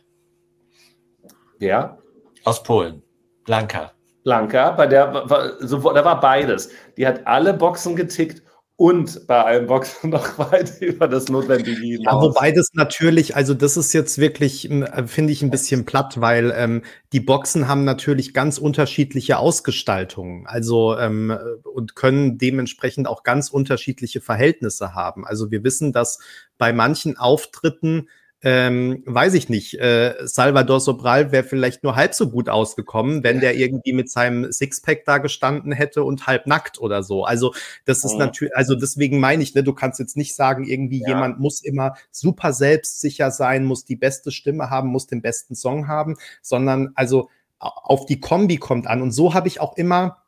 [1.60, 1.98] Wer?
[2.44, 3.02] Aus Polen.
[3.46, 3.94] Blanka.
[4.24, 6.70] Blanca, bei der war, so, da war beides.
[6.98, 8.44] Die hat alle Boxen getickt
[8.82, 12.16] und bei allen Boxen noch weit über das Notwendige hinaus.
[12.16, 16.20] Ja, wobei das natürlich, also das ist jetzt wirklich, äh, finde ich, ein bisschen platt,
[16.20, 16.82] weil ähm,
[17.14, 24.20] die Boxen haben natürlich ganz unterschiedliche Ausgestaltungen, also ähm, und können dementsprechend auch ganz unterschiedliche
[24.20, 25.28] Verhältnisse haben.
[25.28, 26.18] Also wir wissen, dass
[26.58, 28.08] bei manchen Auftritten
[28.44, 33.40] ähm, weiß ich nicht, äh, Salvador Sobral wäre vielleicht nur halb so gut ausgekommen, wenn
[33.40, 37.24] der irgendwie mit seinem Sixpack da gestanden hätte und halb nackt oder so.
[37.24, 37.54] Also
[37.86, 38.20] das ist mhm.
[38.20, 41.10] natürlich, also deswegen meine ich, ne, du kannst jetzt nicht sagen, irgendwie ja.
[41.10, 45.88] jemand muss immer super selbstsicher sein, muss die beste Stimme haben, muss den besten Song
[45.88, 49.04] haben, sondern also auf die Kombi kommt an.
[49.04, 50.21] Und so habe ich auch immer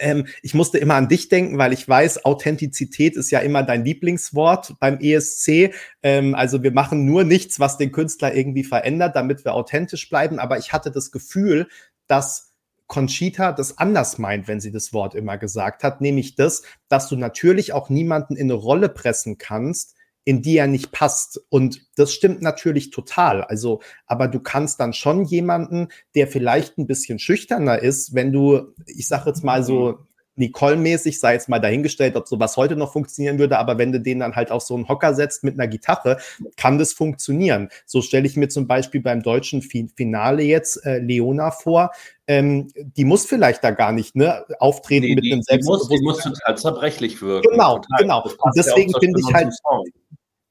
[0.00, 3.84] ähm, ich musste immer an dich denken, weil ich weiß, Authentizität ist ja immer dein
[3.84, 5.72] Lieblingswort beim ESC.
[6.02, 10.38] Ähm, also wir machen nur nichts, was den Künstler irgendwie verändert, damit wir authentisch bleiben.
[10.38, 11.68] Aber ich hatte das Gefühl,
[12.06, 12.52] dass
[12.86, 17.16] Conchita das anders meint, wenn sie das Wort immer gesagt hat, nämlich das, dass du
[17.16, 19.94] natürlich auch niemanden in eine Rolle pressen kannst,
[20.24, 21.40] in die er nicht passt.
[21.48, 23.42] Und das stimmt natürlich total.
[23.42, 28.72] Also, aber du kannst dann schon jemanden, der vielleicht ein bisschen schüchterner ist, wenn du,
[28.86, 29.98] ich sage jetzt mal so,
[30.36, 34.20] Nicole-mäßig, sei jetzt mal dahingestellt, ob sowas heute noch funktionieren würde, aber wenn du den
[34.20, 36.18] dann halt auf so einen Hocker setzt mit einer Gitarre,
[36.56, 37.68] kann das funktionieren.
[37.84, 41.92] So stelle ich mir zum Beispiel beim deutschen Finale jetzt äh, Leona vor.
[42.26, 45.98] Ähm, die muss vielleicht da gar nicht ne, auftreten nee, mit die, einem Selbstbewusstsein.
[45.98, 47.50] Die muss, die muss total zerbrechlich wirken.
[47.50, 47.98] Genau, total.
[47.98, 48.22] genau.
[48.22, 49.52] Und deswegen finde ich halt,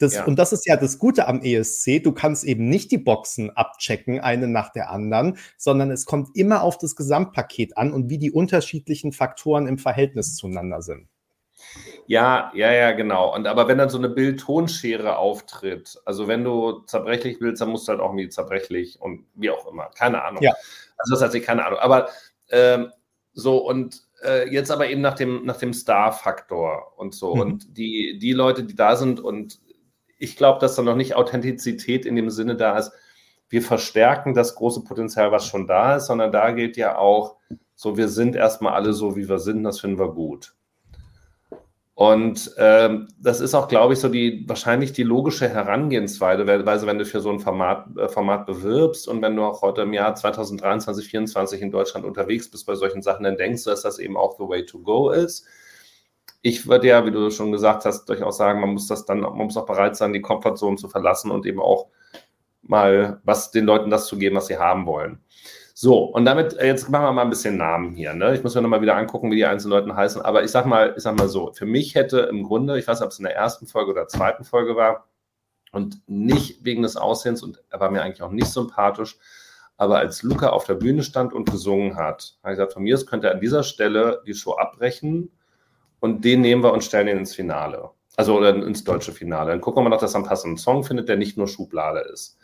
[0.01, 0.25] das, ja.
[0.25, 2.03] Und das ist ja das Gute am ESC.
[2.03, 6.63] Du kannst eben nicht die Boxen abchecken, eine nach der anderen, sondern es kommt immer
[6.63, 11.07] auf das Gesamtpaket an und wie die unterschiedlichen Faktoren im Verhältnis zueinander sind.
[12.07, 13.33] Ja, ja, ja, genau.
[13.33, 17.87] Und aber wenn dann so eine Bild-Tonschere auftritt, also wenn du zerbrechlich willst, dann musst
[17.87, 19.89] du halt auch irgendwie zerbrechlich und wie auch immer.
[19.97, 20.43] Keine Ahnung.
[20.43, 20.53] Ja.
[20.97, 21.79] Also das heißt, ich keine Ahnung.
[21.79, 22.09] Aber
[22.49, 22.91] ähm,
[23.33, 27.35] so und äh, jetzt aber eben nach dem, nach dem Star-Faktor und so.
[27.35, 27.41] Mhm.
[27.41, 29.59] Und die, die Leute, die da sind und
[30.21, 32.91] ich glaube, dass da noch nicht Authentizität in dem Sinne da ist,
[33.49, 37.37] wir verstärken das große Potenzial, was schon da ist, sondern da gilt ja auch,
[37.75, 40.53] so wir sind erstmal alle so, wie wir sind, das finden wir gut.
[41.95, 47.05] Und ähm, das ist auch, glaube ich, so die wahrscheinlich die logische Herangehensweise, wenn du
[47.05, 51.09] für so ein Format, äh, Format bewirbst und wenn du auch heute im Jahr 2023,
[51.09, 54.37] 2024 in Deutschland unterwegs bist bei solchen Sachen, dann denkst du, dass das eben auch
[54.37, 55.45] the way to go ist
[56.41, 59.33] ich würde ja, wie du schon gesagt hast, durchaus sagen, man muss das dann, man
[59.33, 61.87] muss auch bereit sein, die Komfortzone zu verlassen und eben auch
[62.61, 65.19] mal was den Leuten das zu geben, was sie haben wollen.
[65.73, 68.13] So, und damit, äh, jetzt machen wir mal ein bisschen Namen hier.
[68.13, 68.35] Ne?
[68.35, 70.21] Ich muss mir nochmal wieder angucken, wie die einzelnen Leute heißen.
[70.21, 72.99] Aber ich sag mal, ich sag mal so, für mich hätte im Grunde, ich weiß
[72.99, 75.07] nicht, ob es in der ersten Folge oder zweiten Folge war,
[75.71, 79.17] und nicht wegen des Aussehens, und er war mir eigentlich auch nicht sympathisch,
[79.77, 82.93] Aber als Luca auf der Bühne stand und gesungen hat, habe ich gesagt, von mir
[82.93, 85.31] aus könnte er an dieser Stelle die Show abbrechen
[86.01, 87.91] und den nehmen wir und stellen ihn ins Finale.
[88.17, 89.51] Also oder ins deutsche Finale.
[89.51, 92.37] Dann gucken wir mal, ob das einen passenden Song findet, der nicht nur Schublade ist.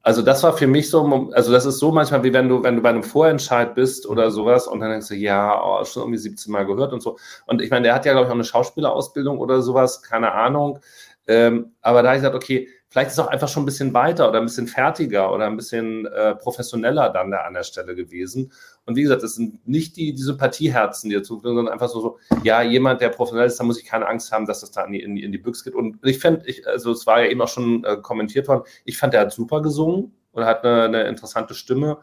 [0.00, 2.76] Also das war für mich so, also das ist so manchmal wie wenn du, wenn
[2.76, 6.18] du bei einem Vorentscheid bist oder sowas und dann denkst du, ja, oh, schon irgendwie
[6.18, 7.18] 17 Mal gehört und so.
[7.46, 10.78] Und ich meine, der hat ja, glaube ich, auch eine Schauspielerausbildung oder sowas, keine Ahnung.
[11.26, 13.94] Ähm, aber da habe ich gesagt, okay, vielleicht ist es auch einfach schon ein bisschen
[13.94, 17.94] weiter oder ein bisschen fertiger oder ein bisschen äh, professioneller dann da an der Stelle
[17.94, 18.52] gewesen.
[18.86, 22.18] Und wie gesagt, das sind nicht die, die Sympathieherzen, die dazu, sondern einfach so, so,
[22.42, 24.92] ja, jemand, der professionell ist, da muss ich keine Angst haben, dass das da in
[24.92, 25.74] die, in die, Büchse geht.
[25.74, 28.98] Und ich fände, ich, also es war ja eben auch schon äh, kommentiert worden, ich
[28.98, 31.98] fand, der hat super gesungen und hat eine, eine interessante Stimme.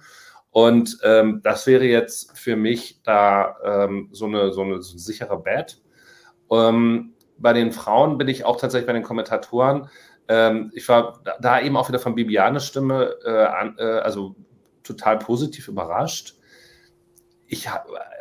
[0.50, 5.00] Und ähm, das wäre jetzt für mich da ähm, so, eine, so, eine, so ein
[5.00, 5.82] sicherer Bett.
[6.52, 9.88] Ähm, bei den Frauen bin ich auch tatsächlich bei den Kommentatoren.
[10.28, 14.36] Ähm, ich war da eben auch wieder von Bibianes Stimme, äh, an, äh, also
[14.84, 16.41] total positiv überrascht
[17.52, 17.68] ich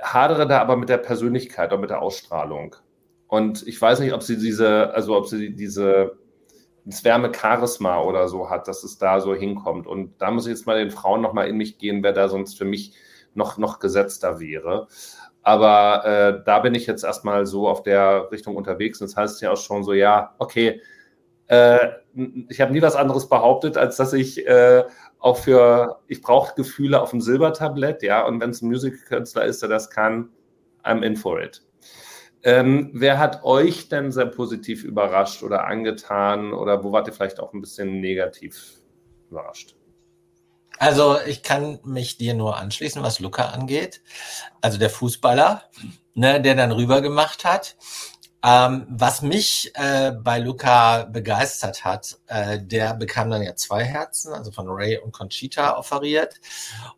[0.03, 2.75] hadere da aber mit der Persönlichkeit und mit der Ausstrahlung.
[3.29, 6.19] Und ich weiß nicht, ob sie diese, also ob sie diese
[6.85, 9.87] das Charisma oder so hat, dass es da so hinkommt.
[9.87, 12.59] Und da muss ich jetzt mal den Frauen nochmal in mich gehen, wer da sonst
[12.59, 12.95] für mich
[13.35, 14.89] noch, noch gesetzter wäre.
[15.43, 19.01] Aber äh, da bin ich jetzt erstmal so auf der Richtung unterwegs.
[19.01, 20.83] Und das heißt ja auch schon so, ja, okay,
[22.49, 24.85] ich habe nie was anderes behauptet, als dass ich äh,
[25.19, 29.63] auch für, ich brauche Gefühle auf dem Silbertablett, ja, und wenn es ein Musical-Künstler ist,
[29.63, 30.31] der das kann,
[30.85, 31.63] I'm in for it.
[32.43, 37.39] Ähm, wer hat euch denn sehr positiv überrascht oder angetan oder wo wart ihr vielleicht
[37.39, 38.79] auch ein bisschen negativ
[39.31, 39.77] überrascht?
[40.79, 44.01] Also ich kann mich dir nur anschließen, was Luca angeht.
[44.63, 45.65] Also der Fußballer,
[46.15, 47.77] ne, der dann rüber gemacht hat.
[48.43, 54.33] Ähm, was mich äh, bei Luca begeistert hat, äh, der bekam dann ja zwei Herzen,
[54.33, 56.41] also von Ray und Conchita offeriert.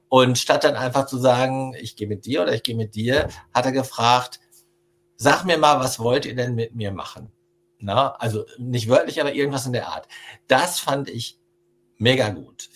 [0.09, 3.29] Und statt dann einfach zu sagen, ich gehe mit dir oder ich gehe mit dir,
[3.53, 4.39] hat er gefragt,
[5.17, 7.33] sag mir mal, was wollt ihr denn mit mir machen?
[7.79, 10.07] Na, also nicht wörtlich, aber irgendwas in der Art.
[10.47, 11.41] Das fand ich
[12.03, 12.69] mega gut.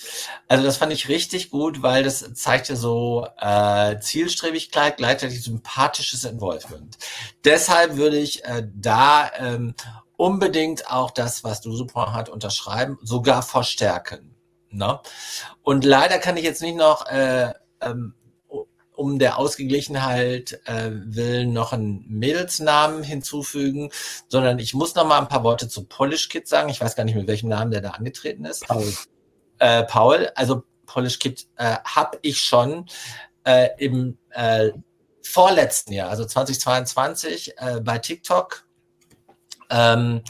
[0.49, 6.97] Also das fand ich richtig gut, weil das zeigte so äh, Zielstrebigkeit, gleichzeitig sympathisches Involvement.
[7.45, 9.75] Deshalb würde ich äh, da ähm,
[10.17, 14.37] unbedingt auch das, was du super hat, unterschreiben, sogar verstärken.
[14.71, 15.01] Ne?
[15.63, 18.15] Und leider kann ich jetzt nicht noch äh, ähm,
[18.95, 23.91] um der Ausgeglichenheit äh, willen noch einen Mädelsnamen hinzufügen,
[24.29, 26.71] sondern ich muss noch mal ein paar Worte zu Polish Kid sagen.
[26.71, 28.67] Ich weiß gar nicht, mit welchem Namen der da angetreten ist.
[28.67, 28.91] Paul
[29.59, 32.87] äh, Paul, also Polish Kid äh, habe ich schon
[33.45, 34.71] äh, im äh,
[35.23, 38.67] vorletzten Jahr, also 2022, äh, bei TikTok
[39.69, 40.23] ähm,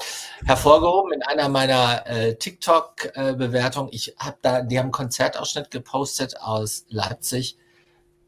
[0.44, 3.90] hervorgehoben in einer meiner äh, TikTok-Bewertungen.
[3.92, 7.58] Äh, ich habe da, die haben einen Konzertausschnitt gepostet aus Leipzig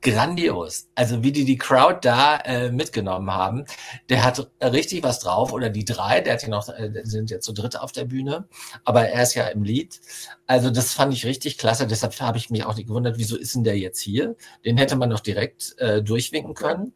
[0.01, 0.89] grandios.
[0.95, 3.65] Also wie die die Crowd da äh, mitgenommen haben,
[4.09, 7.41] der hat richtig was drauf oder die drei, der hat ja noch, äh, sind ja
[7.41, 8.49] zu dritt auf der Bühne,
[8.85, 10.01] aber er ist ja im Lied.
[10.47, 11.87] Also das fand ich richtig klasse.
[11.87, 14.37] Deshalb habe ich mich auch nicht gewundert, wieso ist denn der jetzt hier?
[14.65, 16.93] Den hätte man doch direkt äh, durchwinken können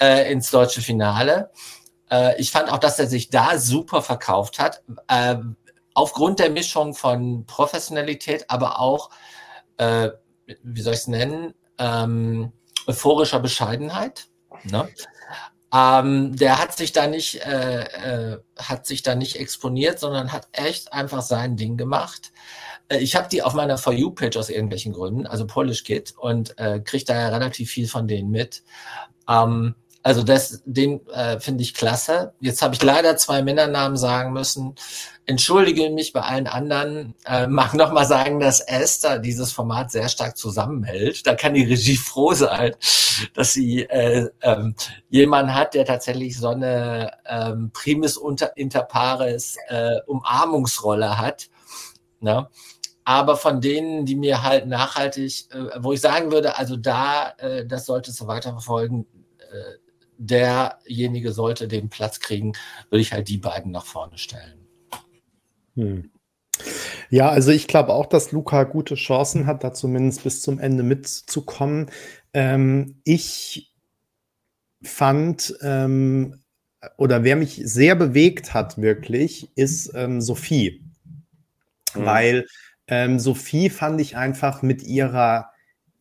[0.00, 1.50] äh, ins deutsche Finale.
[2.10, 4.82] Äh, ich fand auch, dass er sich da super verkauft hat.
[5.08, 5.36] Äh,
[5.94, 9.10] aufgrund der Mischung von Professionalität, aber auch,
[9.76, 10.10] äh,
[10.62, 12.52] wie soll ich es nennen, ähm,
[12.86, 14.26] euphorischer Bescheidenheit.
[14.64, 14.88] Ne?
[15.74, 17.82] Ähm, der hat sich da nicht, äh,
[18.34, 22.32] äh, hat sich da nicht exponiert, sondern hat echt einfach sein Ding gemacht.
[22.88, 26.58] Äh, ich habe die auf meiner For You-Page aus irgendwelchen Gründen, also Polish Kid, und
[26.58, 28.62] äh, kriege da ja relativ viel von denen mit.
[29.28, 32.32] Ähm, also das, den äh, finde ich klasse.
[32.40, 34.74] Jetzt habe ich leider zwei Männernamen sagen müssen.
[35.26, 37.14] Entschuldige mich bei allen anderen.
[37.24, 41.24] Äh, mag noch mal sagen, dass Esther dieses Format sehr stark zusammenhält.
[41.26, 42.74] Da kann die Regie froh sein,
[43.34, 44.74] dass sie äh, ähm,
[45.08, 51.48] jemanden hat, der tatsächlich so eine ähm, primis unter, inter pares äh, Umarmungsrolle hat.
[52.18, 52.48] Ne?
[53.04, 57.64] Aber von denen, die mir halt nachhaltig, äh, wo ich sagen würde, also da, äh,
[57.66, 59.06] das solltest du weiterverfolgen,
[59.38, 59.81] äh,
[60.26, 62.52] derjenige sollte den Platz kriegen,
[62.90, 64.66] würde ich halt die beiden nach vorne stellen.
[65.74, 66.10] Hm.
[67.10, 70.82] Ja, also ich glaube auch, dass Luca gute Chancen hat, da zumindest bis zum Ende
[70.82, 71.90] mitzukommen.
[72.32, 73.74] Ähm, ich
[74.82, 76.40] fand, ähm,
[76.96, 80.84] oder wer mich sehr bewegt hat, wirklich, ist ähm, Sophie.
[81.94, 82.04] Mhm.
[82.04, 82.46] Weil
[82.86, 85.51] ähm, Sophie fand ich einfach mit ihrer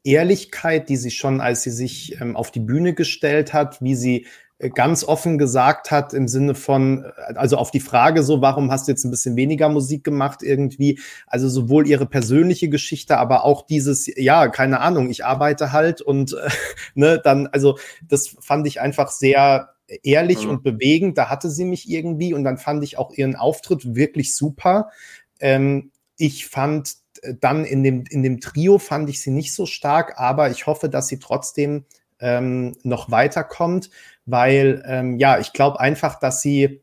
[0.03, 4.25] Ehrlichkeit, die sie schon, als sie sich ähm, auf die Bühne gestellt hat, wie sie
[4.69, 7.05] ganz offen gesagt hat im Sinne von,
[7.35, 10.99] also auf die Frage so, warum hast du jetzt ein bisschen weniger Musik gemacht irgendwie?
[11.25, 16.33] Also sowohl ihre persönliche Geschichte, aber auch dieses, ja, keine Ahnung, ich arbeite halt und
[16.33, 16.49] äh,
[16.93, 19.69] ne, dann, also das fand ich einfach sehr
[20.03, 20.51] ehrlich mhm.
[20.51, 21.17] und bewegend.
[21.17, 24.89] Da hatte sie mich irgendwie und dann fand ich auch ihren Auftritt wirklich super.
[25.39, 27.00] Ähm, ich fand äh,
[27.39, 30.89] dann in dem, in dem Trio fand ich sie nicht so stark, aber ich hoffe,
[30.89, 31.85] dass sie trotzdem
[32.19, 33.89] ähm, noch weiterkommt,
[34.25, 36.81] weil ähm, ja, ich glaube einfach, dass sie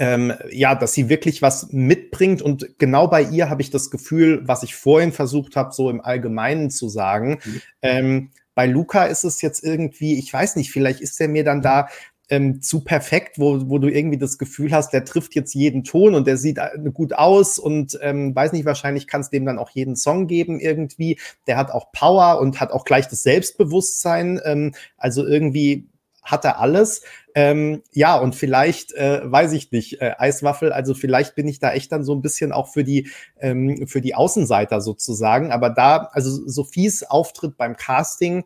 [0.00, 4.42] ähm, ja, dass sie wirklich was mitbringt und genau bei ihr habe ich das Gefühl,
[4.46, 7.40] was ich vorhin versucht habe, so im Allgemeinen zu sagen.
[7.44, 7.62] Mhm.
[7.82, 11.62] Ähm, bei Luca ist es jetzt irgendwie, ich weiß nicht, vielleicht ist er mir dann
[11.62, 11.88] da
[12.30, 16.14] ähm, zu perfekt, wo, wo du irgendwie das Gefühl hast, der trifft jetzt jeden Ton
[16.14, 19.70] und der sieht äh, gut aus und ähm, weiß nicht, wahrscheinlich kannst dem dann auch
[19.70, 21.18] jeden Song geben irgendwie.
[21.46, 24.40] Der hat auch Power und hat auch gleich das Selbstbewusstsein.
[24.44, 25.88] Ähm, also irgendwie
[26.22, 27.02] hat er alles.
[27.34, 31.72] Ähm, ja, und vielleicht, äh, weiß ich nicht, äh, Eiswaffel, also vielleicht bin ich da
[31.72, 33.08] echt dann so ein bisschen auch für die,
[33.40, 35.52] ähm, für die Außenseiter sozusagen.
[35.52, 38.44] Aber da, also Sophies Auftritt beim Casting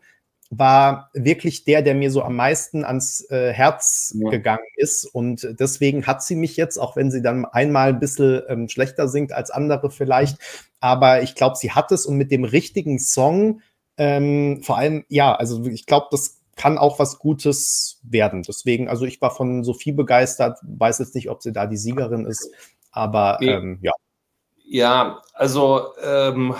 [0.57, 4.29] war wirklich der, der mir so am meisten ans äh, Herz ja.
[4.29, 5.05] gegangen ist.
[5.05, 9.07] Und deswegen hat sie mich jetzt, auch wenn sie dann einmal ein bisschen ähm, schlechter
[9.07, 10.37] singt als andere vielleicht,
[10.79, 13.61] aber ich glaube, sie hat es und mit dem richtigen Song,
[13.97, 18.43] ähm, vor allem, ja, also ich glaube, das kann auch was Gutes werden.
[18.43, 22.25] Deswegen, also ich war von Sophie begeistert, weiß jetzt nicht, ob sie da die Siegerin
[22.25, 22.51] ist,
[22.91, 23.93] aber ähm, ja.
[24.65, 26.55] Ja, also ähm,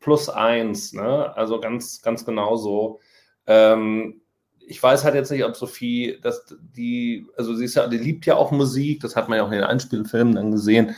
[0.00, 1.34] plus eins, ne?
[1.36, 3.00] Also ganz, ganz genau so.
[3.46, 4.22] Ähm,
[4.66, 8.26] ich weiß halt jetzt nicht, ob Sophie, dass die, also sie ist ja, die liebt
[8.26, 10.94] ja auch Musik, das hat man ja auch in den Einspielfilmen dann gesehen.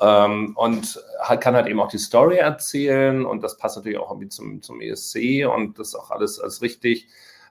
[0.00, 1.02] Ähm, und
[1.40, 4.80] kann halt eben auch die Story erzählen und das passt natürlich auch irgendwie zum, zum
[4.80, 7.08] ESC und das ist auch alles als richtig.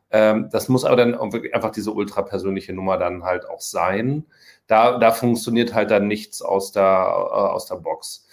[0.09, 4.25] Ähm, das muss aber dann einfach diese ultra persönliche Nummer dann halt auch sein.
[4.67, 8.26] Da, da funktioniert halt dann nichts aus der, äh, aus der Box.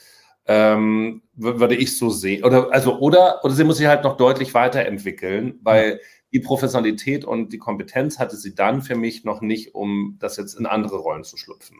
[0.47, 2.45] Ähm, würde ich so sehen.
[2.45, 6.01] Oder, also, oder, oder sie muss sich halt noch deutlich weiterentwickeln, weil
[6.35, 10.59] die Professionalität und die Kompetenz hatte sie dann für mich noch nicht, um das jetzt
[10.59, 11.79] in andere Rollen zu schlüpfen.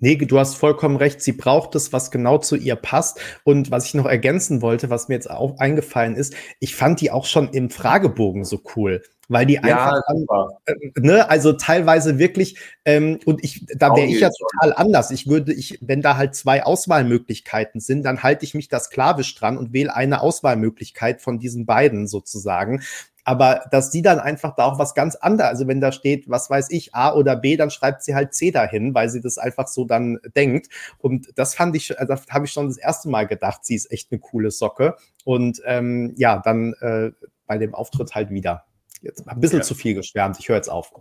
[0.00, 1.22] Nee, du hast vollkommen recht.
[1.22, 3.20] Sie braucht es, was genau zu ihr passt.
[3.44, 7.12] Und was ich noch ergänzen wollte, was mir jetzt auch eingefallen ist, ich fand die
[7.12, 12.58] auch schon im Fragebogen so cool weil die einfach, ja, äh, ne, also teilweise wirklich,
[12.84, 15.10] ähm, und ich, da wäre ich ja total anders.
[15.10, 19.34] Ich würde, ich, wenn da halt zwei Auswahlmöglichkeiten sind, dann halte ich mich da sklavisch
[19.34, 22.82] dran und wähle eine Auswahlmöglichkeit von diesen beiden sozusagen.
[23.24, 26.50] Aber dass die dann einfach da auch was ganz anderes, also wenn da steht, was
[26.50, 29.66] weiß ich, A oder B, dann schreibt sie halt C dahin, weil sie das einfach
[29.66, 30.68] so dann denkt.
[30.98, 33.90] Und das fand ich, also das habe ich schon das erste Mal gedacht, sie ist
[33.90, 34.96] echt eine coole Socke.
[35.24, 37.12] Und ähm, ja, dann äh,
[37.46, 38.66] bei dem Auftritt halt wieder.
[39.04, 39.64] Jetzt ein bisschen ja.
[39.64, 40.92] zu viel geschwärmt, ich höre jetzt auf.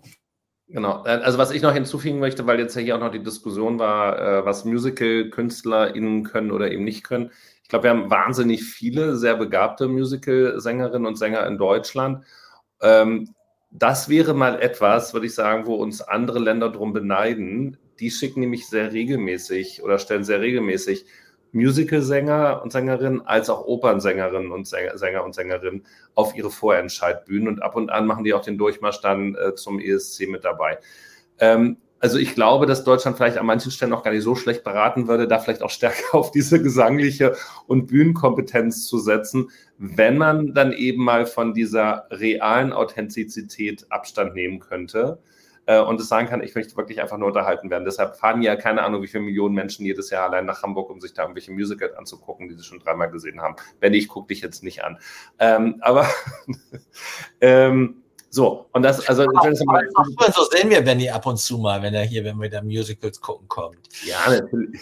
[0.67, 3.23] Genau, äh, also was ich noch hinzufügen möchte, weil jetzt ja hier auch noch die
[3.23, 7.31] Diskussion war, äh, was Musical-KünstlerInnen können oder eben nicht können
[7.63, 12.25] ich glaube, wir haben wahnsinnig viele sehr begabte Musical-Sängerinnen und Sänger in Deutschland.
[12.81, 13.33] Ähm,
[13.71, 17.77] das wäre mal etwas, würde ich sagen, wo uns andere Länder drum beneiden.
[17.99, 21.05] Die schicken nämlich sehr regelmäßig oder stellen sehr regelmäßig
[21.53, 25.85] Musical-Sänger und Sängerinnen als auch Opernsängerinnen und Sänger, Sänger und Sängerinnen
[26.15, 29.79] auf ihre Vorentscheidbühnen und ab und an machen die auch den Durchmarsch dann äh, zum
[29.79, 30.79] ESC mit dabei.
[31.39, 34.65] Ähm, also ich glaube, dass Deutschland vielleicht an manchen Stellen auch gar nicht so schlecht
[34.65, 37.35] beraten würde, da vielleicht auch stärker auf diese gesangliche
[37.65, 44.59] und Bühnenkompetenz zu setzen, wenn man dann eben mal von dieser realen Authentizität Abstand nehmen
[44.59, 45.19] könnte
[45.65, 47.85] äh, und es sagen kann, ich möchte wirklich einfach nur unterhalten werden.
[47.85, 50.99] Deshalb fahren ja keine Ahnung, wie viele Millionen Menschen jedes Jahr allein nach Hamburg, um
[50.99, 53.55] sich da irgendwelche Musicals anzugucken, die sie schon dreimal gesehen haben.
[53.79, 54.99] Wenn nicht, guck dich jetzt nicht an.
[55.39, 56.07] Ähm, aber
[57.41, 59.23] ähm, so, und das, also.
[59.23, 62.49] Aber, aber so sehen wir Benny ab und zu mal, wenn er hier, wenn wir
[62.49, 63.87] da Musicals gucken kommt.
[64.05, 64.81] Ja, natürlich.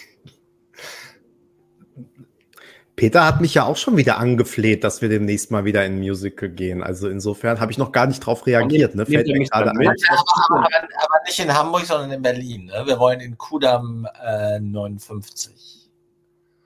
[3.02, 6.00] Peter hat mich ja auch schon wieder angefleht, dass wir demnächst mal wieder in ein
[6.02, 6.84] Musical gehen.
[6.84, 8.94] Also insofern habe ich noch gar nicht drauf reagiert.
[8.94, 9.08] Ne?
[9.08, 9.88] Fällt mir gerade ein.
[9.88, 12.66] Aber, aber, aber, nicht in Hamburg, sondern in Berlin.
[12.66, 12.84] Ne?
[12.86, 15.90] Wir wollen in Kudam äh, 59.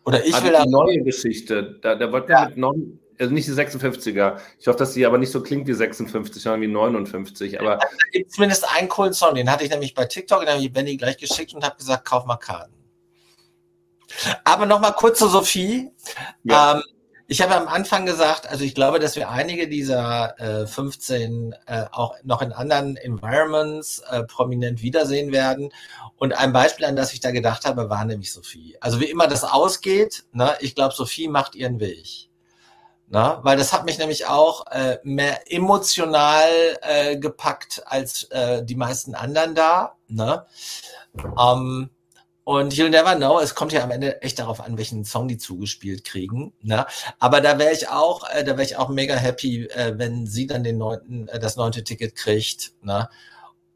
[0.04, 1.80] Oder ich also will die neue Geschichte.
[1.82, 2.50] Da, da wollten wir ja.
[2.50, 4.38] mit non, also nicht die 56er.
[4.60, 7.62] Ich hoffe, dass die aber nicht so klingt wie 56, sondern wie 59.
[7.62, 10.62] Aber da gibt zumindest einen coolen Song, den hatte ich nämlich bei TikTok, den habe
[10.62, 12.74] ich Benny gleich geschickt und habe gesagt, kauf mal Karten.
[14.44, 15.92] Aber nochmal kurz zu Sophie.
[16.44, 16.76] Ja.
[16.76, 16.84] Ähm,
[17.28, 21.86] ich habe am Anfang gesagt, also ich glaube, dass wir einige dieser äh, 15 äh,
[21.92, 25.70] auch noch in anderen Environments äh, prominent wiedersehen werden.
[26.18, 28.78] Und ein Beispiel, an das ich da gedacht habe, war nämlich Sophie.
[28.80, 32.30] Also wie immer das ausgeht, ne, ich glaube, Sophie macht ihren Weg.
[33.08, 36.50] Na, weil das hat mich nämlich auch äh, mehr emotional
[36.82, 39.96] äh, gepackt als äh, die meisten anderen da.
[40.08, 40.46] Ne?
[41.16, 41.92] Ähm,
[42.46, 45.40] und You'll Never Know, es kommt ja am Ende echt darauf an, welchen Song die
[45.40, 46.54] zugespielt kriegen.
[46.62, 46.86] Ne?
[47.18, 50.46] Aber da wäre ich auch, äh, da wäre ich auch mega happy, äh, wenn sie
[50.46, 52.74] dann den neunten, äh, das neunte Ticket kriegt.
[52.84, 53.10] Ne?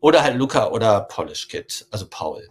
[0.01, 2.47] Oder halt Luca oder Polish Kid, also Paul.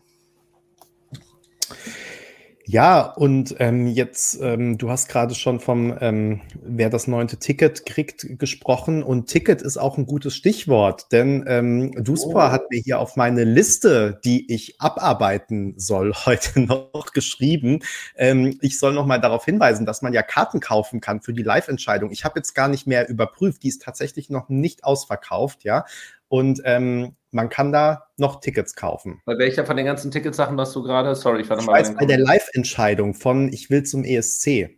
[2.71, 7.87] Ja, und ähm, jetzt, ähm, du hast gerade schon vom, ähm, wer das neunte Ticket
[7.87, 9.03] kriegt, gesprochen.
[9.03, 12.53] Und Ticket ist auch ein gutes Stichwort, denn ähm, Duspor oh.
[12.53, 17.79] hat mir hier auf meine Liste, die ich abarbeiten soll, heute noch geschrieben.
[18.17, 21.43] Ähm, ich soll noch mal darauf hinweisen, dass man ja Karten kaufen kann für die
[21.43, 22.11] Live-Entscheidung.
[22.11, 25.87] Ich habe jetzt gar nicht mehr überprüft, die ist tatsächlich noch nicht ausverkauft, ja.
[26.29, 29.21] Und ähm, man kann da noch Tickets kaufen.
[29.25, 31.15] Bei welcher von den ganzen Ticketsachen was du gerade?
[31.15, 31.83] Sorry, ich war nochmal.
[31.83, 34.71] Bei, bei der Live-Entscheidung von Ich will zum ESC.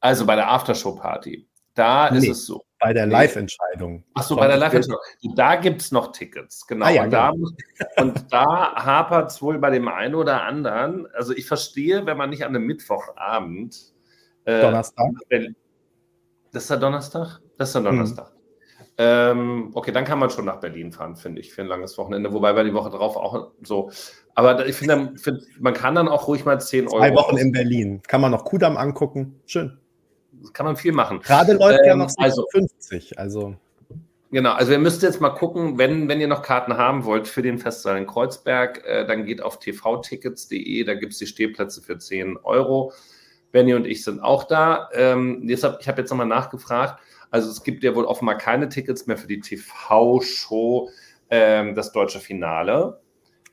[0.00, 1.48] Also bei der Aftershow-Party.
[1.74, 2.64] Da nee, ist es so.
[2.80, 4.04] Bei der Live-Entscheidung.
[4.14, 5.00] Achso, bei der Live-Entscheidung.
[5.36, 6.86] Da gibt es noch Tickets, genau.
[6.86, 7.48] Ah, ja, und, da, genau.
[7.98, 11.06] und da hapert es wohl bei dem einen oder anderen.
[11.14, 13.94] Also ich verstehe, wenn man nicht an einem Mittwochabend.
[14.44, 15.12] Äh, Donnerstag.
[16.52, 17.40] Das ist der Donnerstag?
[17.56, 17.90] Das ist der hm.
[17.90, 18.30] Donnerstag.
[18.30, 18.41] Hm.
[18.98, 22.32] Ähm, okay, dann kann man schon nach Berlin fahren, finde ich, für ein langes Wochenende.
[22.32, 23.90] Wobei wir die Woche drauf auch so.
[24.34, 25.14] Aber ich finde,
[25.58, 26.98] man kann dann auch ruhig mal 10 Euro.
[26.98, 28.02] Zwei Wochen in Berlin.
[28.06, 29.40] Kann man noch Kudamm angucken.
[29.46, 29.78] Schön.
[30.52, 31.20] Kann man viel machen.
[31.20, 33.18] Gerade läuft ähm, ja noch 50.
[33.18, 33.56] Also, also.
[34.30, 37.42] Genau, also ihr müsst jetzt mal gucken, wenn, wenn ihr noch Karten haben wollt für
[37.42, 41.98] den Festival in Kreuzberg, äh, dann geht auf tvtickets.de, da gibt es die Stehplätze für
[41.98, 42.92] 10 Euro.
[43.52, 44.88] Benny und ich sind auch da.
[44.94, 46.98] Ähm, deshalb, ich habe jetzt nochmal nachgefragt.
[47.32, 50.90] Also es gibt ja wohl offenbar keine Tickets mehr für die TV-Show,
[51.30, 53.00] ähm, das deutsche Finale.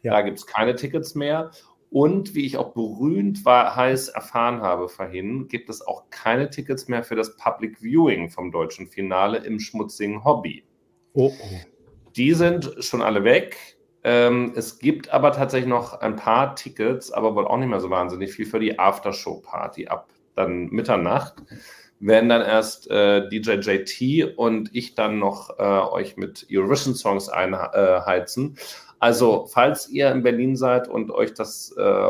[0.01, 0.13] Ja.
[0.13, 1.51] Da gibt es keine Tickets mehr.
[1.89, 6.87] Und wie ich auch berühmt war, heiß erfahren habe vorhin, gibt es auch keine Tickets
[6.89, 10.63] mehr für das Public Viewing vom deutschen Finale im schmutzigen Hobby.
[11.13, 11.57] Oh, oh.
[12.17, 13.77] Die sind schon alle weg.
[14.03, 17.89] Ähm, es gibt aber tatsächlich noch ein paar Tickets, aber wohl auch nicht mehr so
[17.89, 21.35] wahnsinnig viel für die Aftershow-Party ab dann Mitternacht
[21.99, 28.57] werden dann erst äh, DJ JT und ich dann noch äh, euch mit Eurovision-Songs einheizen.
[28.99, 32.09] Also, falls ihr in Berlin seid und euch das äh,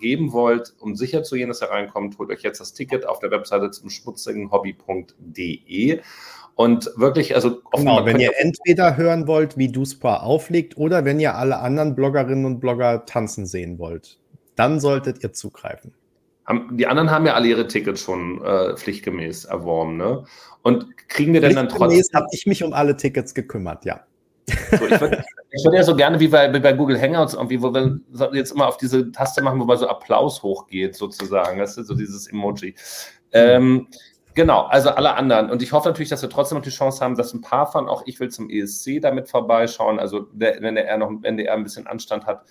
[0.00, 3.20] geben wollt, um sicher zu gehen, dass ihr reinkommt, holt euch jetzt das Ticket auf
[3.20, 6.00] der Webseite zum schmutzigen Hobby.de.
[6.56, 11.34] Und wirklich, also genau, wenn ihr entweder hören wollt, wie Duspa auflegt, oder wenn ihr
[11.34, 14.18] alle anderen Bloggerinnen und Blogger tanzen sehen wollt,
[14.54, 15.92] dann solltet ihr zugreifen.
[16.72, 20.24] Die anderen haben ja alle ihre Tickets schon äh, pflichtgemäß erworben, ne?
[20.62, 22.02] Und kriegen wir denn dann trotzdem.
[22.14, 24.00] habe ich mich um alle Tickets gekümmert, ja.
[24.46, 25.24] So, ich würde
[25.64, 28.00] würd ja so gerne wie bei, wie bei Google Hangouts irgendwie, wo wir
[28.32, 31.58] jetzt immer auf diese Taste machen, wo man so Applaus hochgeht, sozusagen.
[31.58, 32.74] Das ist so dieses Emoji.
[33.32, 33.88] Ähm,
[34.34, 35.50] genau, also alle anderen.
[35.50, 37.88] Und ich hoffe natürlich, dass wir trotzdem noch die Chance haben, dass ein paar von
[37.88, 39.98] auch ich will zum ESC damit vorbeischauen.
[39.98, 42.44] Also wenn der noch, wenn der ein bisschen Anstand hat,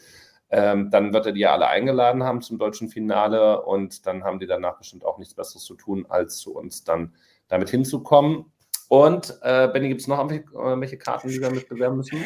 [0.56, 4.40] ähm, dann wird er die ja alle eingeladen haben zum deutschen Finale und dann haben
[4.40, 7.16] die danach bestimmt auch nichts Besseres zu tun, als zu uns dann
[7.48, 8.53] damit hinzukommen.
[8.94, 12.24] Und äh, Benny, gibt es noch irgendwelche Karten, die wir mit bewerben müssen?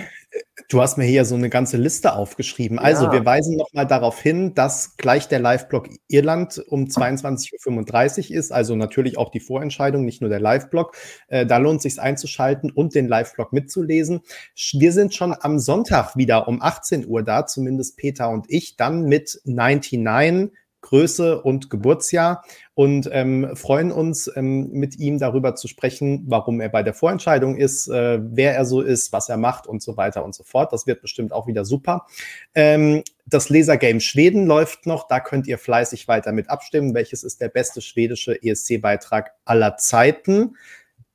[0.67, 2.77] Du hast mir hier so eine ganze Liste aufgeschrieben.
[2.77, 3.13] Also, ja.
[3.13, 8.51] wir weisen nochmal darauf hin, dass gleich der Live-Blog Irland um 22.35 Uhr ist.
[8.51, 10.93] Also natürlich auch die Vorentscheidung, nicht nur der Live-Blog.
[11.29, 14.19] Äh, da lohnt es sich einzuschalten und den Live-Blog mitzulesen.
[14.73, 19.03] Wir sind schon am Sonntag wieder um 18 Uhr da, zumindest Peter und ich, dann
[19.03, 19.99] mit 99
[20.81, 22.43] Größe und Geburtsjahr
[22.75, 27.57] und ähm, freuen uns, ähm, mit ihm darüber zu sprechen, warum er bei der Vorentscheidung
[27.57, 30.71] ist, äh, wer er so ist, was er macht und so weiter und so fort.
[30.71, 32.05] Das wird bestimmt auch wieder super.
[32.53, 35.07] Ähm, das Lasergame Schweden läuft noch.
[35.07, 36.93] Da könnt ihr fleißig weiter mit abstimmen.
[36.93, 40.55] Welches ist der beste schwedische ESC-Beitrag aller Zeiten?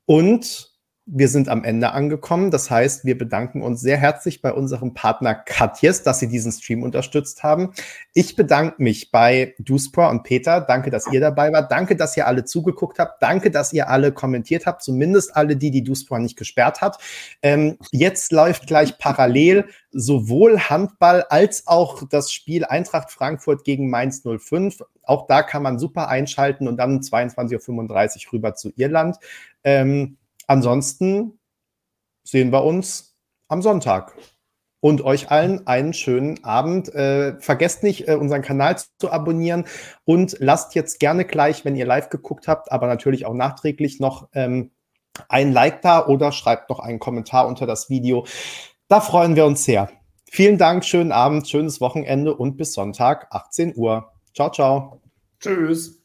[0.05, 0.72] Und
[1.05, 2.49] wir sind am Ende angekommen.
[2.49, 6.81] Das heißt, wir bedanken uns sehr herzlich bei unserem Partner Katjes, dass sie diesen Stream
[6.81, 7.73] unterstützt haben.
[8.13, 10.61] Ich bedanke mich bei Duspor und Peter.
[10.61, 11.71] Danke, dass ihr dabei wart.
[11.71, 13.21] Danke, dass ihr alle zugeguckt habt.
[13.21, 14.81] Danke, dass ihr alle kommentiert habt.
[14.81, 16.97] Zumindest alle die, die Duspor nicht gesperrt hat.
[17.41, 24.23] Ähm, jetzt läuft gleich parallel sowohl Handball als auch das Spiel Eintracht Frankfurt gegen Mainz
[24.23, 24.79] 05.
[25.03, 29.17] Auch da kann man super einschalten und dann 22.35 Uhr rüber zu Irland.
[29.65, 30.17] Ähm,
[30.47, 31.39] Ansonsten
[32.23, 33.15] sehen wir uns
[33.47, 34.15] am Sonntag.
[34.79, 36.93] Und euch allen einen schönen Abend.
[36.93, 39.65] Äh, vergesst nicht, äh, unseren Kanal zu abonnieren
[40.03, 44.27] und lasst jetzt gerne gleich, wenn ihr live geguckt habt, aber natürlich auch nachträglich noch
[44.33, 44.71] ähm,
[45.29, 48.25] ein Like da oder schreibt noch einen Kommentar unter das Video.
[48.89, 49.89] Da freuen wir uns sehr.
[50.29, 54.11] Vielen Dank, schönen Abend, schönes Wochenende und bis Sonntag, 18 Uhr.
[54.33, 54.99] Ciao, ciao.
[55.39, 56.02] Tschüss.